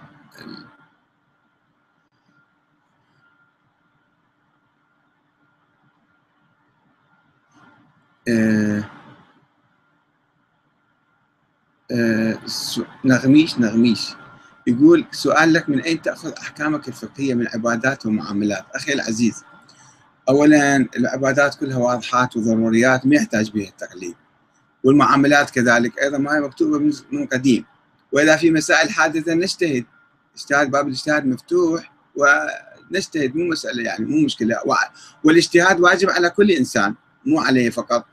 آه 8.27 8.89
آه 11.91 12.39
نغميش 13.05 13.59
نغميش. 13.59 14.15
يقول 14.67 15.05
سؤال 15.11 15.53
لك 15.53 15.69
من 15.69 15.79
أين 15.79 16.01
تأخذ 16.01 16.31
أحكامك 16.41 16.87
الفقهية 16.87 17.33
من 17.33 17.47
عبادات 17.47 18.05
ومعاملات؟ 18.05 18.65
أخي 18.75 18.93
العزيز 18.93 19.43
أولا 20.29 20.87
العبادات 20.97 21.55
كلها 21.55 21.77
واضحات 21.77 22.37
وضروريات 22.37 23.05
ما 23.05 23.15
يحتاج 23.15 23.51
بها 23.51 23.69
التقليد. 23.69 24.15
والمعاملات 24.83 25.49
كذلك 25.49 25.99
أيضا 25.99 26.17
ما 26.17 26.35
هي 26.35 26.39
مكتوبة 26.39 26.91
من 27.11 27.25
قديم. 27.25 27.65
وإذا 28.11 28.35
في 28.35 28.51
مسائل 28.51 28.89
حادثة 28.89 29.33
نجتهد. 29.33 29.85
اجتهاد 30.35 30.71
باب 30.71 30.87
الاجتهاد 30.87 31.25
مفتوح 31.25 31.91
ونجتهد 32.15 33.35
مو 33.35 33.49
مسألة 33.49 33.83
يعني 33.83 34.05
مو 34.05 34.25
مشكلة. 34.25 34.57
والاجتهاد 35.23 35.79
واجب 35.79 36.09
على 36.09 36.29
كل 36.29 36.51
إنسان 36.51 36.95
مو 37.25 37.39
عليه 37.39 37.69
فقط. 37.69 38.05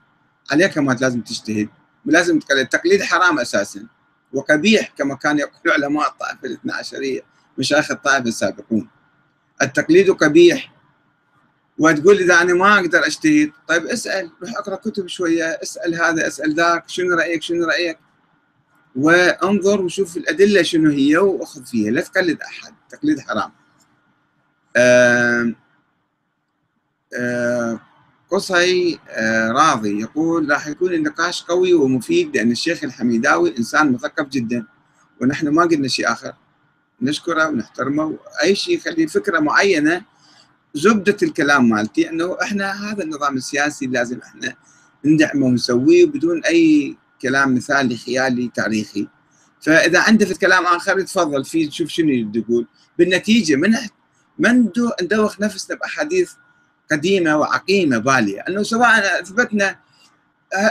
عليك 0.53 0.73
كمان 0.73 0.97
لازم 1.01 1.21
تجتهد. 1.21 1.69
لازم 2.05 2.39
تقلد. 2.39 2.59
التقليد 2.59 3.03
حرام 3.03 3.39
أساسا. 3.39 3.87
وقبيح 4.33 4.93
كما 4.99 5.15
كان 5.15 5.39
يقول 5.39 5.73
علماء 5.73 6.09
الطائفة 6.09 6.39
الاثنا 6.45 6.75
عشرية 6.75 7.21
مشايخ 7.59 7.91
الطائفة 7.91 8.29
السابقون. 8.29 8.89
التقليد 9.63 10.11
قبيح. 10.11 10.73
وتقول 11.81 12.19
إذا 12.19 12.41
أنا 12.41 12.55
ما 12.55 12.79
أقدر 12.79 13.07
اجتهد 13.07 13.53
طيب 13.69 13.87
اسأل 13.87 14.31
روح 14.43 14.51
أقرأ 14.59 14.77
كتب 14.77 15.07
شوية 15.07 15.45
اسأل 15.45 15.95
هذا 15.95 16.27
اسأل 16.27 16.55
ذاك 16.55 16.89
شنو 16.89 17.15
رأيك 17.15 17.43
شنو 17.43 17.65
رأيك؟ 17.65 17.99
وأنظر 18.97 19.81
وشوف 19.81 20.17
الأدلة 20.17 20.63
شنو 20.63 20.91
هي 20.91 21.17
وأخذ 21.17 21.65
فيها. 21.65 21.91
لا 21.91 22.01
تقلد 22.01 22.43
أحد 22.43 22.75
التقليد 22.83 23.21
حرام. 23.21 23.53
قصي 28.31 28.99
راضي 29.51 30.01
يقول 30.01 30.51
راح 30.51 30.67
يكون 30.67 30.95
النقاش 30.95 31.43
قوي 31.43 31.75
ومفيد 31.75 32.37
لأن 32.37 32.51
الشيخ 32.51 32.85
الحميداوي 32.85 33.59
إنسان 33.59 33.93
مثقف 33.93 34.29
جدا 34.29 34.67
ونحن 35.21 35.49
ما 35.49 35.63
قلنا 35.63 35.89
شيء 35.89 36.13
آخر. 36.13 36.35
نشكره 37.03 37.49
ونحترمه. 37.49 38.19
أي 38.43 38.55
شيء 38.55 38.77
يخلي 38.77 39.07
فكرة 39.07 39.39
معينة 39.39 40.03
زبدة 40.75 41.17
الكلام 41.23 41.69
مالتي 41.69 42.11
أنه 42.11 42.37
إحنا 42.43 42.91
هذا 42.91 43.03
النظام 43.03 43.37
السياسي 43.37 43.87
لازم 43.87 44.19
إحنا 44.19 44.55
ندعمه 45.05 45.47
ونسويه 45.47 46.07
بدون 46.07 46.45
أي 46.45 46.97
كلام 47.23 47.55
مثالي 47.55 47.97
خيالي 47.97 48.51
تاريخي 48.55 49.09
فإذا 49.61 50.01
عنده 50.01 50.35
كلام 50.35 50.65
آخر 50.65 51.01
تفضل 51.01 51.45
فيه 51.45 51.71
شوف 51.71 51.89
شنو 51.89 52.09
يقول 52.09 52.67
بالنتيجة 52.99 53.57
من 53.57 53.75
من 54.39 54.69
ندوخ 55.03 55.41
نفسنا 55.41 55.77
بأحاديث 55.77 56.33
قديمة 56.93 57.37
وعقيمة 57.37 57.99
بالية 57.99 58.41
إنه 58.49 58.63
سواء 58.63 59.23
أثبتنا 59.23 59.77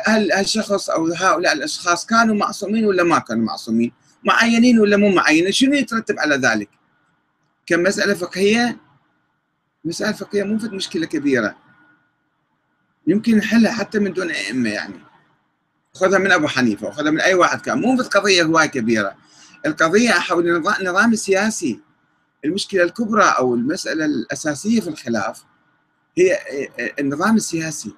هل 0.05 0.31
هالشخص 0.31 0.89
أو 0.89 1.07
هؤلاء 1.07 1.53
الأشخاص 1.53 2.05
كانوا 2.05 2.35
معصومين 2.35 2.85
ولا 2.85 3.03
ما 3.03 3.19
كانوا 3.19 3.45
معصومين؟ 3.45 3.91
معينين 4.23 4.79
ولا 4.79 4.97
مو 4.97 5.09
معينين؟ 5.09 5.51
شنو 5.51 5.73
يترتب 5.73 6.19
على 6.19 6.35
ذلك؟ 6.35 6.69
كمسألة 7.65 8.13
فقهية 8.13 8.77
مسألة 9.85 10.11
فقهية 10.11 10.43
مو 10.43 10.59
مشكلة 10.71 11.05
كبيرة. 11.05 11.55
يمكن 13.07 13.37
نحلها 13.37 13.71
حتى 13.71 13.99
من 13.99 14.13
دون 14.13 14.31
أئمة 14.31 14.69
يعني. 14.69 14.99
خذها 15.93 16.19
من 16.19 16.31
أبو 16.31 16.47
حنيفة 16.47 16.87
وخذها 16.87 17.11
من 17.11 17.19
أي 17.19 17.33
واحد 17.33 17.61
كان. 17.61 17.81
مو 17.81 17.97
فد 17.97 18.07
قضية 18.07 18.43
هواية 18.43 18.65
كبيرة. 18.65 19.15
القضية 19.65 20.11
حول 20.11 20.65
النظام 20.79 21.13
السياسي 21.13 21.79
المشكلة 22.45 22.83
الكبرى 22.83 23.23
أو 23.23 23.55
المسألة 23.55 24.05
الأساسية 24.05 24.81
في 24.81 24.87
الخلاف 24.87 25.43
هي 26.17 26.39
النظام 26.99 27.35
السياسي. 27.35 27.93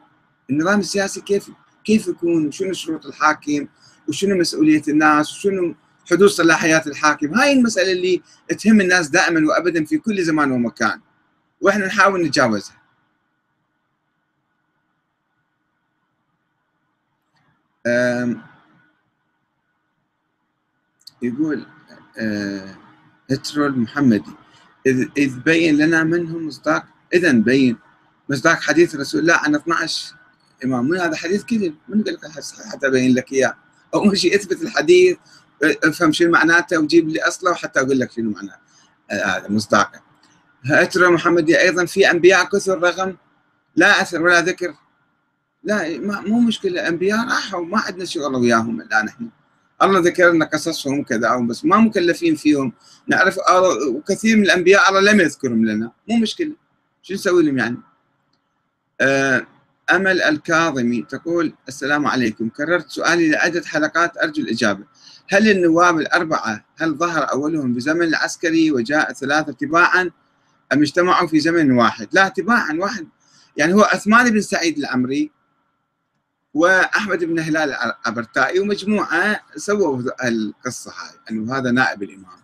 النظام 0.50 0.80
السياسي 0.80 1.22
كيف 1.22 1.50
كيف 1.84 2.08
يكون؟ 2.08 2.52
شنو 2.52 2.74
شروط 2.74 3.06
الحاكم؟ 3.06 3.68
وشنو 4.08 4.36
مسؤولية 4.36 4.82
الناس؟ 4.88 5.32
وشنو 5.32 5.76
حدود 6.12 6.30
صلاحيات 6.30 6.88
الحاكم؟ 6.88 7.34
هاي 7.34 7.54
المسألة 7.54 7.92
اللي 7.92 8.22
تهم 8.60 8.82
الناس 8.82 9.08
دائما 9.08 9.50
وابدا 9.50 9.86
في 9.86 9.98
كل 9.98 10.24
زمان 10.24 10.52
ومكان. 10.52 11.02
وإحنا 11.62 11.86
نحاول 11.86 12.24
نتجاوزها. 12.26 12.82
يقول 21.22 21.66
هترو 23.32 23.66
المحمدي 23.66 24.32
إذ 25.18 25.40
بين 25.40 25.78
لنا 25.78 26.04
منهم 26.04 26.48
مصداق 26.48 26.86
إذا 27.14 27.32
بين 27.32 27.78
مصداق 28.30 28.62
حديث 28.62 28.96
رسول 28.96 29.22
الله 29.22 29.36
عن 29.36 29.56
12 29.56 30.16
إمام. 30.66 30.90
من 30.90 30.98
هذا 30.98 31.16
حديث 31.16 31.44
كذب؟ 31.44 31.76
من 31.88 32.04
قال 32.04 32.14
لك 32.14 32.26
حتى 32.72 32.88
أبين 32.88 33.16
لك 33.16 33.32
إياه؟ 33.32 33.58
أول 33.94 34.18
شيء 34.18 34.36
اثبت 34.36 34.62
الحديث 34.62 35.18
افهم 35.64 36.12
شنو 36.12 36.32
معناته 36.32 36.80
وجيب 36.80 37.10
لي 37.10 37.22
أصله 37.22 37.52
وحتى 37.52 37.80
أقول 37.80 38.00
لك 38.00 38.12
شنو 38.12 38.30
معناه 38.32 38.60
هذا 39.12 39.50
مصداقه. 39.50 40.11
اترى 40.70 41.08
محمدي 41.08 41.62
أيضا 41.62 41.86
في 41.86 42.12
أنبياء 42.12 42.46
كثر 42.46 42.80
رغم 42.84 43.18
لا 43.76 44.02
أثر 44.02 44.22
ولا 44.22 44.42
ذكر. 44.42 44.74
لا 45.64 46.00
مو 46.00 46.40
مشكلة 46.40 46.88
أنبياء 46.88 47.20
راحوا 47.28 47.66
ما 47.66 47.80
عندنا 47.80 48.06
شغل 48.06 48.36
وياهم 48.36 48.82
الآن 48.82 49.08
إحنا. 49.08 49.28
الله 49.82 50.00
ذكر 50.00 50.32
لنا 50.32 50.46
قصصهم 50.46 51.04
كذا 51.04 51.36
بس 51.36 51.66
ما 51.66 51.78
مكلفين 51.78 52.36
فيهم. 52.36 52.74
نعرف 53.08 53.40
وكثير 53.88 54.38
من 54.38 54.44
الأنبياء 54.44 54.90
الله 54.90 55.12
لم 55.12 55.20
يذكرهم 55.20 55.66
لنا. 55.66 55.92
مو 56.10 56.16
مشكلة. 56.18 56.56
شو 57.02 57.14
نسوي 57.14 57.44
لهم 57.44 57.58
يعني؟ 57.58 57.78
آه، 59.02 59.48
أمل 59.92 60.22
الكاظمي 60.22 61.02
تقول 61.10 61.54
السلام 61.68 62.08
عليكم. 62.08 62.50
كررت 62.50 62.90
سؤالي 62.90 63.30
لعدة 63.30 63.64
حلقات 63.66 64.18
أرجو 64.18 64.44
الإجابة. 64.44 64.84
هل 65.30 65.52
النواب 65.52 66.00
الأربعة 66.00 66.66
هل 66.78 66.94
ظهر 66.94 67.32
أولهم 67.32 67.74
بزمن 67.74 68.04
العسكري 68.04 68.72
وجاء 68.72 69.14
ثلاثة 69.14 69.52
تباعا؟ 69.52 70.12
أم 70.74 70.82
اجتمعوا 70.82 71.28
في 71.28 71.40
زمن 71.40 71.72
واحد. 71.72 72.08
لا 72.12 72.28
تباعا 72.28 72.74
واحد. 72.74 73.08
يعني 73.58 73.74
هو 73.74 73.82
عثمان 73.82 74.30
بن 74.30 74.42
سعيد 74.42 74.78
العمري 74.78 75.32
وأحمد 76.54 77.24
بن 77.24 77.40
هلال 77.40 77.74
العبرتائي 77.74 78.60
ومجموعة 78.60 79.42
سووا 79.56 80.02
القصة 80.24 80.92
هاي 80.92 81.20
أنه 81.32 81.58
هذا 81.58 81.72
نائب 81.72 82.04
الإمام. 82.04 82.42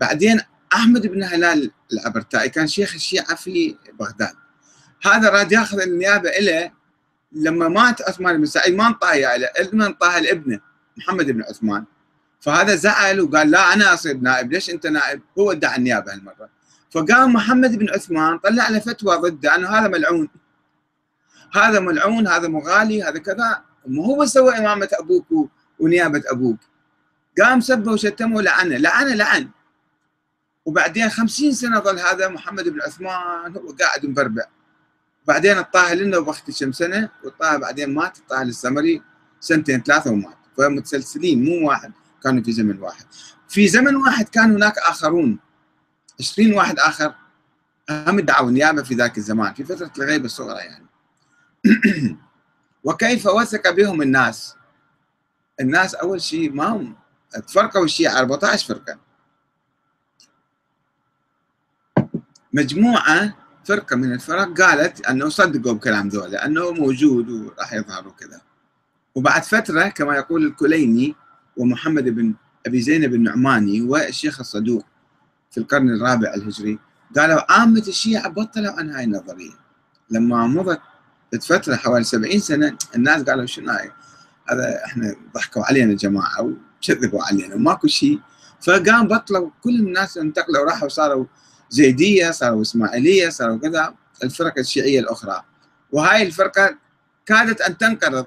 بعدين 0.00 0.40
أحمد 0.74 1.06
بن 1.06 1.22
هلال 1.22 1.70
العبرتائي 1.92 2.48
كان 2.48 2.66
شيخ 2.66 2.94
الشيعة 2.94 3.34
في 3.34 3.76
بغداد. 3.98 4.34
هذا 5.02 5.30
راد 5.30 5.52
ياخذ 5.52 5.80
النيابة 5.80 6.30
له 6.40 6.72
لما 7.32 7.68
مات 7.68 8.02
عثمان 8.02 8.38
بن 8.38 8.46
سعيد 8.46 8.74
ما 8.74 8.86
انطاها 8.86 9.38
له 9.38 9.48
ابنه 9.56 9.86
انطاها 9.86 10.20
لابنه 10.20 10.60
محمد 10.96 11.30
بن 11.30 11.42
عثمان. 11.42 11.84
فهذا 12.40 12.74
زعل 12.74 13.20
وقال 13.20 13.50
لا 13.50 13.72
أنا 13.72 13.94
أصير 13.94 14.16
نائب. 14.16 14.52
ليش 14.52 14.70
أنت 14.70 14.86
نائب؟ 14.86 15.20
هو 15.38 15.52
ادعى 15.52 15.76
النيابة 15.76 16.12
هالمرة. 16.12 16.59
فقام 16.90 17.32
محمد 17.32 17.78
بن 17.78 17.90
عثمان 17.90 18.38
طلع 18.38 18.68
له 18.68 18.78
فتوى 18.78 19.16
ضده 19.16 19.54
انه 19.54 19.68
هذا 19.68 19.88
ملعون. 19.88 20.28
هذا 21.52 21.80
ملعون 21.80 22.28
هذا 22.28 22.48
مغالي 22.48 23.02
هذا 23.02 23.18
كذا. 23.18 23.62
ما 23.86 24.04
هو 24.06 24.26
سوى 24.26 24.58
إمامة 24.58 24.88
أبوك 24.92 25.50
ونيابة 25.78 26.22
أبوك. 26.26 26.58
قام 27.42 27.60
سبه 27.60 27.92
وشتمه 27.92 28.36
ولعنه 28.36 28.76
لعنه 28.76 29.14
لعن. 29.14 29.48
وبعدين 30.64 31.08
خمسين 31.08 31.52
سنة 31.52 31.80
ظل 31.80 31.98
هذا 31.98 32.28
محمد 32.28 32.68
بن 32.68 32.82
عثمان 32.82 33.56
هو 33.56 33.74
قاعد 33.80 34.06
مبربع. 34.06 34.42
بعدين 35.26 35.58
الطاهر 35.58 35.94
لنا 35.96 36.18
وقت 36.18 36.60
كم 36.60 36.72
سنة 36.72 37.08
والطاهر 37.24 37.58
بعدين 37.58 37.94
مات 37.94 38.18
الطاهر 38.18 38.42
السمري 38.42 39.02
سنتين 39.40 39.82
ثلاثة 39.82 40.10
ومات. 40.10 40.36
فمتسلسلين 40.56 41.44
مو 41.44 41.68
واحد 41.68 41.92
كانوا 42.22 42.42
في 42.42 42.52
زمن 42.52 42.78
واحد. 42.78 43.04
في 43.48 43.68
زمن 43.68 43.96
واحد 43.96 44.28
كان 44.28 44.52
هناك 44.54 44.78
آخرون. 44.78 45.38
20 46.20 46.52
واحد 46.54 46.78
آخر 46.78 47.14
هم 47.90 48.18
ادعوا 48.18 48.48
النيابه 48.48 48.82
في 48.82 48.94
ذاك 48.94 49.18
الزمان 49.18 49.54
في 49.54 49.64
فترة 49.64 49.92
الغيبه 49.98 50.24
الصغرى 50.24 50.58
يعني. 50.58 50.86
وكيف 52.84 53.26
وثق 53.26 53.70
بهم 53.70 54.02
الناس؟ 54.02 54.56
الناس 55.60 55.94
أول 55.94 56.20
شيء 56.20 56.52
ما 56.52 56.66
هم 56.66 56.96
تفرقوا 57.46 57.84
الشيعة 57.84 58.18
14 58.18 58.66
فرقة. 58.66 58.98
مجموعة 62.52 63.34
فرقة 63.64 63.96
من 63.96 64.12
الفرق 64.12 64.60
قالت 64.60 65.06
أنه 65.06 65.28
صدقوا 65.28 65.72
بكلام 65.72 66.08
ذولا 66.08 66.46
أنه 66.46 66.70
موجود 66.70 67.30
وراح 67.30 67.72
يظهر 67.72 68.08
وكذا. 68.08 68.40
وبعد 69.14 69.42
فترة 69.42 69.88
كما 69.88 70.16
يقول 70.16 70.46
الكليني 70.46 71.14
ومحمد 71.56 72.08
بن 72.08 72.34
أبي 72.66 72.80
زينب 72.80 73.14
النعماني 73.14 73.80
والشيخ 73.80 74.40
الصدوق 74.40 74.84
في 75.50 75.58
القرن 75.58 75.90
الرابع 75.90 76.34
الهجري 76.34 76.78
قالوا 77.16 77.52
عامة 77.52 77.84
الشيعة 77.88 78.28
بطلوا 78.28 78.72
عن 78.72 78.90
هاي 78.90 79.04
النظرية. 79.04 79.52
لما 80.10 80.46
مضت 80.46 80.80
فترة 81.42 81.76
حوالي 81.76 82.04
70 82.04 82.38
سنة 82.38 82.76
الناس 82.96 83.22
قالوا 83.22 83.46
شنو 83.46 83.70
هاي؟ 83.70 83.90
هذا 84.50 84.84
إحنا 84.84 85.16
ضحكوا 85.34 85.64
علينا 85.64 85.94
جماعة 85.94 86.54
وكذبوا 86.82 87.22
علينا 87.24 87.54
وماكو 87.54 87.86
شيء. 87.86 88.20
فقام 88.60 89.08
بطلوا 89.08 89.50
كل 89.62 89.74
الناس 89.80 90.18
انتقلوا 90.18 90.64
راحوا 90.64 90.88
صاروا 90.88 91.26
زيدية 91.70 92.30
صاروا 92.30 92.62
إسماعيلية 92.62 93.28
صاروا 93.28 93.58
كذا 93.58 93.94
الفرق 94.24 94.58
الشيعية 94.58 95.00
الأخرى. 95.00 95.42
وهاي 95.92 96.22
الفرقة 96.22 96.78
كادت 97.26 97.60
أن 97.60 97.78
تنقرض 97.78 98.26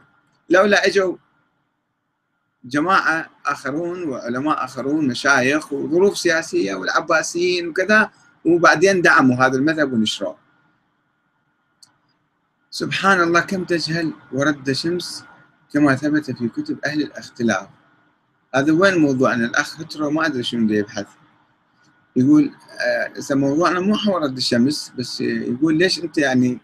لولا 0.49 0.87
إجوا 0.87 1.17
جماعة 2.65 3.29
آخرون 3.45 4.03
وعلماء 4.09 4.65
آخرون 4.65 5.07
مشايخ 5.07 5.73
وظروف 5.73 6.17
سياسية 6.17 6.75
والعباسيين 6.75 7.67
وكذا 7.67 8.09
وبعدين 8.45 9.01
دعموا 9.01 9.35
هذا 9.35 9.57
المذهب 9.57 9.93
ونشروه. 9.93 10.37
سبحان 12.69 13.21
الله 13.21 13.39
كم 13.39 13.63
تجهل 13.63 14.13
ورد 14.31 14.71
شمس 14.71 15.25
كما 15.73 15.95
ثبت 15.95 16.31
في 16.31 16.49
كتب 16.49 16.79
أهل 16.85 17.01
الاختلاف. 17.01 17.67
هذا 18.55 18.71
وين 18.73 18.97
موضوعنا؟ 18.97 19.45
الأخ 19.45 19.81
هترو 19.81 20.09
ما 20.09 20.25
أدري 20.25 20.43
شنو 20.43 20.73
يبحث. 20.73 21.07
يقول 22.15 22.51
آه 22.79 23.35
موضوعنا 23.35 23.79
مو 23.79 23.95
حول 23.97 24.21
رد 24.21 24.37
الشمس 24.37 24.93
بس 24.97 25.21
يقول 25.21 25.77
ليش 25.77 26.03
أنت 26.03 26.17
يعني 26.17 26.59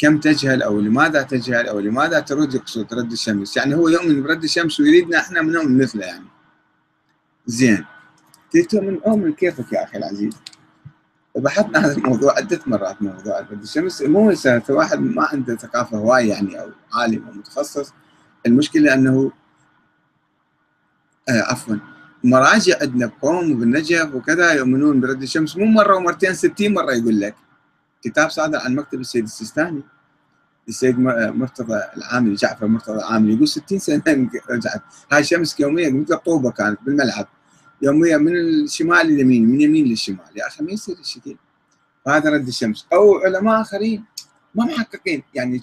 كم 0.00 0.18
تجهل 0.18 0.62
أو 0.62 0.80
لماذا 0.80 1.22
تجهل 1.22 1.68
أو 1.68 1.78
لماذا 1.80 2.20
ترد 2.20 2.54
يقصد 2.54 2.94
رد 2.94 3.12
الشمس؟ 3.12 3.56
يعني 3.56 3.74
هو 3.74 3.88
يؤمن 3.88 4.22
برد 4.22 4.44
الشمس 4.44 4.80
ويريدنا 4.80 5.18
إحنا 5.18 5.40
نؤمن 5.42 5.78
مثله 5.78 6.06
يعني. 6.06 6.24
زين. 7.46 7.84
تؤمن 8.70 9.00
أؤمن 9.06 9.32
كيفك 9.32 9.72
يا 9.72 9.84
أخي 9.84 9.98
العزيز؟ 9.98 10.36
وبحثنا 11.34 11.78
هذا 11.78 11.96
الموضوع 11.96 12.36
عدة 12.36 12.60
مرات 12.66 13.02
موضوع 13.02 13.40
رد 13.40 13.62
الشمس. 13.62 14.02
مو 14.02 14.34
واحد 14.68 15.00
ما 15.00 15.28
عنده 15.32 15.56
ثقافة 15.56 15.98
هواية 15.98 16.28
يعني 16.28 16.60
أو 16.60 16.70
عالم 16.92 17.24
أو 17.28 17.32
متخصص. 17.32 17.92
المشكلة 18.46 18.94
أنه 18.94 19.32
آه 21.28 21.42
عفوا 21.52 21.76
مراجع 22.24 22.74
عندنا 22.82 23.06
بقوم 23.06 23.52
وبالنجف 23.52 24.14
وكذا 24.14 24.52
يؤمنون 24.52 25.00
برد 25.00 25.22
الشمس. 25.22 25.56
مو 25.56 25.64
مرة 25.64 25.96
ومرتين 25.96 26.34
ستين 26.34 26.74
مرة 26.74 26.92
يقول 26.92 27.20
لك. 27.20 27.34
كتاب 28.02 28.30
صادر 28.30 28.58
عن 28.58 28.74
مكتب 28.74 29.00
السيد 29.00 29.24
السيستاني 29.24 29.82
السيد 30.68 30.98
مرتضى 30.98 31.80
العاملي 31.96 32.34
جعفر 32.34 32.66
مرتضى 32.66 32.98
العاملي 32.98 33.34
يقول 33.34 33.48
60 33.48 33.78
سنة 33.78 34.02
رجعت. 34.50 34.82
هاي 35.12 35.24
شمس 35.24 35.60
يوميا 35.60 35.90
مثل 35.90 36.16
طوبة 36.16 36.50
كانت 36.50 36.78
بالملعب. 36.82 37.28
يوميا 37.82 38.16
من 38.16 38.36
الشمال 38.36 39.06
لليمين 39.06 39.48
من 39.48 39.54
اليمين 39.54 39.86
للشمال. 39.86 40.36
يا 40.36 40.46
أخي 40.46 40.64
ما 40.64 40.72
يصير 40.72 40.96
الشكل 40.98 41.36
هذا 42.08 42.30
رد 42.30 42.46
الشمس. 42.46 42.86
أو 42.92 43.18
علماء 43.18 43.60
آخرين 43.60 44.04
ما 44.54 44.64
محققين. 44.64 45.22
يعني 45.34 45.62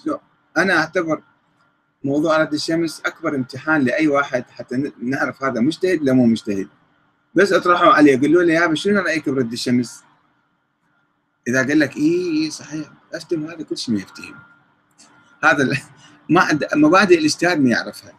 أنا 0.56 0.78
أعتبر 0.78 1.22
موضوع 2.04 2.36
رد 2.36 2.54
الشمس 2.54 3.02
أكبر 3.06 3.34
امتحان 3.34 3.82
لأي 3.82 4.08
واحد 4.08 4.44
حتى 4.50 4.92
نعرف 5.02 5.44
هذا 5.44 5.60
مجتهد 5.60 6.02
ولا 6.02 6.12
مو 6.12 6.26
مجتهد. 6.26 6.68
بس 7.34 7.52
أطرحوا 7.52 7.92
عليه 7.92 8.20
قولوا 8.20 8.42
له 8.42 8.54
يا 8.54 8.74
شنو 8.74 9.00
رأيك 9.00 9.28
برد 9.28 9.52
الشمس؟ 9.52 10.02
إذا 11.48 11.58
قال 11.58 11.78
لك 11.78 11.96
اي 11.96 12.44
اي 12.44 12.50
صحيح. 12.50 12.88
افتهم 13.14 13.46
هذا 13.46 13.62
كل 13.62 13.78
شيء 13.78 13.94
ما 13.94 14.00
يفتهم. 14.00 14.34
هذا 15.44 15.82
ما 16.28 16.58
مبادئ 16.74 17.18
الاجتهاد 17.18 17.60
ما 17.60 17.70
يعرفها. 17.70 18.12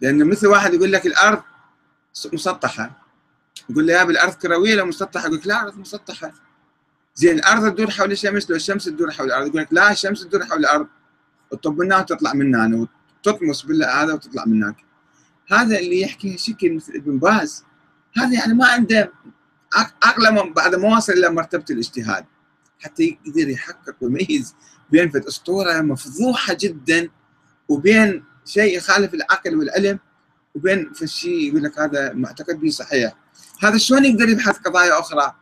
لأنه 0.00 0.24
مثل 0.24 0.46
واحد 0.46 0.74
يقول 0.74 0.92
لك 0.92 1.06
الأرض 1.06 1.42
مسطحة. 2.32 3.00
يقول 3.68 3.86
له 3.86 3.92
يا 3.92 4.02
الأرض 4.02 4.32
كروية 4.32 4.74
ولا 4.74 4.84
مسطحة. 4.84 5.26
يقول 5.26 5.38
لك 5.38 5.46
لا 5.46 5.60
الأرض 5.60 5.78
مسطحة. 5.78 6.32
زين 7.14 7.38
الأرض 7.38 7.72
تدور 7.72 7.90
حول 7.90 8.12
الشمس 8.12 8.50
لو 8.50 8.56
الشمس 8.56 8.84
تدور 8.84 9.10
حول 9.10 9.26
الأرض. 9.26 9.46
يقول 9.46 9.60
لك 9.60 9.68
لا 9.70 9.92
الشمس 9.92 10.20
تدور 10.20 10.44
حول 10.44 10.58
الأرض. 10.58 10.86
تطب 11.50 11.78
منها 11.78 11.98
وتطلع 11.98 12.32
من 12.32 12.54
هنا 12.54 12.86
وتطمس 13.26 13.62
بالله 13.62 14.02
هذا 14.02 14.12
وتطلع 14.12 14.44
من 14.44 14.62
هناك 14.62 14.76
هذا 15.48 15.78
اللي 15.78 16.00
يحكي 16.00 16.38
شكل 16.38 16.76
مثل 16.76 16.92
ابن 16.92 17.18
باز. 17.18 17.64
هذا 18.16 18.34
يعني 18.34 18.54
ما 18.54 18.66
عنده 18.68 19.12
عقله 20.02 20.52
بعد 20.52 20.74
ما 20.74 20.96
وصل 20.96 21.12
إلى 21.12 21.30
مرتبة 21.30 21.64
الاجتهاد. 21.70 22.24
حتى 22.84 23.18
يقدر 23.26 23.48
يحقق 23.48 23.96
ويميز 24.00 24.54
بين 24.90 25.10
في 25.10 25.28
أسطورة 25.28 25.80
مفضوحة 25.80 26.56
جدا 26.60 27.08
وبين 27.68 28.24
شيء 28.44 28.76
يخالف 28.76 29.14
العقل 29.14 29.56
والعلم 29.56 29.98
وبين 30.54 30.92
الشيء 31.02 31.48
يقول 31.48 31.62
لك 31.62 31.78
هذا 31.78 32.12
معتقد 32.12 32.60
به 32.60 32.70
صحيح. 32.70 33.12
هذا 33.62 33.78
شلون 33.78 34.04
يقدر 34.04 34.28
يبحث 34.28 34.58
قضايا 34.58 35.00
أخرى؟ 35.00 35.34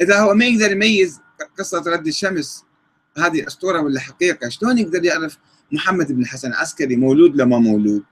إذا 0.00 0.20
هو 0.20 0.34
ما 0.34 0.44
يقدر 0.44 0.72
يميز 0.72 1.20
قصة 1.58 1.82
رد 1.86 2.06
الشمس 2.06 2.64
هذه 3.18 3.46
أسطورة 3.46 3.80
ولا 3.80 4.00
حقيقة 4.00 4.48
شلون 4.48 4.78
يقدر 4.78 5.04
يعرف 5.04 5.38
محمد 5.72 6.12
بن 6.12 6.22
الحسن 6.22 6.48
العسكري 6.48 6.96
مولود 6.96 7.36
لما 7.36 7.58
مولود؟ 7.58 8.04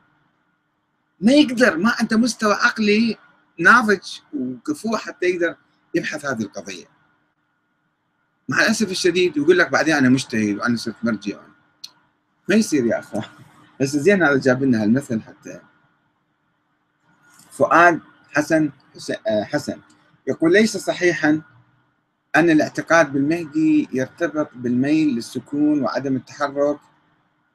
ما 1.20 1.32
يقدر 1.32 1.76
ما 1.76 1.94
عنده 2.00 2.16
مستوى 2.16 2.52
عقلي 2.52 3.16
ناضج 3.58 4.18
وكفوح 4.34 5.00
حتى 5.00 5.26
يقدر 5.26 5.56
يبحث 5.94 6.24
هذه 6.24 6.42
القضية. 6.42 6.93
مع 8.48 8.60
الأسف 8.60 8.90
الشديد 8.90 9.36
يقول 9.36 9.58
لك 9.58 9.70
بعدين 9.70 9.94
أنا 9.94 10.08
مجتهد 10.08 10.56
وأنا 10.56 10.76
صرت 10.76 10.94
مرجع. 11.02 11.36
ما 12.48 12.54
يصير 12.54 12.86
يا 12.86 12.98
أخوان. 12.98 13.24
بس 13.80 13.96
زين 13.96 14.22
هذا 14.22 14.38
جاب 14.38 14.62
لنا 14.62 14.82
هالمثل 14.82 15.22
حتى. 15.22 15.60
فؤاد 17.50 18.00
حسن 18.32 18.70
حسن 19.26 19.80
يقول 20.26 20.52
ليس 20.52 20.76
صحيحا 20.76 21.42
أن 22.36 22.50
الاعتقاد 22.50 23.12
بالمهدي 23.12 23.88
يرتبط 23.92 24.50
بالميل 24.54 25.14
للسكون 25.14 25.82
وعدم 25.82 26.16
التحرك. 26.16 26.78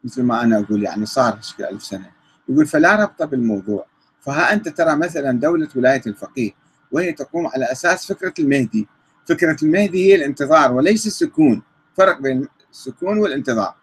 مثل 0.04 0.24
ما 0.24 0.44
أنا 0.44 0.60
أقول 0.60 0.84
يعني 0.84 1.06
صار 1.06 1.42
شكل 1.42 1.64
ألف 1.64 1.84
سنة. 1.84 2.12
يقول 2.50 2.68
فلا 2.68 2.96
ربط 2.96 3.24
بالموضوع. 3.24 3.86
فها 4.22 4.54
أنت 4.54 4.70
ترى 4.70 4.96
مثلا 4.96 5.40
دولة 5.40 5.70
ولاية 5.76 6.02
الفقيه 6.08 6.52
وهي 6.92 7.14
تقوم 7.14 7.48
على 7.48 7.72
أساس 7.72 8.06
فكرة 8.06 8.34
المهدي. 8.40 8.88
فكرة 9.30 9.58
المهدي 9.64 10.12
هي 10.12 10.16
الانتظار 10.16 10.72
وليس 10.74 11.08
السكون. 11.08 11.62
فرق 11.98 12.20
بين 12.22 12.48
السكون 12.72 13.18
والانتظار. 13.18 13.76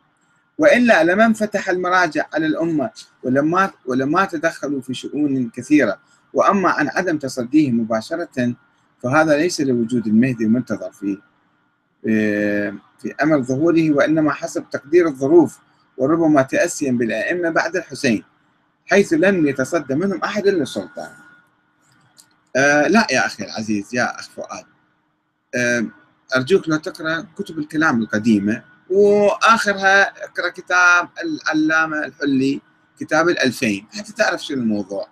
وإلا 0.59 1.05
لما 1.05 1.25
انفتح 1.27 1.69
المراجع 1.71 2.27
على 2.35 2.47
الأمة 2.47 2.91
ولما 3.23 3.71
ولما 3.87 4.25
تدخلوا 4.25 4.81
في 4.81 4.95
شؤون 4.95 5.51
كثيرة 5.51 5.99
وأما 6.33 6.71
عن 6.71 6.89
عدم 6.89 7.19
تصديه 7.19 7.71
مباشرة 7.71 8.55
فهذا 9.03 9.37
ليس 9.37 9.61
لوجود 9.61 10.07
المهدي 10.07 10.45
المنتظر 10.45 10.93
في 10.93 11.19
في 12.99 13.15
أمل 13.23 13.45
ظهوره 13.45 13.91
وإنما 13.91 14.33
حسب 14.33 14.65
تقدير 14.71 15.09
الظروف 15.09 15.59
وربما 15.97 16.43
تأسيا 16.43 16.93
بالأئمة 16.93 17.51
بعد 17.51 17.77
الحسين 17.77 18.25
حيث 18.87 19.13
لم 19.13 19.47
يتصدى 19.47 19.95
منهم 19.95 20.21
أحد 20.25 20.47
للسلطان 20.47 21.11
آه 22.57 22.89
لا 22.89 23.07
يا 23.11 23.27
أخي 23.27 23.45
العزيز 23.45 23.95
يا 23.95 24.19
أخ 24.21 24.31
فؤاد. 24.31 24.65
آه 25.57 25.87
أرجوك 26.37 26.69
لو 26.69 26.77
تقرأ 26.77 27.27
كتب 27.39 27.59
الكلام 27.59 28.03
القديمة 28.03 28.63
وآخرها 28.91 30.25
اقرأ 30.25 30.49
كتاب 30.49 31.09
العلامة 31.25 32.05
الحلي 32.05 32.61
كتاب 33.01 33.29
الألفين 33.29 33.87
حتى 33.93 34.13
تعرف 34.13 34.45
شنو 34.45 34.63
الموضوع. 34.63 35.09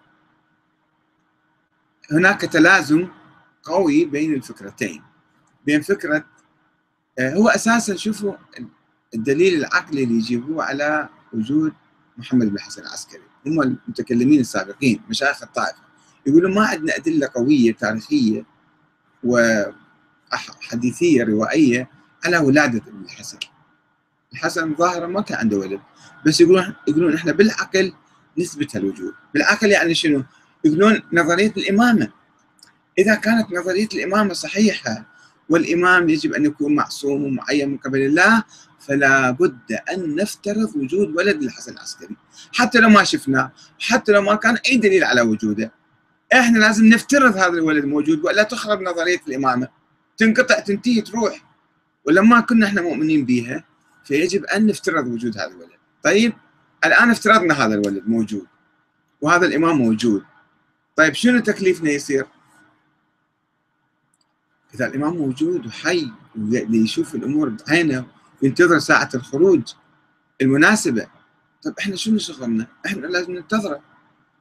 هناك 2.12 2.40
تلازم 2.40 3.08
قوي 3.62 4.04
بين 4.04 4.34
الفكرتين. 4.34 5.02
بين 5.66 5.80
فكرة 5.80 6.24
آه، 7.18 7.34
هو 7.34 7.48
أساسا 7.48 7.96
شوفوا 7.96 8.34
الدليل 9.14 9.54
العقلي 9.54 10.04
اللي 10.04 10.14
يجيبوه 10.14 10.64
على 10.64 11.08
وجود 11.32 11.72
محمد 12.18 12.46
بن 12.50 12.60
حسن 12.60 12.82
العسكري. 12.82 13.22
هم 13.46 13.62
المتكلمين 13.62 14.40
السابقين 14.40 15.02
مشايخ 15.08 15.42
الطائفة. 15.42 15.78
يقولون 16.26 16.54
ما 16.54 16.66
عندنا 16.66 16.96
أدلة 16.96 17.30
قوية 17.34 17.72
تاريخية 17.72 18.44
وحديثية 20.34 21.24
روائية 21.24 21.88
على 22.24 22.38
ولادة 22.38 22.78
ابن 22.78 23.04
الحسن؟ 23.04 23.38
الحسن 24.32 24.74
ظاهرا 24.74 25.06
ما 25.06 25.20
كان 25.20 25.38
عنده 25.38 25.56
ولد 25.56 25.80
بس 26.26 26.40
يقولون 26.40 26.74
يقولون 26.88 27.14
إحنا 27.14 27.32
بالعقل 27.32 27.92
نثبت 28.38 28.76
الوجود. 28.76 29.12
بالعقل 29.34 29.70
يعني 29.70 29.94
شنو؟ 29.94 30.24
يقولون 30.64 31.02
نظرية 31.12 31.52
الإمامة. 31.56 32.08
إذا 32.98 33.14
كانت 33.14 33.52
نظرية 33.52 33.88
الإمامة 33.94 34.34
صحيحة 34.34 35.04
والإمام 35.48 36.08
يجب 36.08 36.32
أن 36.32 36.44
يكون 36.44 36.74
معصوم 36.74 37.24
ومعين 37.24 37.68
من 37.68 37.76
قبل 37.76 37.98
الله 38.00 38.44
فلا 38.80 39.30
بد 39.30 39.72
أن 39.92 40.14
نفترض 40.14 40.76
وجود 40.76 41.16
ولد 41.16 41.42
الحسن 41.42 41.72
العسكري. 41.72 42.16
حتى 42.52 42.78
لو 42.78 42.88
ما 42.88 43.04
شفناه 43.04 43.52
حتى 43.78 44.12
لو 44.12 44.22
ما 44.22 44.34
كان 44.34 44.56
أي 44.56 44.76
دليل 44.76 45.04
على 45.04 45.20
وجوده 45.20 45.72
إحنا 46.32 46.58
لازم 46.58 46.84
نفترض 46.84 47.36
هذا 47.36 47.48
الولد 47.48 47.84
موجود 47.84 48.24
والا 48.24 48.42
تخرب 48.42 48.82
نظرية 48.82 49.20
الإمامة. 49.28 49.68
تنقطع 50.16 50.58
تنتهي 50.58 51.00
تروح. 51.00 51.44
ولما 52.04 52.40
كنا 52.40 52.66
إحنا 52.66 52.82
مؤمنين 52.82 53.24
بها 53.24 53.64
فيجب 54.04 54.44
أن 54.44 54.66
نفترض 54.66 55.06
وجود 55.06 55.38
هذا 55.38 55.46
الولد. 55.46 55.70
طيب 56.02 56.32
الآن 56.84 57.10
افترضنا 57.10 57.54
هذا 57.54 57.74
الولد 57.74 58.08
موجود 58.08 58.46
وهذا 59.20 59.46
الإمام 59.46 59.78
موجود. 59.78 60.24
طيب 60.96 61.14
شنو 61.14 61.40
تكليفنا 61.40 61.90
يصير؟ 61.90 62.26
إذا 64.74 64.86
الإمام 64.86 65.16
موجود 65.16 65.66
وحي 65.66 66.10
ويشوف 66.70 67.14
الأمور 67.14 67.48
بعينه 67.48 68.06
وينتظر 68.42 68.78
ساعة 68.78 69.08
الخروج 69.14 69.62
المناسبة. 70.42 71.06
طيب 71.62 71.74
إحنا 71.78 71.96
شنو 71.96 72.18
شغلنا؟ 72.18 72.66
إحنا 72.86 73.06
لازم 73.06 73.32
ننتظره. 73.32 73.80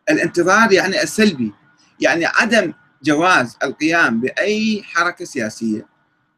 الانتظار 0.09 0.71
يعني 0.71 1.03
السلبي 1.03 1.53
يعني 1.99 2.25
عدم 2.25 2.73
جواز 3.03 3.57
القيام 3.63 4.21
بأي 4.21 4.83
حركة 4.83 5.25
سياسية 5.25 5.87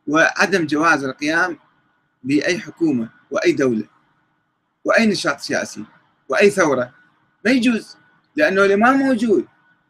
وعدم 0.07 0.66
جواز 0.66 1.03
القيام 1.03 1.57
بأي 2.24 2.59
حكومة 2.59 3.09
وأي 3.32 3.51
دولة 3.51 3.88
وأي 4.86 5.05
نشاط 5.05 5.39
سياسي 5.39 5.86
وأي 6.30 6.49
ثورة. 6.49 6.93
ما 7.45 7.51
يجوز 7.51 7.97
لأنه 8.36 8.66
الامام 8.66 8.97
موجود. 8.97 9.45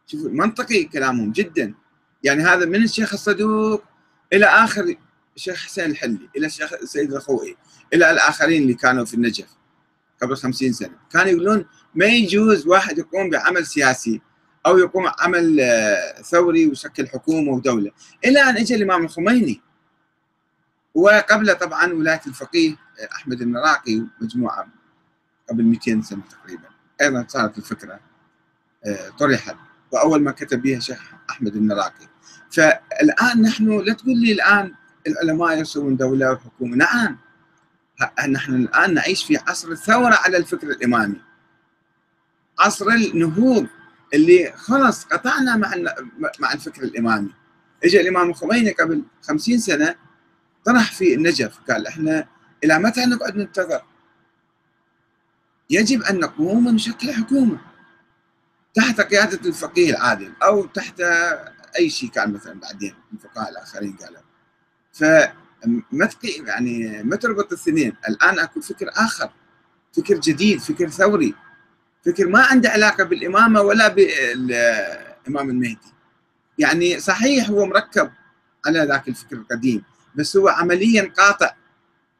شوفوا 0.07 0.29
منطقي 0.29 0.83
كلامهم 0.83 1.31
جدا. 1.31 1.73
يعني 2.23 2.43
هذا 2.43 2.65
من 2.65 2.83
الشيخ 2.83 3.13
الصدوق 3.13 3.83
إلى 4.33 4.45
آخر 4.45 4.95
الشيخ 5.35 5.65
حسين 5.65 5.85
الحلي 5.85 6.29
إلى 6.37 6.45
الشيخ 6.45 6.75
سيد 6.83 7.13
الخوئي 7.13 7.57
إلى 7.93 8.11
الآخرين 8.11 8.61
اللي 8.61 8.73
كانوا 8.73 9.05
في 9.05 9.13
النجف 9.13 9.47
قبل 10.21 10.35
خمسين 10.35 10.73
سنة. 10.73 10.97
كانوا 11.11 11.31
يقولون 11.31 11.65
ما 11.95 12.05
يجوز 12.05 12.67
واحد 12.67 12.97
يقوم 12.97 13.29
بعمل 13.29 13.65
سياسي. 13.65 14.21
أو 14.65 14.77
يقوم 14.77 15.03
عمل 15.19 15.59
آه، 15.59 16.21
ثوري 16.21 16.67
ويشكل 16.67 17.07
حكومة 17.07 17.51
ودولة. 17.51 17.91
إلى 18.25 18.41
أن 18.41 18.57
اجى 18.57 18.75
الإمام 18.75 19.05
الخميني. 19.05 19.61
وقبله 20.95 21.53
طبعا 21.53 21.93
ولاية 21.93 22.21
الفقيه 22.27 22.71
آه، 22.71 23.15
أحمد 23.15 23.41
النراقي 23.41 24.03
ومجموعة 24.21 24.67
قبل 25.49 25.63
200 25.63 26.01
سنة 26.01 26.21
تقريبا. 26.31 26.67
أيضا 27.01 27.25
صارت 27.27 27.57
الفكرة 27.57 27.99
آه، 28.85 29.09
طرحت 29.19 29.55
وأول 29.91 30.21
ما 30.21 30.31
كتب 30.31 30.61
بها 30.61 30.79
شيخ 30.79 31.11
أحمد 31.29 31.55
النراقي. 31.55 32.07
فالآن 32.51 33.41
نحن 33.41 33.79
لا 33.79 33.93
تقول 33.93 34.17
لي 34.17 34.31
الآن 34.31 34.73
العلماء 35.07 35.57
يرسلون 35.57 35.97
دولة 35.97 36.31
وحكومة. 36.31 36.75
نعم. 36.75 37.17
نحن 38.29 38.55
الآن 38.55 38.93
نعيش 38.93 39.23
في 39.23 39.37
عصر 39.37 39.71
الثورة 39.71 40.15
على 40.15 40.37
الفكر 40.37 40.67
الإمامي. 40.67 41.21
عصر 42.59 42.87
النهوض. 42.87 43.67
اللي 44.13 44.53
خلص 44.55 45.03
قطعنا 45.05 45.55
مع 45.55 45.71
مع 46.39 46.53
الفكر 46.53 46.83
الإمامي. 46.83 47.33
اجى 47.83 48.01
الإمام 48.01 48.29
الخميني 48.29 48.71
قبل 48.71 49.03
خمسين 49.21 49.59
سنة 49.59 49.95
طرح 50.65 50.91
في 50.91 51.13
النجف 51.13 51.59
قال 51.69 51.87
إحنا 51.87 52.27
إلى 52.63 52.79
متى 52.79 53.05
نقعد 53.05 53.35
ننتظر؟ 53.35 53.81
يجب 55.69 56.01
أن 56.03 56.19
نقوم 56.19 56.67
ونشكل 56.67 57.13
حكومة 57.13 57.57
تحت 58.73 59.01
قيادة 59.01 59.49
الفقيه 59.49 59.89
العادل 59.89 60.33
أو 60.43 60.65
تحت 60.65 61.01
أي 61.79 61.89
شيء 61.89 62.09
كان 62.09 62.33
مثلا 62.33 62.59
بعدين 62.59 62.95
الفقهاء 63.13 63.49
الآخرين 63.51 63.95
قالوا. 63.95 64.21
فما 64.93 66.09
يعني 66.47 67.03
ما 67.03 67.15
تربط 67.15 67.51
الاثنين 67.53 67.93
الآن 68.09 68.39
أكو 68.39 68.61
فكر 68.61 68.89
آخر 68.89 69.31
فكر 69.93 70.19
جديد 70.19 70.59
فكر 70.59 70.89
ثوري. 70.89 71.35
فكر 72.05 72.27
ما 72.27 72.39
عنده 72.39 72.69
علاقة 72.69 73.03
بالإمامة 73.03 73.61
ولا 73.61 73.87
بالإمام 73.87 75.49
المهدي. 75.49 75.93
يعني 76.57 76.99
صحيح 76.99 77.49
هو 77.49 77.65
مركب 77.65 78.11
على 78.65 78.79
ذاك 78.79 79.07
الفكر 79.07 79.35
القديم 79.35 79.83
بس 80.15 80.37
هو 80.37 80.47
عمليا 80.47 81.13
قاطع. 81.17 81.51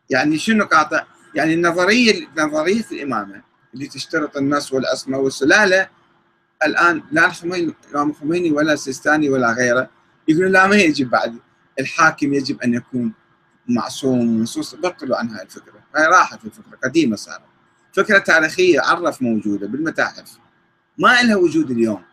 يعني 0.09 0.37
شنو 0.37 0.65
قاطع؟ 0.65 1.03
يعني 1.35 1.53
النظرية 1.53 2.27
نظرية 2.37 2.85
الإمامة 2.91 3.41
اللي 3.73 3.87
تشترط 3.87 4.37
النص 4.37 4.73
والعصمه 4.73 5.17
والسلالة 5.17 5.89
الآن 6.65 7.03
لا 7.11 7.31
الامام 7.43 8.09
الخميني 8.09 8.51
ولا 8.51 8.73
السيستاني 8.73 9.29
ولا 9.29 9.51
غيره 9.51 9.89
يقولون 10.27 10.51
لا 10.51 10.67
ما 10.67 10.75
يجب 10.75 11.09
بعد. 11.09 11.37
الحاكم 11.79 12.33
يجب 12.33 12.61
أن 12.61 12.73
يكون 12.73 13.13
معصوم 13.67 14.39
ونصوص 14.39 14.75
بطلوا 14.75 15.17
عن 15.17 15.29
هاي 15.29 15.43
الفكرة. 15.43 15.79
هاي 15.95 16.05
راحت 16.05 16.45
الفكرة 16.45 16.77
قديمة 16.83 17.15
صارت. 17.15 17.54
فكرة 17.95 18.17
تاريخية 18.17 18.81
عرف 18.81 19.21
موجودة 19.21 19.67
بالمتاحف. 19.67 20.37
ما 20.97 21.21
لها 21.21 21.35
وجود 21.35 21.71
اليوم. 21.71 22.03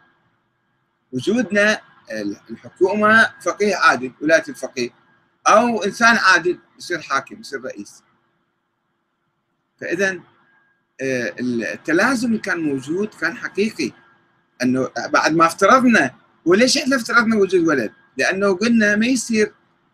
وجودنا 1.13 1.81
الحكومة 2.51 3.31
فقيه 3.41 3.77
عادل 3.77 4.13
ولاية 4.21 4.45
الفقيه. 4.49 4.91
أو 5.47 5.83
إنسان 5.83 6.17
عادل 6.17 6.59
يصير 6.79 7.01
حاكم 7.01 7.41
يصير 7.41 7.65
رئيس. 7.65 8.03
فاذا 9.81 10.21
آه، 11.01 11.35
التلازم 11.41 12.29
اللي 12.29 12.39
كان 12.39 12.61
موجود 12.61 13.09
كان 13.21 13.37
حقيقي. 13.37 13.93
إنه 14.63 14.91
بعد 15.09 15.35
ما 15.35 15.47
افترضنا 15.47 16.15
وليش 16.45 16.79
إحنا 16.79 16.97
افترضنا 16.97 17.37
وجود 17.37 17.69
ولد؟ 17.69 17.93
لأنه 18.17 18.57
قلنا 18.57 18.97
ما 18.97 19.07
يصير 19.07 19.53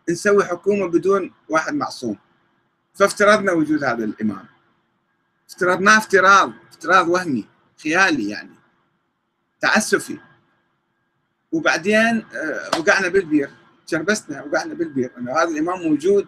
نسوي 0.09 0.45
حكومة 0.45 0.87
بدون 0.87 1.33
واحد 1.49 1.73
معصوم. 1.73 2.17
فافترضنا 2.93 3.51
وجود 3.51 3.83
هذا 3.83 4.03
الإمام. 4.03 4.58
افترضناه 5.49 5.97
افتراض 5.97 6.53
افتراض 6.71 7.07
وهمي 7.07 7.45
خيالي 7.83 8.29
يعني 8.29 8.49
تعسفي. 9.61 10.19
وبعدين 11.51 12.25
آه، 12.35 12.79
وقعنا 12.79 13.07
بالبير 13.07 13.49
شربسنا 13.85 14.43
وقعنا 14.43 14.73
بالبير 14.73 15.11
إنه 15.17 15.31
هذا 15.31 15.49
الإمام 15.49 15.81
موجود 15.81 16.27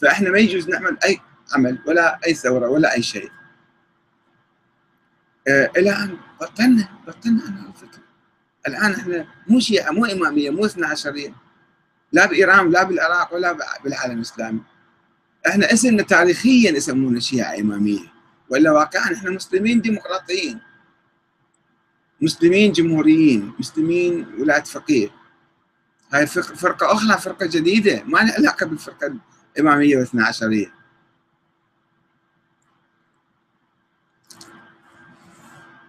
فإحنا 0.00 0.30
ما 0.30 0.38
يجوز 0.38 0.68
نعمل 0.68 0.98
أي 1.04 1.20
عمل 1.54 1.78
ولا 1.86 2.20
أي 2.26 2.34
ثورة 2.34 2.68
ولا 2.68 2.94
أي 2.94 3.02
شيء. 3.02 3.30
آه، 5.48 5.70
إلى 5.76 5.90
ان 5.90 6.18
بطلنا 6.40 6.88
بطلنا 7.06 7.42
عن 7.44 7.66
الفكر 7.68 8.00
الآن 8.68 8.92
إحنا 8.92 9.26
مو 9.48 9.60
شيعة 9.60 9.90
مو 9.90 10.04
إمامية 10.04 10.50
مو 10.50 10.64
اثنا 10.66 10.86
عشرية 10.86 11.34
لا 12.12 12.26
بإيران 12.26 12.70
لا 12.70 12.82
بالعراق 12.82 13.34
ولا 13.34 13.52
بالعالم 13.84 14.16
الإسلامي. 14.16 14.60
إحنا 15.46 15.72
اسمنا 15.72 16.02
تاريخيا 16.02 16.70
يسمونا 16.70 17.20
شيعة 17.20 17.60
إمامية. 17.60 18.13
ولا 18.54 18.72
واقعا 18.72 19.14
إحنا 19.14 19.30
مسلمين 19.30 19.80
ديمقراطيين. 19.80 20.60
مسلمين 22.20 22.72
جمهوريين 22.72 23.52
مسلمين 23.58 24.34
ولاية 24.38 24.62
فقيه 24.62 25.10
هاي 26.12 26.26
فرقة 26.26 26.92
أخرى 26.92 27.18
فرقة 27.18 27.46
جديدة 27.46 28.02
ما 28.04 28.18
لها 28.18 28.34
علاقة 28.34 28.66
بالفرقة 28.66 29.16
الإمامية 29.56 29.96
والاثنا 29.96 30.26
عشرية. 30.26 30.74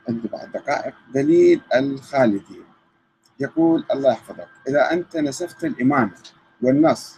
عندي 0.09 0.27
بعد 0.27 0.51
دقائق. 0.51 0.93
دليل 1.13 1.61
الخالدي. 1.75 2.61
يقول 3.39 3.85
الله 3.91 4.11
يحفظك. 4.11 4.49
إذا 4.67 4.91
أنت 4.91 5.17
نسفت 5.17 5.63
الإمامة 5.65 6.23
والنص 6.61 7.17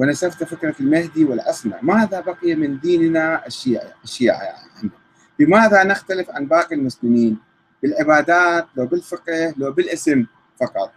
ونسفت 0.00 0.44
فكرة 0.44 0.74
المهدي 0.80 1.24
والعصمة 1.24 1.78
ماذا 1.82 2.20
بقي 2.20 2.54
من 2.54 2.80
ديننا 2.80 3.46
الشيعي 3.46 3.92
الشيعة 4.04 4.42
يعني 4.42 4.90
بماذا 5.38 5.84
نختلف 5.84 6.30
عن 6.30 6.46
باقي 6.46 6.74
المسلمين؟ 6.74 7.38
بالعبادات 7.82 8.66
لو 8.76 8.86
بالفقه 8.86 9.54
لو 9.56 9.72
بالاسم 9.72 10.26
فقط. 10.60 10.92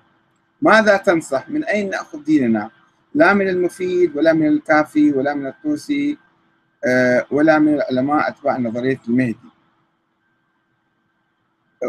ماذا 0.61 0.97
تنصح؟ 0.97 1.49
من 1.49 1.63
أين 1.63 1.89
نأخذ 1.89 2.23
ديننا؟ 2.23 2.69
لا 3.15 3.33
من 3.33 3.49
المفيد 3.49 4.17
ولا 4.17 4.33
من 4.33 4.47
الكافي 4.47 5.11
ولا 5.11 5.33
من 5.33 5.47
الطوسي 5.47 6.17
آه، 6.85 7.25
ولا 7.31 7.59
من 7.59 7.73
العلماء 7.73 8.29
أتباع 8.29 8.57
نظرية 8.57 8.99
المهدي. 9.07 9.49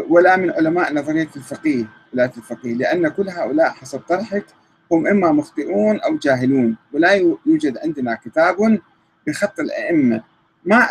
ولا 0.09 0.37
من 0.37 0.51
علماء 0.51 0.93
نظرية 0.93 1.29
الفقيه 1.35 1.85
ولاية 2.13 2.31
الفقيه 2.37 2.73
لأن 2.73 3.07
كل 3.07 3.29
هؤلاء 3.29 3.69
حسب 3.69 3.99
طرحك 3.99 4.45
هم 4.91 5.07
إما 5.07 5.31
مخطئون 5.31 5.99
أو 5.99 6.17
جاهلون 6.17 6.75
ولا 6.93 7.11
يوجد 7.45 7.77
عندنا 7.77 8.15
كتاب 8.15 8.79
بخط 9.27 9.59
الأئمة. 9.59 10.23
ما 10.65 10.87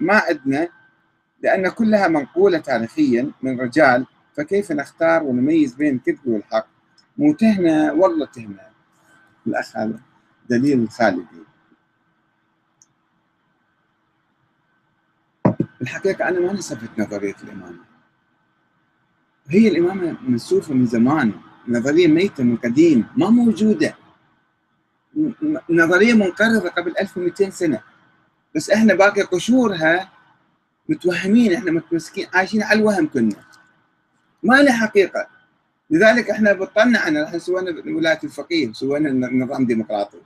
ما 0.00 0.22
عندنا 0.28 0.68
لأن 1.42 1.68
كلها 1.68 2.08
منقولة 2.08 2.58
تاريخيا 2.58 3.30
من 3.42 3.60
رجال 3.60 4.06
فكيف 4.36 4.72
نختار 4.72 5.22
ونميز 5.22 5.74
بين 5.74 5.94
الكذب 5.94 6.26
والحق؟ 6.26 6.66
مو 7.18 7.32
تهنة 7.32 7.92
والله 7.92 8.26
تهنة 8.26 8.60
الأخ 9.46 9.76
هذا 9.76 10.00
دليل 10.48 10.82
الخالدي 10.82 11.38
الحقيقة 15.82 16.28
أنا 16.28 16.40
ما 16.40 16.52
نسفت 16.52 16.98
نظرية 16.98 17.34
الإمامة. 17.44 17.84
هي 19.48 19.68
الإمامة 19.68 20.16
منسوفة 20.22 20.74
من 20.74 20.86
زمان. 20.86 21.32
نظرية 21.68 22.08
ميتة 22.08 22.44
من 22.44 22.56
قديم 22.56 23.06
ما 23.16 23.30
موجودة. 23.30 23.94
نظرية 25.70 26.14
منقرضة 26.14 26.68
قبل 26.68 26.94
1200 27.00 27.50
سنة. 27.50 27.80
بس 28.54 28.70
إحنا 28.70 28.94
باقي 28.94 29.22
قشورها 29.22 30.10
متوهمين 30.88 31.54
إحنا 31.54 31.70
متمسكين 31.70 32.26
عايشين 32.34 32.62
على 32.62 32.80
الوهم 32.80 33.08
كنا. 33.08 33.36
ما 34.42 34.62
له 34.62 34.72
حقيقة. 34.72 35.26
لذلك 35.90 36.30
إحنا 36.30 36.52
بطلنا 36.52 36.98
عنه 36.98 37.22
الحين 37.22 37.40
سوينا 37.40 37.96
ولاية 37.96 38.18
الفقيه 38.24 38.72
سوينا 38.72 39.28
نظام 39.28 39.66
ديمقراطي. 39.66 40.18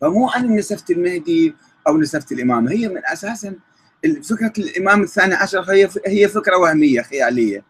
فمو 0.00 0.28
أنا 0.28 0.56
نسفت 0.56 0.90
المهدي 0.90 1.54
أو 1.88 1.98
نسفت 1.98 2.32
الإمامة. 2.32 2.72
هي 2.72 2.88
من 2.88 3.02
أساسا 3.04 3.54
فكرة 4.30 4.52
الإمام 4.58 5.02
الثاني 5.02 5.34
عشر 5.34 5.60
هي 5.60 5.88
هي 6.06 6.28
فكرة 6.28 6.56
وهمية 6.56 7.02
خيالية. 7.02 7.64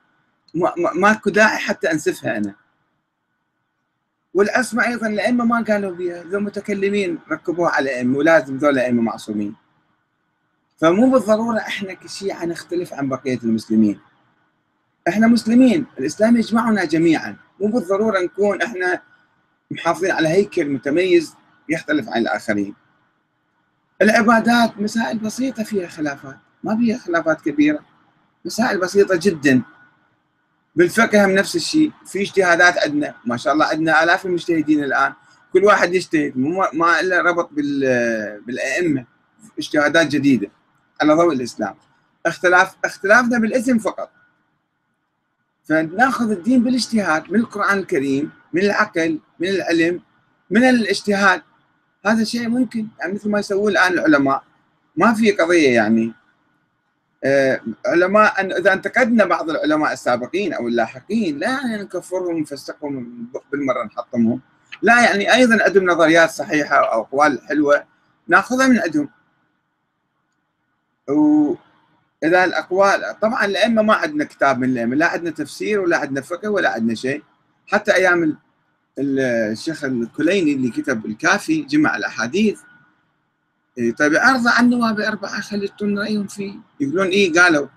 ماكو 0.94 1.30
داعي 1.30 1.58
حتى 1.58 1.92
أنسفها 1.92 2.36
أنا. 2.36 2.54
والعصمه 4.34 4.86
أيضا 4.86 5.06
الأئمة 5.06 5.44
ما 5.44 5.64
قالوا 5.68 5.96
بها 5.96 6.22
ذو 6.22 6.40
متكلمين 6.40 7.18
ركبوها 7.30 7.70
على 7.70 7.96
ائمه 7.96 8.18
ولازم 8.18 8.56
ذول 8.56 8.78
أئمة 8.78 9.02
معصومين. 9.02 9.54
فمو 10.78 11.10
بالضرورة 11.10 11.58
إحنا 11.58 11.94
كشيعة 11.94 12.44
نختلف 12.44 12.94
عن 12.94 13.08
بقية 13.08 13.38
المسلمين. 13.44 14.00
إحنا 15.08 15.26
مسلمين 15.26 15.86
الإسلام 15.98 16.36
يجمعنا 16.36 16.84
جميعا. 16.84 17.36
مو 17.60 17.66
بالضرورة 17.66 18.20
نكون 18.20 18.62
إحنا 18.62 19.02
محافظين 19.70 20.10
على 20.10 20.28
هيكل 20.28 20.64
متميز 20.64 21.34
يختلف 21.68 22.08
عن 22.08 22.20
الآخرين. 22.22 22.74
العبادات 24.02 24.78
مسائل 24.78 25.18
بسيطة 25.18 25.62
فيها 25.62 25.88
خلافات. 25.88 26.36
ما 26.64 26.76
فيها 26.76 26.98
خلافات 26.98 27.40
كبيرة. 27.40 27.80
مسائل 28.44 28.80
بسيطة 28.80 29.18
جدا. 29.22 29.62
بالفقه 30.76 31.24
هم 31.24 31.30
نفس 31.30 31.56
الشيء. 31.56 31.92
في 32.06 32.22
اجتهادات 32.22 32.78
عندنا. 32.78 33.14
ما 33.24 33.36
شاء 33.36 33.52
الله 33.52 33.64
عندنا 33.64 34.02
آلاف 34.02 34.26
المجتهدين 34.26 34.84
الآن. 34.84 35.12
كل 35.52 35.64
واحد 35.64 35.94
يجتهد. 35.94 36.32
ما 36.72 37.00
إلا 37.00 37.20
ربط 37.20 37.50
بالأئمة. 38.46 39.04
اجتهادات 39.58 40.06
جديدة. 40.06 40.50
على 41.00 41.12
ضوء 41.12 41.32
الإسلام. 41.32 41.74
اختلاف 42.26 42.74
اختلافنا 42.84 43.38
بالاسم 43.38 43.78
فقط. 43.78 44.10
فناخذ 45.64 46.30
الدين 46.30 46.64
بالاجتهاد 46.64 47.32
من 47.32 47.40
القرآن 47.40 47.78
الكريم 47.78 48.30
من 48.52 48.62
العقل 48.62 49.20
من 49.40 49.48
العلم 49.48 50.00
من 50.50 50.64
الاجتهاد. 50.64 51.42
هذا 52.06 52.24
شيء 52.24 52.48
ممكن. 52.48 52.86
يعني 53.00 53.12
مثل 53.12 53.30
ما 53.30 53.38
يسوون 53.38 53.72
الآن 53.72 53.92
العلماء. 53.92 54.42
ما 54.96 55.14
في 55.14 55.32
قضية 55.32 55.74
يعني 55.74 56.12
علماء 57.86 58.40
أن 58.40 58.52
إذا 58.52 58.72
انتقدنا 58.72 59.24
بعض 59.24 59.50
العلماء 59.50 59.92
السابقين 59.92 60.52
أو 60.52 60.68
اللاحقين 60.68 61.38
لا 61.38 61.48
يعني 61.48 61.82
نكفرهم 61.82 62.36
ونفسقهم 62.36 63.26
بالمرة 63.52 63.84
نحطمهم 63.84 64.40
لا 64.82 65.02
يعني 65.04 65.34
أيضا 65.34 65.64
عندهم 65.64 65.84
نظريات 65.90 66.30
صحيحة 66.30 66.76
أو 66.76 67.00
أقوال 67.00 67.40
حلوة 67.48 67.84
ناخذها 68.28 68.66
من 68.66 68.78
عندهم. 68.78 69.08
واذا 71.08 72.44
الأقوال 72.44 73.20
طبعا 73.20 73.44
الأئمة 73.44 73.82
ما 73.82 73.94
عندنا 73.94 74.24
كتاب 74.24 74.58
من 74.58 74.68
الأئمة 74.68 74.96
لا 74.96 75.06
عندنا 75.06 75.30
تفسير 75.30 75.80
ولا 75.80 75.96
عندنا 75.98 76.20
فقه 76.20 76.48
ولا 76.48 76.70
عندنا 76.70 76.94
شيء. 76.94 77.22
حتى 77.66 77.94
أيام 77.94 78.36
الشيخ 78.98 79.84
الكليني 79.84 80.52
اللي 80.52 80.70
كتب 80.70 81.06
الكافي 81.06 81.62
جمع 81.62 81.96
الأحاديث 81.96 82.60
إيه، 83.78 83.94
طيب 83.94 84.12
عن 84.16 84.64
النواب 84.64 85.00
أربعة 85.00 85.40
خليتون 85.40 85.98
رأيهم 85.98 86.26
فيه. 86.26 86.54
يقولون 86.80 87.06
إيه 87.06 87.32
قالوا 87.32 87.68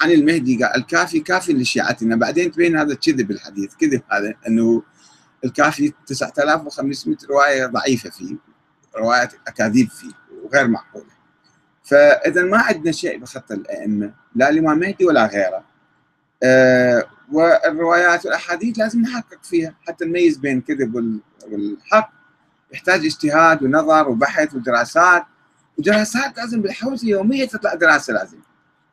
عن 0.00 0.10
المهدي 0.10 0.64
قال 0.64 0.76
الكافي 0.76 1.20
كافي 1.20 1.52
لشيعتنا. 1.52 2.16
بعدين 2.16 2.52
تبين 2.52 2.76
هذا 2.76 2.94
كذب 2.94 3.30
الحديث 3.30 3.74
كذب 3.74 4.02
هذا 4.12 4.34
أنه 4.48 4.82
الكافي 5.44 5.92
9500 6.06 7.16
رواية 7.30 7.66
ضعيفة 7.66 8.10
فيه 8.10 8.36
روايات 8.96 9.32
أكاذيب 9.46 9.88
فيه 9.90 10.12
وغير 10.44 10.68
معقولة. 10.68 11.12
فإذا 11.84 12.42
ما 12.42 12.58
عندنا 12.58 12.92
شيء 12.92 13.18
بخط 13.18 13.52
الأئمة 13.52 14.14
لا 14.34 14.50
الإمام 14.50 14.78
مهدي 14.78 15.04
ولا 15.04 15.26
غيره. 15.26 15.64
أه 16.42 17.04
والروايات 17.32 18.26
والأحاديث 18.26 18.78
لازم 18.78 19.00
نحقق 19.00 19.44
فيها 19.44 19.74
حتى 19.86 20.04
نميز 20.04 20.36
بين 20.36 20.58
الكذب 20.58 21.20
والحق. 21.50 22.21
يحتاج 22.72 23.04
اجتهاد 23.04 23.62
ونظر 23.62 24.08
وبحث 24.08 24.54
ودراسات. 24.54 25.24
ودراسات 25.78 26.36
لازم 26.36 26.62
بالحوزة 26.62 27.08
يوميا 27.08 27.44
تطلع 27.46 27.74
دراسة 27.74 28.12
لازم. 28.12 28.38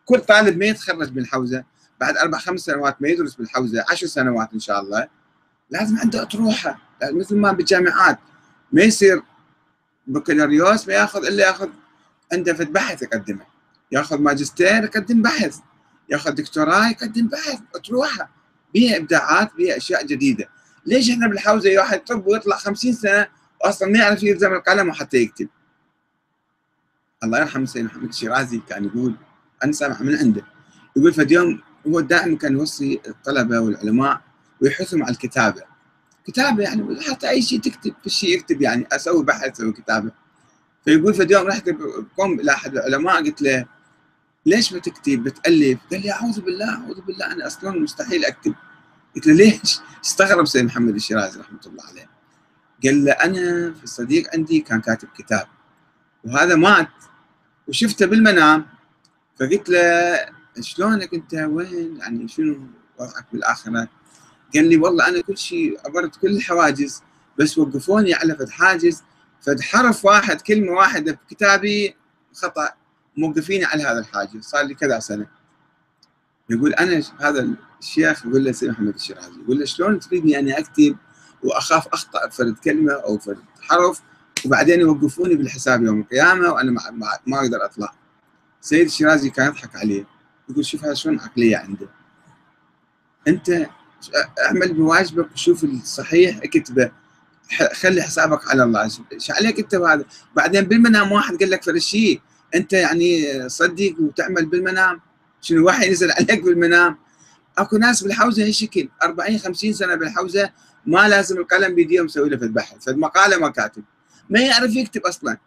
كل 0.06 0.20
طالب 0.20 0.58
ما 0.58 0.66
يتخرج 0.66 1.10
بالحوزة 1.10 1.64
بعد 2.00 2.18
أربع 2.18 2.38
خمس 2.38 2.60
سنوات 2.60 3.02
ما 3.02 3.08
يدرس 3.08 3.36
بالحوزة 3.36 3.86
عشر 3.90 4.08
سنوات 4.08 4.54
إن 4.54 4.60
شاء 4.60 4.80
الله 4.82 5.08
لازم 5.70 5.98
عنده 5.98 6.22
أطروحة. 6.22 6.80
مثل 7.04 7.36
ما 7.36 7.52
بالجامعات 7.52 8.20
ما 8.72 8.82
يصير 8.82 9.24
بكالوريوس 10.08 10.88
ما 10.88 10.94
ياخذ 10.94 11.26
إلا 11.26 11.48
ياخذ 11.48 11.70
عنده 12.34 12.54
فد 12.54 12.74
بحث 12.74 13.02
يقدمه. 13.02 13.46
ياخذ 13.92 14.22
ماجستير 14.22 14.84
يقدم 14.84 15.22
بحث 15.22 15.60
ياخذ 16.10 16.32
دكتوراه 16.32 16.90
يقدم 16.90 17.28
بحث 17.28 17.60
أطروحة. 17.76 18.30
بها 18.74 18.98
إبداعات 18.98 19.52
بها 19.58 19.78
أشياء 19.78 20.06
جديدة. 20.06 20.50
ليش 20.86 21.10
إحنا 21.10 21.28
بالحوزة 21.28 21.78
واحد 21.78 22.00
طب 22.00 22.28
ويطلع 22.28 22.58
50 22.58 22.94
سنة 22.94 23.28
أصلا 23.62 23.89
ما 23.89 23.99
يعرف 23.99 24.24
يلزم 24.24 24.53
القلم 24.53 24.89
وحتى 24.89 25.18
يكتب. 25.18 25.49
الله 27.24 27.39
يرحم 27.39 27.66
سيدنا 27.66 27.89
محمد 27.89 28.10
الشيرازي 28.10 28.62
كان 28.70 28.86
يقول 28.86 29.16
أنا 29.64 29.72
سامع 29.72 30.01
من 30.01 30.16
عنده 30.16 30.43
يقول 30.95 31.14
فد 31.14 31.32
يوم 31.32 31.62
هو 31.88 31.99
دائما 31.99 32.38
كان 32.38 32.53
يوصي 32.53 33.01
الطلبة 33.07 33.60
والعلماء 33.60 34.22
ويحثهم 34.62 35.03
على 35.03 35.12
الكتابة. 35.12 35.62
كتابة 36.28 36.64
يعني 36.64 37.01
حتى 37.01 37.30
أي 37.30 37.41
شيء 37.41 37.60
تكتب 37.60 37.93
في 38.03 38.10
شيء 38.10 38.36
يكتب 38.36 38.62
يعني 38.62 38.88
أسوي 38.91 39.24
بحث 39.24 39.51
أسوي 39.51 39.74
كتابة. 39.74 40.12
فيقول 40.86 41.14
فد 41.14 41.32
يوم 41.32 41.47
رحت 41.47 41.70
قوم 42.18 42.39
إلى 42.39 42.51
أحد 42.51 42.78
العلماء 42.78 43.24
قلت 43.24 43.41
له 43.41 43.66
ليش 44.45 44.74
بتكتب 44.74 45.24
بتألف؟ 45.24 45.80
قال 45.91 46.01
لي 46.01 46.12
أعوذ 46.12 46.41
بالله 46.41 46.70
أعوذ 46.70 47.01
بالله 47.01 47.32
أنا 47.32 47.47
أصلا 47.47 47.80
مستحيل 47.80 48.26
أكتب. 48.26 48.55
قلت 49.16 49.28
له 49.28 49.34
ليش؟ 49.34 49.80
استغرب 50.05 50.45
سيد 50.45 50.66
محمد 50.66 50.95
الشيرازي 50.95 51.39
رحمة 51.39 51.60
الله 51.66 51.84
عليه. 51.86 52.19
قال 52.86 53.06
له 53.06 53.12
أنا 53.12 53.74
في 53.74 53.88
صديق 53.88 54.36
عندي 54.36 54.60
كان 54.60 54.82
كاتب 54.82 55.08
كتاب 55.18 55.48
وهذا 56.24 56.56
مات 56.56 56.90
وشفته 57.68 58.06
بالمنام 58.06 58.66
فقلت 59.40 59.70
له 59.70 60.20
شلونك 60.62 61.14
أنت؟ 61.14 61.34
وين؟ 61.34 61.98
يعني 61.98 62.28
شنو 62.28 62.60
وضعك 63.00 63.26
بالآخرة؟ 63.34 63.88
قال 64.56 64.70
لي 64.70 64.78
والله 64.78 65.08
أنا 65.08 65.22
كل 65.22 65.38
شيء 65.38 65.80
عبرت 65.86 66.16
كل 66.16 66.28
الحواجز 66.28 67.04
بس 67.40 67.58
وقفوني 67.58 68.14
على 68.14 68.36
فد 68.36 68.50
حاجز 68.50 69.04
فد 69.42 69.62
حرف 69.62 70.06
واحد 70.06 70.42
كلمة 70.42 70.72
واحدة 70.72 71.12
بكتابي 71.12 71.96
خطأ 72.34 72.70
موقفيني 73.18 73.66
على 73.66 73.84
هذا 73.84 74.00
الحاجز 74.00 74.44
صار 74.44 74.66
لي 74.66 74.74
كذا 74.74 75.00
سنة. 75.00 75.28
يقول 76.50 76.74
أنا 76.74 77.04
هذا 77.20 77.48
الشيخ 77.80 78.26
يقول 78.26 78.44
له 78.44 78.52
سيد 78.52 78.70
محمد 78.70 78.94
الشيرازي 78.94 79.42
يقول 79.44 79.60
له 79.60 79.66
شلون 79.66 80.00
تريدني 80.00 80.40
أني 80.40 80.60
أكتب 80.60 80.98
وأخاف 81.44 81.88
أخطأ 81.88 82.30
فرد 82.30 82.56
كلمه 82.58 82.94
أو 82.94 83.18
فرد 83.18 83.44
حرف 83.62 84.02
وبعدين 84.46 84.80
يوقفوني 84.80 85.36
بالحساب 85.36 85.84
يوم 85.84 86.00
القيامة 86.00 86.50
وأنا 86.50 86.72
ما, 86.72 86.82
ما 87.28 87.40
أقدر 87.40 87.66
أطلع. 87.66 87.94
سيد 88.62 88.86
الشيرازي 88.86 89.30
كان 89.30 89.48
يضحك 89.48 89.76
عليه 89.76 90.06
يقول 90.50 90.66
شوف 90.66 90.86
هذا 90.86 90.94
شلون 90.94 91.20
عقلية 91.20 91.58
عنده. 91.58 91.88
أنت 93.28 93.68
اعمل 94.46 94.74
بواجبك 94.74 95.32
وشوف 95.34 95.64
الصحيح 95.64 96.38
اكتبه. 96.44 96.92
خلي 97.74 98.02
حسابك 98.02 98.50
على 98.50 98.64
الله. 98.64 98.92
إيش 99.12 99.32
عليك 99.32 99.60
أنت 99.60 99.76
بهذا؟ 99.76 100.06
بعدين 100.36 100.62
بالمنام 100.62 101.12
واحد 101.12 101.40
قال 101.40 101.50
لك 101.50 101.64
فرد 101.64 101.78
شيء 101.78 102.22
أنت 102.56 102.74
يعني 102.74 103.50
صدق 103.50 103.96
وتعمل 104.00 104.46
بالمنام. 104.46 105.02
شنو 105.42 105.68
وحي 105.68 105.88
ينزل 105.88 106.12
عليك 106.12 106.44
بالمنام؟ 106.44 106.98
أكو 107.58 107.78
ناس 107.78 108.04
بالحوزة 108.04 108.44
هالشكل 108.44 108.90
40 109.04 109.38
50 109.38 109.74
سنة 109.74 109.96
بالحوزة 109.96 110.50
ما 110.90 111.08
لازم 111.08 111.38
القلم 111.38 111.76
بيديهم 111.76 112.06
يسوي 112.06 112.30
له 112.30 112.38
في 112.38 112.46
البحث 112.46 112.86
فالمقاله 112.86 113.38
ما 113.38 113.50
كاتب. 113.50 113.84
ما 114.30 114.40
يعرف 114.40 114.76
يكتب 114.76 115.02
أصلا. 115.02 115.38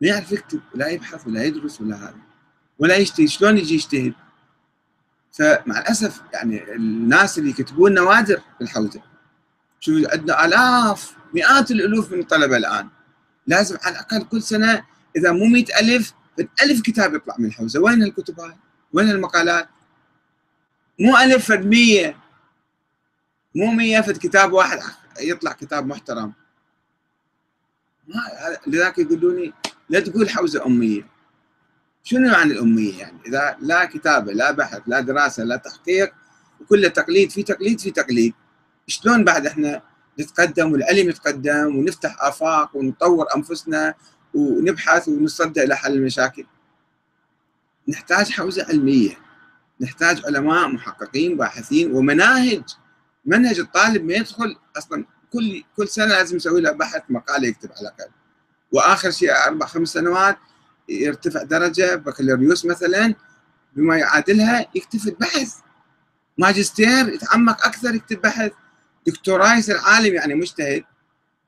ما 0.00 0.08
يعرف 0.08 0.32
يكتب 0.32 0.60
ولا 0.74 0.88
يبحث 0.88 1.26
ولا 1.26 1.44
يدرس 1.44 1.80
ولا 1.80 1.96
هذا. 1.96 2.16
ولا 2.78 2.96
يجتهد 2.96 3.28
شلون 3.28 3.58
يجي 3.58 3.74
يجتهد 3.74 4.14
فمع 5.32 5.78
الأسف 5.78 6.22
يعني 6.32 6.72
الناس 6.72 7.38
اللي 7.38 7.50
يكتبون 7.50 7.94
نوادر 7.94 8.36
في 8.36 8.64
الحوزة. 8.64 9.02
شوف 9.80 10.06
عندنا 10.12 10.44
آلاف 10.44 11.16
مئات 11.34 11.70
الألوف 11.70 12.12
من 12.12 12.20
الطلبة 12.20 12.56
الآن. 12.56 12.88
لازم 13.46 13.76
على 13.82 13.92
الأقل 13.92 14.22
كل 14.24 14.42
سنة 14.42 14.84
إذا 15.16 15.32
مو 15.32 15.44
100 15.44 15.64
ألف 15.80 16.14
ألف 16.62 16.80
كتاب 16.82 17.14
يطلع 17.14 17.34
من 17.38 17.46
الحوزة. 17.46 17.80
وين 17.80 18.02
الكتب 18.02 18.40
هاي؟ 18.40 18.56
وين 18.92 19.10
المقالات؟ 19.10 19.68
مو 21.00 21.18
ألف 21.18 21.48
فد 21.48 21.66
100 21.66 22.23
مو 23.54 23.66
100 23.66 24.00
في 24.00 24.12
كتاب 24.12 24.52
واحد 24.52 24.80
يطلع 25.20 25.52
كتاب 25.52 25.86
محترم. 25.86 26.32
ما 28.08 28.20
لذلك 28.66 28.98
يقولوني 28.98 29.52
لا 29.88 30.00
تقول 30.00 30.30
حوزة 30.30 30.66
أمية. 30.66 31.06
شنو 32.02 32.28
معنى 32.28 32.52
الأمية 32.52 32.98
يعني؟ 32.98 33.18
إذا 33.26 33.56
لا 33.60 33.84
كتابة 33.84 34.32
لا 34.32 34.50
بحث 34.50 34.82
لا 34.86 35.00
دراسة 35.00 35.44
لا 35.44 35.56
تحقيق 35.56 36.12
وكله 36.60 36.88
تقليد 36.88 37.30
في 37.30 37.42
تقليد 37.42 37.80
في 37.80 37.90
تقليد. 37.90 38.34
شلون 38.86 39.24
بعد 39.24 39.46
إحنا 39.46 39.82
نتقدم 40.20 40.72
والعلم 40.72 41.08
يتقدم 41.08 41.76
ونفتح 41.76 42.16
آفاق 42.22 42.76
ونطور 42.76 43.26
أنفسنا 43.36 43.94
ونبحث 44.34 45.08
ونصدى 45.08 45.64
إلى 45.64 45.76
حل 45.76 45.92
المشاكل؟ 45.92 46.46
نحتاج 47.88 48.30
حوزة 48.30 48.66
علمية. 48.68 49.18
نحتاج 49.80 50.22
علماء 50.26 50.68
محققين 50.68 51.36
باحثين 51.36 51.92
ومناهج 51.92 52.62
منهج 53.26 53.58
الطالب 53.58 54.04
ما 54.04 54.14
يدخل 54.14 54.56
أصلا 54.76 55.04
كل 55.32 55.62
كل 55.76 55.88
سنة 55.88 56.06
لازم 56.06 56.36
يسوي 56.36 56.60
له 56.60 56.70
بحث 56.70 57.02
مقالة 57.08 57.48
يكتب 57.48 57.70
على 57.72 57.80
الأقل 57.80 58.10
وآخر 58.72 59.10
شيء 59.10 59.32
أربع 59.46 59.66
خمس 59.66 59.88
سنوات 59.88 60.38
يرتفع 60.88 61.42
درجة 61.42 61.94
بكالوريوس 61.94 62.64
مثلا 62.66 63.14
بما 63.76 63.96
يعادلها 63.96 64.66
يكتب 64.74 65.16
بحث 65.20 65.54
ماجستير 66.38 67.08
يتعمق 67.08 67.66
أكثر 67.66 67.94
يكتب 67.94 68.20
بحث 68.20 68.52
دكتوراه 69.06 69.56
يصير 69.56 69.78
عالم 69.78 70.14
يعني 70.14 70.34
مجتهد 70.34 70.84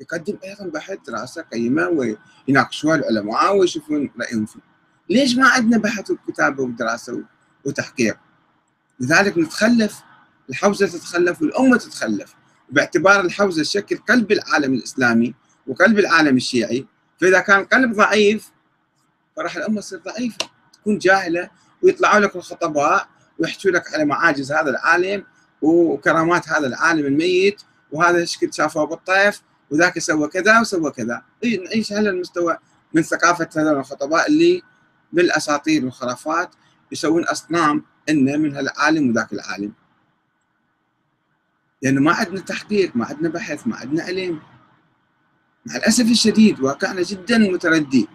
يقدم 0.01 0.39
أيضا 0.45 0.67
بحث 0.67 0.99
دراسة 1.09 1.43
قيمة 1.43 2.17
ويناقشوها 2.49 2.95
العلماء 2.95 3.57
ويشوفون 3.57 4.11
رأيهم 4.21 4.47
فيه. 4.47 4.61
ليش 5.11 5.37
ما 5.37 5.49
عندنا 5.49 5.79
بحث 5.79 6.11
وكتابة 6.11 6.63
ودراسة 6.63 7.23
وتحقيق؟ 7.65 8.19
لذلك 9.01 9.39
نتخلف 9.39 10.01
الحوزة 10.51 10.87
تتخلف 10.87 11.43
والأمة 11.43 11.77
تتخلف. 11.77 12.35
باعتبار 12.71 13.21
الحوزة 13.21 13.63
تشكل 13.63 13.97
قلب 13.97 14.33
العالم 14.33 14.75
الإسلامي 14.75 15.35
وقلب 15.67 15.99
العالم 15.99 16.37
الشيعي 16.37 16.87
فإذا 17.21 17.41
كان 17.41 17.61
القلب 17.61 17.93
ضعيف 17.97 18.51
فراح 19.37 19.57
الأمة 19.57 19.81
تصير 19.81 19.99
ضعيفة 19.99 20.39
تكون 20.73 20.99
جاهلة 20.99 21.51
ويطلعوا 21.83 22.21
لك 22.21 22.37
الخطباء 22.37 23.09
ويحكوا 23.39 23.71
لك 23.71 23.95
على 23.95 24.05
معاجز 24.05 24.53
هذا 24.53 24.71
العالم 24.71 25.25
وكرامات 25.63 26.49
هذا 26.49 26.67
العالم 26.67 27.07
الميت 27.07 27.63
وهذا 27.93 28.25
شكل 28.25 28.55
شافه 28.55 28.85
بالطيف 28.85 29.43
وذاك 29.71 29.99
سوى 29.99 30.29
كذا 30.29 30.61
وسوى 30.61 30.91
كذا. 30.91 31.23
نعيش 31.65 31.93
على 31.93 32.11
المستوى 32.11 32.59
من 32.95 33.03
ثقافة 33.03 33.49
هذول 33.57 33.79
الخطباء 33.79 34.29
اللي 34.29 34.63
بالأساطير 35.13 35.85
والخرافات 35.85 36.51
يسوون 36.93 37.25
أصنام 37.25 37.85
إن 38.09 38.41
من 38.41 38.57
هالعالم 38.57 39.11
وذاك 39.11 39.33
العالم. 39.33 39.73
لأنه 41.87 42.01
ما 42.01 42.13
عندنا 42.13 42.41
تحقيق 42.41 42.97
ما 42.97 43.07
عندنا 43.07 43.29
بحث 43.29 43.67
ما 43.67 43.77
عندنا 43.77 44.03
علم. 44.03 44.41
مع 45.67 45.77
الأسف 45.77 46.05
الشديد 46.05 46.61
واقعنا 46.61 47.03
جدا 47.03 47.39
متردي 47.39 48.09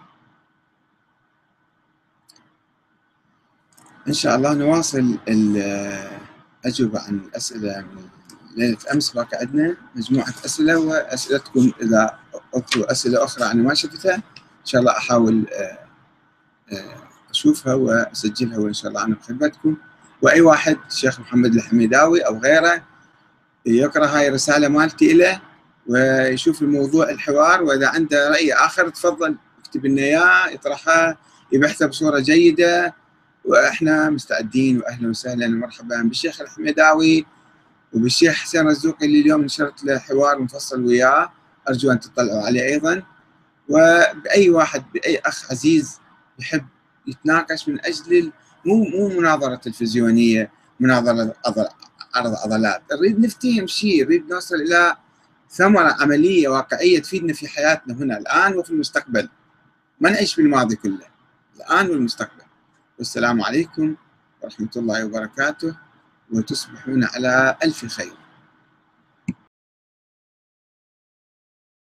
إن 4.08 4.14
شاء 4.14 4.36
الله 4.36 4.54
نواصل 4.54 5.18
الاجوبه 5.28 7.00
عن 7.00 7.16
الأسئلة 7.16 7.82
من 7.82 8.10
ليلة 8.58 8.78
أمس. 8.94 9.12
باقي 9.12 9.38
عندنا 9.38 9.78
مجموعة 9.96 10.34
أسئلة 10.46 10.80
وأسئلتكم 10.80 11.72
اذا 11.82 12.20
اكو 12.54 12.82
أسئلة 12.82 13.24
أخرى 13.24 13.52
أنا 13.52 13.64
ما 13.64 13.74
شفتها. 13.74 14.16
إن 14.16 14.66
شاء 14.66 14.82
الله 14.82 14.98
أحاول 14.98 15.46
آه، 15.54 15.80
آه، 16.74 16.96
أشوفها 17.30 17.74
وأسجلها 17.74 18.58
وإن 18.58 18.74
شاء 18.74 18.90
الله 18.92 19.06
أنا 19.06 19.16
بخدمتكم. 19.16 19.78
وأي 20.22 20.42
واحد 20.42 20.78
الشيخ 20.88 21.20
محمد 21.20 21.56
الحميداوي 21.56 22.22
أو 22.22 22.38
غيره 22.38 22.91
يقرأ 23.66 24.06
هاي 24.06 24.28
الرسالة 24.28 24.68
مالتي 24.68 25.14
له 25.14 25.42
ويشوف 25.88 26.62
الموضوع 26.62 27.10
الحوار 27.10 27.64
وإذا 27.64 27.88
عنده 27.88 28.30
رأي 28.30 28.54
آخر 28.54 28.90
تفضل 28.90 29.36
يكتب 29.60 29.86
لنا 29.86 30.02
إياه 30.02 30.48
يطرحه 30.48 31.18
يبحثه 31.52 31.86
بصورة 31.86 32.20
جيدة. 32.20 32.96
وإحنا 33.46 34.10
مستعدين 34.10 34.78
واهلا 34.78 35.10
وسهلا. 35.10 35.46
ومرحبا 35.46 36.02
بالشيخ 36.02 36.42
الحميداوي 36.42 37.26
وبالشيخ 37.94 38.36
حسين 38.36 38.68
رزوقي 38.68 39.06
اللي 39.06 39.22
اليوم 39.22 39.42
نشرت 39.42 39.84
له 39.84 40.00
حوار 40.00 40.40
مفصل 40.40 40.86
وياه. 40.86 41.32
أرجو 41.70 41.92
أن 41.92 42.00
تطلعوا 42.00 42.42
عليه 42.42 42.64
أيضا. 42.64 43.04
وبأي 43.70 44.50
واحد 44.50 44.84
بأي 44.94 45.18
أخ 45.26 45.52
عزيز 45.52 46.00
يحب 46.40 46.66
يتناقش 47.08 47.70
من 47.70 47.86
أجل 47.86 48.32
مو 48.66 48.84
مو 48.84 49.08
مناظرة 49.08 49.56
تلفزيونية 49.56 50.52
مناظرة 50.80 51.34
عضلات. 52.16 52.82
نريد 52.94 53.20
نفتهم 53.20 53.68
شيء 53.68 54.06
نريد 54.06 54.30
نوصل 54.30 54.56
إلى 54.56 54.96
ثمرة 55.50 55.96
عملية 56.00 56.48
واقعية 56.48 57.00
تفيدنا 57.00 57.34
في 57.34 57.48
حياتنا 57.48 57.94
هنا 57.94 58.18
الآن 58.18 58.58
وفي 58.58 58.70
المستقبل. 58.70 59.30
ما 60.02 60.10
نعيش 60.10 60.34
في 60.34 60.42
الماضي 60.42 60.76
كله 60.76 61.08
الآن 61.56 61.90
والمستقبل. 61.90 62.44
والسلام 62.98 63.42
عليكم 63.42 63.96
ورحمة 64.42 64.70
الله 64.76 65.06
وبركاته 65.06 65.76
وتصبحون 66.32 67.04
على 67.04 67.58
ألف 67.64 67.86
خير. 67.86 68.21